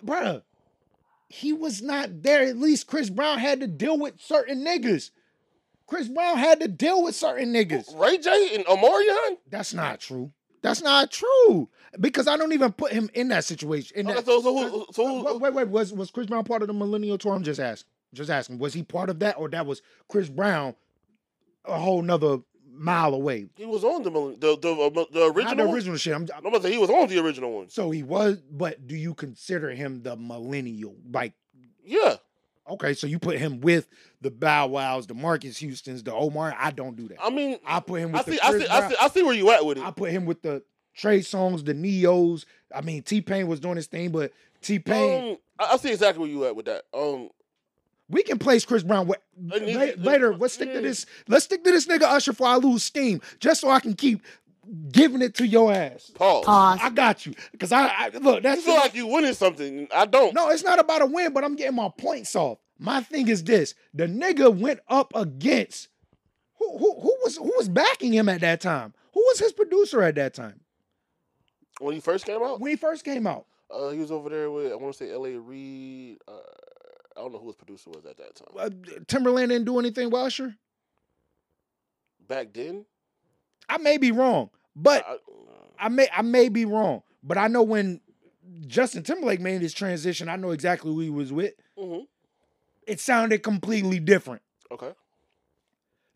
Bruh, 0.03 0.43
he 1.29 1.53
was 1.53 1.83
not 1.83 2.23
there. 2.23 2.43
At 2.43 2.57
least 2.57 2.87
Chris 2.87 3.11
Brown 3.11 3.39
had 3.39 3.61
to 3.61 3.67
deal 3.67 3.99
with 3.99 4.15
certain 4.19 4.65
niggas. 4.65 5.11
Chris 5.93 6.09
Brown 6.09 6.39
had 6.39 6.61
to 6.61 6.69
deal 6.69 7.03
with 7.03 7.15
certain 7.15 7.53
niggas. 7.53 7.95
Ray 7.99 8.17
J 8.19 8.55
and 8.55 8.65
Omarion. 8.65 9.37
That's 9.51 9.75
not 9.75 10.01
true. 10.01 10.33
That's 10.63 10.81
not 10.81 11.11
true. 11.11 11.69
Because 12.01 12.27
I 12.29 12.37
don't 12.39 12.53
even 12.53 12.73
put 12.73 12.93
him 12.93 13.11
in 13.13 13.29
that 13.29 13.45
situation. 13.45 13.99
In 13.99 14.07
Okay, 14.07 14.17
that, 14.17 14.25
so 14.25 14.41
so 14.41 14.57
who, 14.71 14.87
so 14.93 15.07
who, 15.07 15.25
wait, 15.39 15.41
wait, 15.41 15.55
wait. 15.55 15.69
Was 15.69 15.93
was 15.93 16.11
Chris 16.11 16.27
Brown 16.29 16.45
part 16.45 16.63
of 16.63 16.69
the 16.69 16.75
Millennial 16.75 17.19
Tour? 17.19 17.35
I'm 17.35 17.43
just 17.43 17.61
asking. 17.61 17.91
Just 18.15 18.31
asking. 18.31 18.59
Was 18.59 18.73
he 18.73 18.83
part 18.83 19.11
of 19.11 19.19
that, 19.19 19.37
or 19.39 19.49
that 19.51 19.67
was 19.67 19.83
Chris 20.09 20.29
Brown 20.31 20.75
a 21.67 21.79
whole 21.79 22.01
nother 22.01 22.39
mile 22.71 23.13
away? 23.13 23.49
he 23.57 23.67
was 23.67 23.85
on 23.85 24.03
the 24.03 24.11
the 24.11 24.57
the, 24.57 24.71
uh, 24.73 24.89
the 25.11 25.21
Not 25.21 25.37
original. 25.37 25.57
the 25.57 25.65
one? 25.67 25.75
original 25.75 25.97
shit. 25.99 26.15
I'm, 26.15 26.27
I'm 26.35 26.47
about 26.47 26.63
to 26.63 26.69
say 26.69 26.73
he 26.73 26.79
was 26.79 26.91
on 26.91 27.09
the 27.09 27.19
original 27.19 27.53
one. 27.53 27.69
so 27.69 27.91
he 27.91 28.03
was, 28.03 28.39
but 28.51 28.87
do 28.87 28.97
you 28.97 29.13
consider 29.15 29.71
him 29.71 30.03
the 30.03 30.17
millennial? 30.17 30.97
Like, 31.13 31.35
Yeah. 31.85 32.17
Okay, 32.73 32.95
so 32.95 33.07
you 33.07 33.19
put 33.19 33.39
him 33.39 33.61
with 33.61 33.89
the 34.21 34.31
Bow 34.31 34.67
Wows, 34.69 35.07
the 35.07 35.15
Marques 35.15 35.59
Houston's, 35.59 36.03
the 36.03 36.15
Omar. 36.15 36.55
I 36.59 36.71
don't 36.71 36.97
do 36.97 37.09
that. 37.09 37.19
I 37.23 37.31
mean, 37.31 37.59
I 37.67 37.81
put 37.81 38.01
him 38.01 38.13
with 38.13 38.23
I 38.23 38.25
see, 38.25 38.37
the 38.37 38.45
I 38.47 38.51
Chris 38.51 38.63
see, 38.65 38.69
I 38.69 38.89
see, 38.89 38.97
I 39.03 39.09
see 39.09 39.23
where 39.23 39.35
you 39.35 39.51
at 39.51 39.65
with 39.65 39.79
it. 39.79 39.85
I 39.85 39.91
put 39.91 40.11
him 40.11 40.25
with 40.27 40.43
the 40.43 40.63
Trey 40.95 41.21
Songz, 41.21 41.65
the 41.65 41.75
Ne-Yos. 41.75 42.45
I 42.75 42.81
mean, 42.81 43.03
T 43.03 43.21
Pain 43.21 43.47
was 43.47 43.61
doing 43.61 43.77
his 43.77 43.87
thing, 43.87 44.11
but 44.11 44.33
T 44.61 44.79
Pain. 44.79 45.33
Um, 45.33 45.37
I, 45.59 45.75
I 45.75 45.77
see 45.77 45.91
exactly 45.91 46.21
where 46.23 46.31
you 46.31 46.45
at 46.47 46.57
with 46.57 46.67
that. 46.67 46.85
Um, 46.95 47.29
we 48.09 48.23
can 48.23 48.39
place 48.39 48.65
Chris 48.65 48.83
Brown 48.83 49.07
with, 49.07 49.19
And 49.53 49.69
he- 49.69 49.75
la- 49.75 50.03
later. 50.11 50.35
Let's 50.37 50.55
stick 50.55 50.69
yeah. 50.69 50.75
to 50.75 50.81
this. 50.81 51.07
Let's 51.29 51.45
stick 51.47 51.65
to 51.65 51.71
this 51.71 51.87
nigga 51.87 52.03
Usher 52.03 52.33
for 52.33 52.47
I 52.47 52.57
lose 52.57 52.83
steam, 52.85 53.21
just 53.41 53.61
so 53.61 53.71
I 53.71 53.81
can 53.81 53.95
keep 53.95 54.23
giving 54.93 55.23
it 55.23 55.35
to 55.37 55.47
your 55.47 55.73
ass. 55.73 56.11
pause. 56.15 56.45
Pause. 56.45 56.79
I 56.83 56.91
got 56.91 57.27
you, 57.27 57.35
cause 57.59 57.73
I, 57.73 57.87
I 57.89 58.09
look. 58.19 58.37
You 58.37 58.41
That's 58.43 58.63
feel 58.63 58.77
like 58.77 58.95
you 58.95 59.07
winning 59.07 59.35
something. 59.35 59.89
I 59.95 60.07
don't. 60.07 60.35
no. 60.35 60.51
It's 60.51 60.63
not 60.63 60.79
about 60.79 61.03
a 61.03 61.07
win, 61.07 61.33
but 61.33 61.43
I'm 61.43 61.57
getting 61.57 61.75
my 61.77 61.89
points 61.97 62.37
off. 62.37 62.59
My 62.83 63.01
thing 63.01 63.29
is 63.29 63.45
this: 63.45 63.75
the 63.95 64.07
nigga 64.07 64.53
went 64.55 64.81
up 64.89 65.13
against 65.15 65.89
who? 66.59 66.79
Who, 66.79 67.01
who 67.01 67.17
was 67.23 67.37
who 67.37 67.53
was 67.57 67.69
backing 67.69 68.13
him 68.13 68.29
at 68.29 68.41
that 68.41 68.61
time? 68.61 68.93
Who 69.15 69.21
was 69.21 69.39
his 69.39 69.53
producer 69.53 70.03
at 70.03 70.17
that 70.17 70.35
time 70.35 70.61
When 71.81 71.95
he 71.95 72.01
first 72.01 72.25
came 72.27 72.43
out, 72.43 72.61
when 72.61 72.71
he 72.71 72.77
first 72.77 73.05
came 73.05 73.27
out? 73.27 73.47
uh, 73.71 73.91
he 73.91 73.99
was 74.01 74.11
over 74.11 74.29
there 74.29 74.51
with 74.51 74.73
I 74.73 74.75
want 74.75 74.95
to 74.97 74.99
say 75.05 75.13
L.A. 75.13 75.39
Reid. 75.39 76.19
Uh, 76.27 76.33
I 77.17 77.21
don't 77.21 77.33
know 77.33 77.39
who 77.39 77.47
his 77.49 77.57
producer 77.57 77.91
was 77.91 78.05
at 78.05 78.17
that 78.17 78.35
time. 78.35 78.49
Uh, 78.59 78.69
Timbaland 79.05 79.49
didn't 79.49 79.65
do 79.67 79.79
anything 79.79 80.11
with 80.11 80.21
Usher. 80.23 80.57
Back 82.27 82.53
then, 82.55 82.85
I 83.69 83.79
may 83.79 83.97
be 83.99 84.11
wrong, 84.13 84.51
but 84.75 85.05
I, 85.07 85.17
I 85.79 85.89
may 85.89 86.09
I 86.13 86.23
may 86.23 86.49
be 86.49 86.65
wrong. 86.65 87.03
But 87.23 87.39
I 87.39 87.49
know 87.49 87.63
when 87.63 88.01
Justin 88.67 89.03
Timberlake 89.03 89.41
made 89.41 89.61
his 89.63 89.73
transition, 89.75 90.29
I 90.29 90.37
know 90.37 90.51
exactly 90.51 90.91
who 90.93 91.01
he 91.01 91.11
was 91.11 91.33
with. 91.33 91.55
mhm. 91.79 92.07
It 92.87 93.01
sounded 93.01 93.43
completely 93.43 94.01
different. 94.01 94.43
okay. 94.71 94.93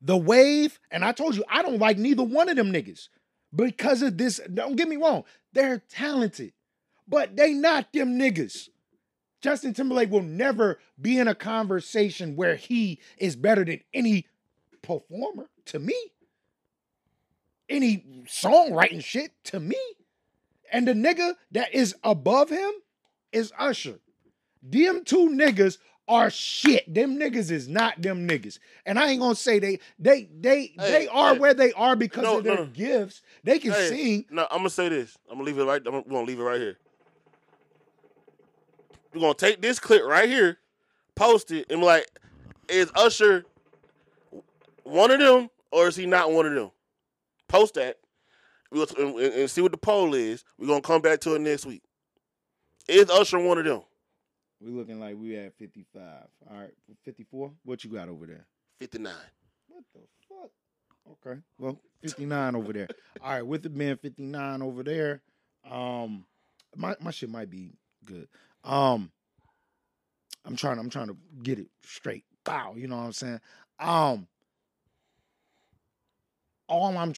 The 0.03 0.17
wave, 0.17 0.79
and 0.91 1.05
I 1.05 1.13
told 1.13 1.37
you 1.37 1.45
I 1.49 1.63
don't 1.63 1.79
like 1.79 1.97
neither 1.97 2.23
one 2.23 2.49
of 2.49 2.57
them 2.57 2.73
niggas 2.73 3.09
because 3.55 4.03
of 4.03 4.19
this. 4.19 4.41
Don't 4.53 4.77
get 4.77 4.89
me 4.89 4.97
wrong, 4.97 5.25
they're 5.53 5.83
talented, 5.89 6.53
but 7.09 7.35
they 7.37 7.55
not 7.55 7.93
them 7.93 8.19
niggas. 8.19 8.69
Justin 9.41 9.75
Timberlake 9.75 10.11
will 10.11 10.23
never 10.23 10.79
be 11.01 11.19
in 11.19 11.29
a 11.29 11.35
conversation 11.35 12.37
where 12.37 12.57
he 12.57 13.01
is 13.17 13.37
better 13.37 13.65
than 13.65 13.81
any 13.95 14.27
performer 14.83 15.47
to 15.67 15.79
me. 15.79 15.97
Any 17.69 18.25
songwriting 18.27 19.03
shit 19.03 19.33
to 19.45 19.61
me. 19.61 19.79
And 20.73 20.87
the 20.87 20.95
nigga 20.95 21.35
that 21.53 21.75
is 21.75 21.95
above 22.03 22.51
him 22.51 22.71
is 23.33 23.53
Usher. 23.59 23.99
Them 24.63 25.05
two 25.05 25.31
niggas 25.31 25.79
are 26.09 26.31
shit. 26.31 26.93
Them 26.93 27.19
niggas 27.19 27.51
is 27.51 27.69
not 27.69 28.01
them 28.01 28.29
niggas. 28.29 28.59
And 28.85 28.99
I 28.99 29.09
ain't 29.11 29.21
gonna 29.21 29.35
say 29.35 29.59
they 29.59 29.81
they 29.99 30.29
they 30.41 30.73
Hey, 30.79 30.91
they 30.93 31.09
are 31.09 31.35
hey. 31.35 31.39
where 31.41 31.55
they 31.55 31.73
are 31.73 31.97
because 31.97 32.23
No, 32.25 32.39
of 32.39 32.45
their 32.45 32.57
no, 32.57 32.67
gifts. 32.67 33.23
They 33.45 33.59
can 33.59 33.73
Hey, 33.73 33.89
sing. 33.89 34.25
No, 34.31 34.47
I'm 34.51 34.59
gonna 34.59 34.71
say 34.71 34.89
this. 34.89 35.17
I'm 35.31 35.37
gonna 35.39 35.45
leave 35.47 35.59
it 35.59 35.65
right. 35.65 35.83
I'm 35.85 36.03
gonna 36.03 36.23
leave 36.23 36.39
it 36.41 36.43
right 36.45 36.61
here. 36.61 36.79
We're 39.13 39.21
gonna 39.21 39.35
take 39.35 39.61
this 39.63 39.79
clip 39.79 40.03
right 40.05 40.29
here, 40.29 40.59
post 41.15 41.51
it, 41.51 41.67
and 41.71 41.81
be 41.81 41.87
like, 41.87 42.07
is 42.69 42.91
Usher 42.95 43.45
one 44.85 45.11
of 45.11 45.19
them 45.19 45.51
or 45.71 45.89
is 45.89 45.97
he 45.97 46.07
not 46.07 46.31
one 46.33 46.47
of 46.47 46.55
them? 46.55 46.71
Post 47.49 47.75
that. 47.75 47.99
And- 48.73 49.19
and 49.19 49.51
see 49.51 49.61
what 49.61 49.73
the 49.73 49.79
poll 49.79 50.13
is. 50.15 50.45
We're 50.59 50.67
gonna 50.67 50.81
come 50.83 51.01
back 51.01 51.21
to 51.21 51.35
it 51.35 51.41
next 51.41 51.65
week. 51.67 51.83
Is 52.89 53.09
Usher 53.09 53.39
one 53.39 53.59
of 53.59 53.65
them? 53.65 53.83
We 54.61 54.71
looking 54.71 54.99
like 55.01 55.17
we 55.19 55.37
at 55.37 55.55
55. 55.59 56.03
All 56.51 56.57
right, 56.59 56.73
54. 57.05 57.53
What 57.65 57.85
you 57.85 57.91
got 57.91 58.09
over 58.09 58.27
there? 58.27 58.47
59. 58.81 59.13
What 59.69 59.85
the 59.95 60.01
fuck? 60.29 60.51
Okay. 61.27 61.41
Well, 61.59 61.79
59 62.03 62.57
over 62.57 62.73
there. 62.73 62.89
All 63.23 63.31
right, 63.31 63.47
with 63.47 63.67
it 63.67 63.77
being 63.77 63.97
59 63.97 64.63
over 64.63 64.83
there, 64.83 65.23
um 65.71 66.25
my 66.77 66.95
my 67.01 67.11
shit 67.11 67.31
might 67.31 67.51
be 67.51 67.73
good. 68.05 68.29
Um 68.65 69.11
I'm 70.45 70.57
trying 70.57 70.79
I'm 70.79 70.91
trying 70.91 71.09
to 71.09 71.17
get 71.43 71.59
it 71.59 71.69
straight. 71.85 72.25
Bow, 72.45 72.75
you 72.77 72.87
know 72.89 72.97
what 72.97 73.03
I'm 73.05 73.13
saying? 73.13 73.41
Um 73.79 74.27
all 76.69 76.97
I'm 76.99 77.13